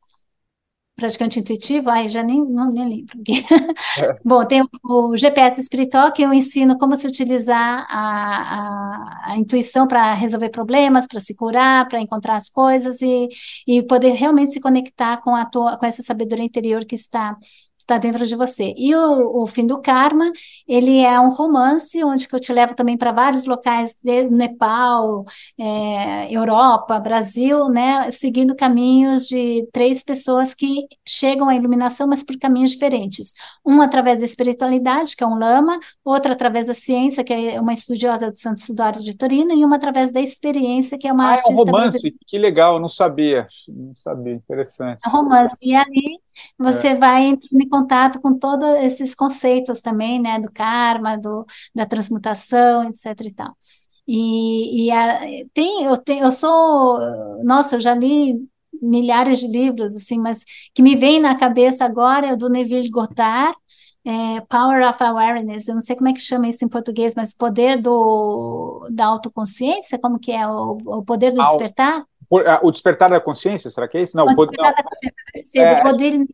praticante 0.95 1.39
intuitivo, 1.39 1.89
ai, 1.89 2.07
já 2.07 2.23
nem, 2.23 2.45
não, 2.45 2.71
nem 2.71 2.87
lembro. 2.87 3.19
É. 3.95 4.17
Bom, 4.25 4.43
tem 4.45 4.63
o, 4.83 5.15
GPS 5.15 5.59
espiritual, 5.59 6.11
que 6.11 6.23
eu 6.23 6.33
ensino 6.33 6.77
como 6.77 6.95
se 6.95 7.05
utilizar 7.05 7.85
a, 7.89 9.29
a, 9.29 9.31
a 9.33 9.37
intuição 9.37 9.87
para 9.87 10.13
resolver 10.13 10.49
problemas, 10.49 11.05
para 11.05 11.19
se 11.19 11.35
curar, 11.35 11.87
para 11.87 11.99
encontrar 11.99 12.37
as 12.37 12.49
coisas 12.49 13.01
e, 13.01 13.27
e 13.67 13.83
poder 13.83 14.13
realmente 14.13 14.51
se 14.51 14.59
conectar 14.59 15.17
com, 15.17 15.35
a 15.35 15.45
tua, 15.45 15.77
com 15.77 15.85
essa 15.85 16.01
sabedoria 16.01 16.45
interior 16.45 16.85
que 16.85 16.95
está 16.95 17.37
está 17.83 17.97
dentro 17.97 18.25
de 18.25 18.35
você. 18.35 18.73
E 18.77 18.95
o, 18.95 19.43
o 19.43 19.45
Fim 19.47 19.65
do 19.67 19.81
Karma, 19.81 20.31
ele 20.67 20.99
é 20.99 21.19
um 21.19 21.29
romance 21.29 22.03
onde 22.03 22.27
que 22.27 22.35
eu 22.35 22.39
te 22.39 22.51
levo 22.53 22.75
também 22.75 22.97
para 22.97 23.11
vários 23.11 23.45
locais, 23.45 23.97
desde 24.03 24.33
Nepal, 24.33 25.25
é, 25.59 26.33
Europa, 26.33 26.99
Brasil, 26.99 27.67
né, 27.69 28.09
seguindo 28.11 28.55
caminhos 28.55 29.27
de 29.27 29.67
três 29.71 30.03
pessoas 30.03 30.53
que 30.53 30.87
chegam 31.07 31.49
à 31.49 31.55
iluminação, 31.55 32.07
mas 32.07 32.23
por 32.23 32.37
caminhos 32.37 32.71
diferentes. 32.71 33.33
Um 33.65 33.81
através 33.81 34.19
da 34.19 34.25
espiritualidade, 34.25 35.15
que 35.15 35.23
é 35.23 35.27
um 35.27 35.37
lama, 35.37 35.79
outro 36.03 36.31
através 36.31 36.67
da 36.67 36.73
ciência, 36.73 37.23
que 37.23 37.33
é 37.33 37.59
uma 37.61 37.73
estudiosa 37.73 38.27
do 38.27 38.35
Santo 38.37 38.61
Sudório 38.61 39.01
de 39.01 39.15
Torino, 39.17 39.51
e 39.53 39.63
uma 39.65 39.75
através 39.75 40.11
da 40.11 40.21
experiência, 40.21 40.97
que 40.97 41.07
é 41.07 41.13
uma 41.13 41.25
ah, 41.25 41.31
artista 41.33 41.51
é 41.51 41.55
um 41.55 41.57
romance, 41.57 42.01
brasileira. 42.01 42.17
que 42.27 42.37
legal, 42.37 42.79
não 42.79 42.87
sabia, 42.87 43.47
não 43.67 43.95
sabia, 43.95 44.33
interessante. 44.33 45.03
É 45.05 45.09
um 45.09 45.11
romance, 45.11 45.57
e 45.61 45.75
ali 45.75 46.19
você 46.57 46.89
É. 46.89 46.95
vai 46.95 47.23
entrando 47.25 47.61
em 47.61 47.69
contato 47.75 48.19
com 48.21 48.37
todos 48.37 48.67
esses 48.83 49.15
conceitos 49.15 49.81
também, 49.81 50.19
né, 50.21 50.39
do 50.39 50.51
karma, 50.51 51.17
do, 51.17 51.45
da 51.75 51.85
transmutação, 51.85 52.83
etc 52.89 53.05
e 53.25 53.33
tal. 53.33 53.51
E, 54.07 54.85
e 54.87 54.91
a- 54.91 55.19
tem, 55.53 55.83
eu 55.85 55.97
tenho, 55.97 56.23
eu 56.25 56.31
sou, 56.31 56.99
nossa, 57.43 57.75
eu 57.75 57.79
já 57.79 57.93
li 57.95 58.35
milhares 58.81 59.39
de 59.39 59.47
livros, 59.47 59.95
assim, 59.95 60.19
mas 60.19 60.43
que 60.75 60.81
me 60.83 60.95
vem 60.95 61.19
na 61.19 61.35
cabeça 61.35 61.85
agora 61.85 62.27
é 62.27 62.33
o 62.33 62.37
do 62.37 62.49
Neville 62.49 62.89
Goddard, 62.89 63.55
é, 64.05 64.41
Power 64.49 64.87
of 64.89 65.01
Awareness, 65.01 65.69
eu 65.69 65.75
não 65.75 65.81
sei 65.81 65.95
como 65.95 66.09
é 66.09 66.13
que 66.13 66.19
chama 66.19 66.47
isso 66.49 66.65
em 66.65 66.67
português, 66.67 67.13
mas 67.15 67.31
poder 67.33 67.81
do, 67.81 68.85
da 68.91 69.05
autoconsciência, 69.05 69.97
como 69.97 70.19
que 70.19 70.31
é, 70.31 70.45
o, 70.45 70.77
o 70.99 71.03
poder 71.05 71.31
do 71.31 71.39
despertar? 71.41 72.03
O 72.63 72.71
despertar 72.71 73.09
da 73.09 73.21
consciência, 73.21 73.69
será 73.69 73.87
que 73.87 73.97
é 73.97 74.01
esse? 74.01 74.15
Não, 74.15 74.25
O 74.25 74.31
o 74.31 74.35
poder- 74.35 74.57
despertar 74.57 74.83
da 74.83 74.89
consciência, 74.89 75.15
deve 75.33 75.45
ser, 75.45 75.59
É, 75.59 75.75
do 75.75 75.89
Godil, 75.91 76.27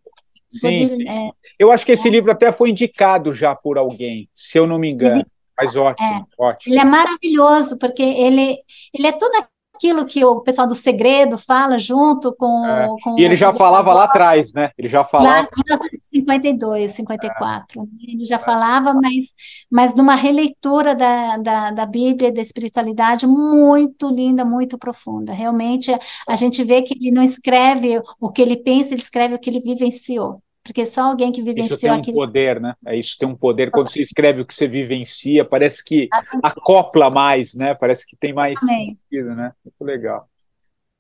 sim, 0.50 0.88
Godil, 0.88 0.96
sim. 0.98 1.08
é, 1.10 1.32
Eu 1.58 1.72
acho 1.72 1.86
que 1.86 1.92
esse 1.92 2.10
livro 2.10 2.32
até 2.32 2.52
foi 2.52 2.70
indicado 2.70 3.32
já 3.34 3.56
por 3.56 3.78
alguém, 3.78 4.30
se 4.34 4.58
eu 4.58 4.66
não 4.68 4.80
me 4.80 4.90
engano. 4.90 5.26
Mas 5.58 5.76
ótimo, 5.76 6.08
É. 6.08 6.24
ótimo. 6.44 6.74
Ele 6.74 6.82
é 6.82 6.86
maravilhoso, 6.86 7.78
porque 7.78 8.02
ele, 8.02 8.58
ele 8.94 9.08
é 9.08 9.12
tudo 9.12 9.32
aquilo 9.80 10.06
que 10.06 10.24
o 10.26 10.42
pessoal 10.42 10.68
do 10.68 10.76
Segredo 10.76 11.38
fala 11.38 11.78
junto 11.78 12.36
com, 12.36 12.66
É. 12.66 12.88
com 13.02 13.18
E 13.18 13.24
ele 13.24 13.36
já 13.38 13.54
falava 13.54 13.94
lá 13.94 14.04
atrás, 14.04 14.52
né? 14.54 14.72
Ele 14.78 14.90
já 14.90 15.00
lá 15.00 15.06
falava. 15.06 15.48
em 15.54 15.64
1952, 15.64 16.92
54. 16.92 17.88
Ele 18.06 18.26
já 18.26 18.38
falava, 18.38 18.94
mas, 18.94 19.34
mas 19.72 19.96
numa 19.96 20.16
releitura 20.16 20.94
da, 20.94 21.38
da, 21.38 21.72
da 21.72 21.86
Bíblia 21.86 22.32
da 22.32 22.42
espiritualidade 22.42 23.26
muito 23.26 24.10
linda, 24.10 24.44
muito 24.44 24.78
profunda. 24.78 25.32
Realmente, 25.34 25.92
a 26.28 26.36
gente 26.36 26.64
vê 26.64 26.82
que 26.82 26.94
ele 26.94 27.12
não 27.12 27.24
escreve 27.24 28.02
o 28.20 28.32
que 28.32 28.42
ele 28.42 28.58
pensa, 28.58 28.94
ele 28.94 29.02
escreve 29.02 29.36
o 29.36 29.40
que 29.40 29.50
ele 29.50 29.62
vivenciou. 29.62 30.42
Porque 30.70 30.86
só 30.86 31.02
alguém 31.10 31.32
que 31.32 31.42
Isso 31.42 31.46
tem 31.46 31.56
vivenciou 31.56 31.96
um 31.96 31.98
aquilo. 31.98 32.16
poder, 32.18 32.62
né? 32.62 32.76
É 32.86 32.96
isso 32.96 33.18
tem 33.18 33.28
um 33.28 33.36
poder. 33.36 33.72
Quando 33.72 33.90
você 33.90 34.04
escreve 34.04 34.42
o 34.42 34.46
que 34.46 34.54
você 34.54 34.68
vivencia, 34.68 35.44
parece 35.44 35.84
que 35.84 36.08
acopla 36.44 37.10
mais, 37.10 37.56
né? 37.56 37.74
Parece 37.74 38.06
que 38.06 38.16
tem 38.16 38.32
mais 38.32 38.54
Exatamente. 38.62 39.00
sentido, 39.10 39.36
né? 39.36 39.52
Muito 39.66 39.84
legal. 39.84 40.30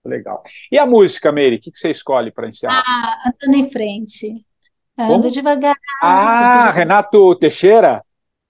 Muito 0.03 0.15
legal. 0.17 0.41
E 0.71 0.79
a 0.79 0.87
música, 0.87 1.31
Mary? 1.31 1.57
O 1.57 1.59
que 1.59 1.69
você 1.71 1.91
escolhe 1.91 2.31
para 2.31 2.49
encerrar? 2.49 2.81
Ah, 2.83 3.31
andando 3.45 3.57
em 3.59 3.69
frente. 3.69 4.43
Ando 4.97 5.13
Como? 5.21 5.29
devagar. 5.29 5.75
Ah, 6.01 6.71
Renato 6.71 7.35
Teixeira? 7.35 8.03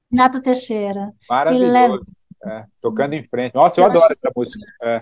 Renato 0.10 0.42
Teixeira. 0.42 1.12
Maravilhoso. 1.30 2.06
É, 2.46 2.64
tocando 2.82 3.14
em 3.14 3.28
frente. 3.28 3.54
Nossa, 3.56 3.82
eu 3.82 3.84
Eu 3.84 3.90
adoro 3.90 4.10
essa 4.10 4.32
música. 4.34 4.66
É. 4.84 5.00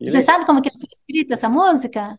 Você 0.00 0.18
legal. 0.18 0.22
sabe 0.22 0.46
como 0.46 0.60
que 0.60 0.70
foi 0.70 0.88
escrita 0.92 1.34
essa 1.34 1.48
música? 1.48 2.18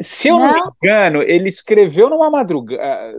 Se 0.00 0.28
eu 0.28 0.38
não 0.40 0.48
me 0.48 0.60
Não? 0.60 0.72
engano, 0.82 1.22
ele 1.22 1.48
escreveu 1.48 2.10
numa 2.10 2.30
madrugada. 2.30 3.14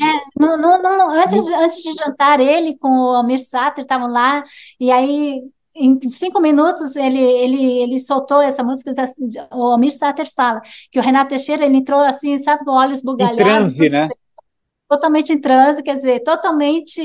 É, 0.00 0.06
no, 0.38 0.56
no, 0.56 0.78
no- 0.82 1.10
antes, 1.10 1.44
de- 1.44 1.54
antes 1.54 1.82
de 1.82 1.92
jantar, 1.94 2.38
ele 2.40 2.76
com 2.78 2.88
o 2.88 3.16
Almir 3.16 3.38
Sater 3.40 3.82
estavam 3.82 4.06
lá, 4.08 4.44
e 4.78 4.90
aí, 4.92 5.42
em 5.74 6.00
cinco 6.08 6.40
minutos, 6.40 6.94
ele, 6.96 7.18
ele, 7.20 7.78
ele 7.82 7.98
soltou 7.98 8.40
essa 8.40 8.62
música. 8.62 8.92
O 9.52 9.62
Almir 9.72 9.90
Sater 9.92 10.26
fala 10.34 10.60
que 10.92 10.98
o 11.00 11.02
Renato 11.02 11.30
Teixeira 11.30 11.64
ele 11.64 11.78
entrou 11.78 12.00
assim, 12.00 12.38
sabe, 12.38 12.64
com 12.64 12.70
olhos 12.72 13.02
Em 13.18 13.28
bugalhados, 13.28 13.28
transe, 13.28 13.88
tudo 13.90 13.90
né? 13.90 14.14
totalmente 14.88 15.32
em 15.32 15.40
transe, 15.40 15.82
quer 15.82 15.94
dizer, 15.94 16.20
totalmente 16.22 17.00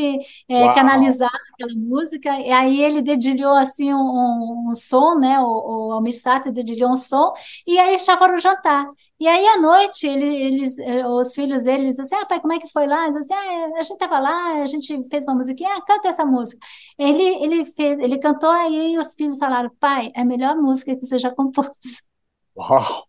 é, 0.50 0.70
Uau. 0.70 0.70
canalizado 0.70 1.32
aquela 1.54 1.74
música, 1.76 2.30
e 2.40 2.52
aí 2.52 2.82
ele 2.82 3.02
dedilhou 3.02 3.56
assim 3.56 3.94
um, 3.94 4.70
um 4.70 4.76
som, 4.76 5.16
né, 5.20 5.40
o, 5.40 5.90
o 5.90 5.92
Almir 5.94 6.14
Sater 6.18 6.52
dedilhou 6.54 6.92
um 6.92 6.98
som, 6.98 7.34
e 7.68 7.78
aí 7.80 8.00
já 8.00 8.18
foram 8.18 8.40
jantar. 8.40 8.86
E 9.24 9.28
aí 9.30 9.48
à 9.48 9.58
noite, 9.58 10.06
ele, 10.06 10.26
eles, 10.26 10.78
eh, 10.80 11.08
os 11.08 11.34
filhos 11.34 11.64
dele 11.64 11.86
dizem 11.86 12.04
assim, 12.04 12.16
ah, 12.16 12.26
pai, 12.26 12.42
como 12.42 12.52
é 12.52 12.60
que 12.60 12.68
foi 12.68 12.86
lá? 12.86 13.06
Eles 13.06 13.16
dizem 13.16 13.38
assim, 13.38 13.48
ah, 13.48 13.80
a 13.80 13.82
gente 13.82 13.94
estava 13.94 14.20
lá, 14.20 14.62
a 14.62 14.66
gente 14.66 15.10
fez 15.10 15.24
uma 15.24 15.34
musiquinha, 15.34 15.70
ah, 15.78 15.82
canta 15.82 16.10
essa 16.10 16.26
música. 16.26 16.60
Ele, 17.00 17.24
ele, 17.42 17.64
fez, 17.64 17.98
ele 18.00 18.20
cantou, 18.20 18.50
aí 18.50 18.98
os 18.98 19.14
filhos 19.14 19.38
falaram, 19.38 19.72
pai, 19.80 20.12
é 20.14 20.24
a 20.24 20.26
melhor 20.26 20.58
música 20.58 20.94
que 20.94 21.06
você 21.06 21.18
já 21.18 21.32
compôs. 21.32 21.70
Uau! 22.58 23.06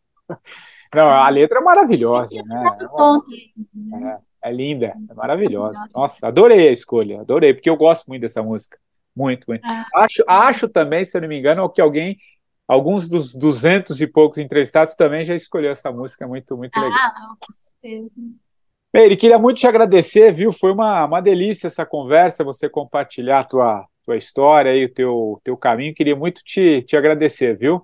Não, 0.94 1.08
a 1.08 1.28
letra 1.30 1.58
é 1.58 1.62
maravilhosa, 1.62 2.40
né? 2.44 2.62
Bom, 2.96 3.20
É, 4.40 4.50
é 4.50 4.52
linda, 4.52 4.94
é 5.10 5.14
maravilhosa. 5.14 5.84
Nossa, 5.92 6.28
adorei 6.28 6.68
a 6.68 6.72
escolha, 6.72 7.22
adorei, 7.22 7.54
porque 7.54 7.68
eu 7.68 7.76
gosto 7.76 8.06
muito 8.06 8.20
dessa 8.20 8.40
música. 8.40 8.78
Muito, 9.16 9.46
muito. 9.48 9.66
Ah. 9.66 9.84
Acho, 9.96 10.22
acho 10.28 10.68
também, 10.68 11.04
se 11.04 11.16
eu 11.16 11.22
não 11.22 11.28
me 11.28 11.36
engano, 11.36 11.68
que 11.68 11.80
alguém, 11.80 12.16
alguns 12.66 13.08
dos 13.08 13.34
duzentos 13.34 14.00
e 14.00 14.06
poucos 14.06 14.38
entrevistados 14.38 14.96
também 14.96 15.24
já 15.24 15.34
escolheu 15.34 15.70
essa 15.70 15.92
música, 15.92 16.26
muito, 16.26 16.56
muito 16.56 16.78
legal. 16.78 16.98
Ah, 16.98 17.34
com 17.38 17.52
certeza. 17.52 18.10
Meire, 18.92 19.16
queria 19.16 19.38
muito 19.38 19.58
te 19.58 19.66
agradecer, 19.66 20.32
viu? 20.32 20.52
Foi 20.52 20.72
uma, 20.72 21.04
uma 21.04 21.20
delícia 21.20 21.66
essa 21.66 21.84
conversa, 21.84 22.44
você 22.44 22.68
compartilhar 22.68 23.40
a 23.40 23.44
tua, 23.44 23.88
tua 24.04 24.16
história 24.16 24.74
e 24.74 24.84
o 24.84 24.92
teu, 24.92 25.40
teu 25.42 25.56
caminho. 25.56 25.94
Queria 25.94 26.14
muito 26.14 26.42
te, 26.44 26.82
te 26.82 26.96
agradecer, 26.96 27.56
viu? 27.58 27.82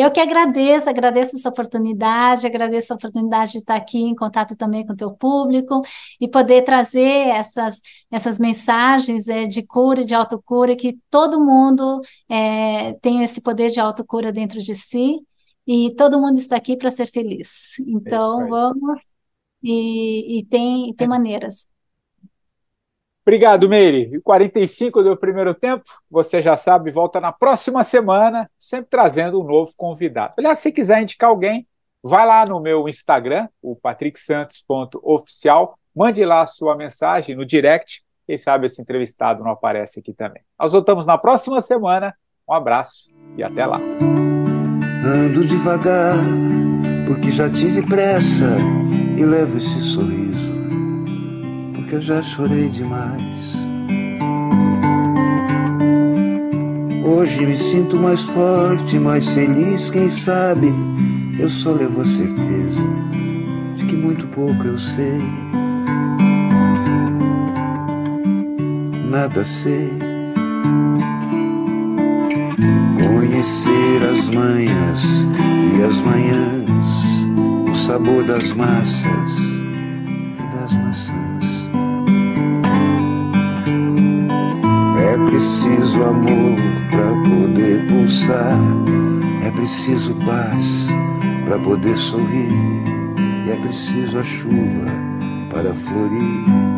Eu 0.00 0.12
que 0.12 0.20
agradeço, 0.20 0.88
agradeço 0.88 1.34
essa 1.34 1.48
oportunidade, 1.48 2.46
agradeço 2.46 2.92
a 2.92 2.96
oportunidade 2.96 3.50
de 3.52 3.58
estar 3.58 3.74
aqui 3.74 3.98
em 3.98 4.14
contato 4.14 4.54
também 4.54 4.86
com 4.86 4.92
o 4.92 4.96
teu 4.96 5.10
público 5.12 5.82
e 6.20 6.28
poder 6.28 6.62
trazer 6.62 7.28
essas, 7.28 7.82
essas 8.08 8.38
mensagens 8.38 9.26
eh, 9.26 9.44
de 9.44 9.66
cura 9.66 10.02
e 10.02 10.04
de 10.04 10.14
autocura, 10.14 10.76
que 10.76 10.96
todo 11.10 11.44
mundo 11.44 12.00
eh, 12.30 12.92
tem 13.02 13.24
esse 13.24 13.40
poder 13.40 13.70
de 13.70 13.80
autocura 13.80 14.30
dentro 14.30 14.62
de 14.62 14.72
si 14.72 15.18
e 15.66 15.92
todo 15.96 16.20
mundo 16.20 16.36
está 16.36 16.54
aqui 16.54 16.76
para 16.76 16.92
ser 16.92 17.06
feliz. 17.06 17.78
Então, 17.80 18.42
aí. 18.42 18.48
vamos 18.48 19.02
e, 19.60 20.38
e 20.38 20.44
tem, 20.44 20.94
tem 20.94 21.08
maneiras. 21.08 21.66
Obrigado, 23.28 23.68
Meire. 23.68 24.10
E 24.14 24.20
45 24.22 25.02
do 25.02 25.14
primeiro 25.14 25.52
tempo, 25.52 25.84
você 26.10 26.40
já 26.40 26.56
sabe, 26.56 26.90
volta 26.90 27.20
na 27.20 27.30
próxima 27.30 27.84
semana, 27.84 28.50
sempre 28.58 28.88
trazendo 28.88 29.38
um 29.38 29.44
novo 29.44 29.70
convidado. 29.76 30.32
Aliás, 30.38 30.60
se 30.60 30.72
quiser 30.72 31.02
indicar 31.02 31.28
alguém, 31.28 31.68
vai 32.02 32.26
lá 32.26 32.46
no 32.46 32.58
meu 32.58 32.88
Instagram, 32.88 33.46
o 33.60 33.76
patricksantos.oficial, 33.76 35.78
mande 35.94 36.24
lá 36.24 36.40
a 36.40 36.46
sua 36.46 36.74
mensagem 36.74 37.36
no 37.36 37.44
direct, 37.44 38.02
quem 38.26 38.38
sabe 38.38 38.64
esse 38.64 38.80
entrevistado 38.80 39.44
não 39.44 39.50
aparece 39.50 40.00
aqui 40.00 40.14
também. 40.14 40.40
Nós 40.58 40.72
voltamos 40.72 41.04
na 41.04 41.18
próxima 41.18 41.60
semana. 41.60 42.14
Um 42.48 42.54
abraço 42.54 43.12
e 43.36 43.42
até 43.42 43.66
lá. 43.66 43.78
Ando 45.04 45.46
devagar, 45.46 46.16
porque 47.06 47.30
já 47.30 47.50
tive 47.50 47.84
pressa 47.84 48.56
e 49.18 49.22
levo 49.22 49.58
esse 49.58 49.82
sorriso, 49.82 50.27
porque 51.88 51.96
eu 51.96 52.02
já 52.02 52.22
chorei 52.22 52.68
demais. 52.68 53.56
Hoje 57.02 57.46
me 57.46 57.56
sinto 57.56 57.96
mais 57.96 58.20
forte, 58.20 58.98
mais 58.98 59.26
feliz, 59.30 59.88
quem 59.88 60.10
sabe 60.10 60.70
eu 61.40 61.48
só 61.48 61.72
levo 61.72 62.02
a 62.02 62.04
certeza 62.04 62.82
de 63.76 63.86
que 63.86 63.96
muito 63.96 64.26
pouco 64.26 64.62
eu 64.64 64.78
sei. 64.78 65.18
Nada 69.10 69.42
sei. 69.46 69.90
Conhecer 73.02 74.02
as 74.10 74.36
manhas 74.36 75.26
e 75.74 75.82
as 75.82 76.02
manhãs, 76.02 77.70
o 77.72 77.74
sabor 77.74 78.24
das 78.24 78.52
massas 78.52 79.57
É 85.18 85.30
preciso 85.30 86.02
amor 86.04 86.56
para 86.90 87.08
poder 87.22 87.86
pulsar, 87.88 88.58
é 89.42 89.50
preciso 89.50 90.14
paz 90.26 90.88
para 91.44 91.58
poder 91.58 91.96
sorrir, 91.96 92.52
e 93.46 93.50
é 93.50 93.56
preciso 93.56 94.18
a 94.18 94.24
chuva 94.24 94.86
para 95.50 95.74
florir. 95.74 96.77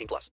18 0.01 0.07
plus. 0.07 0.29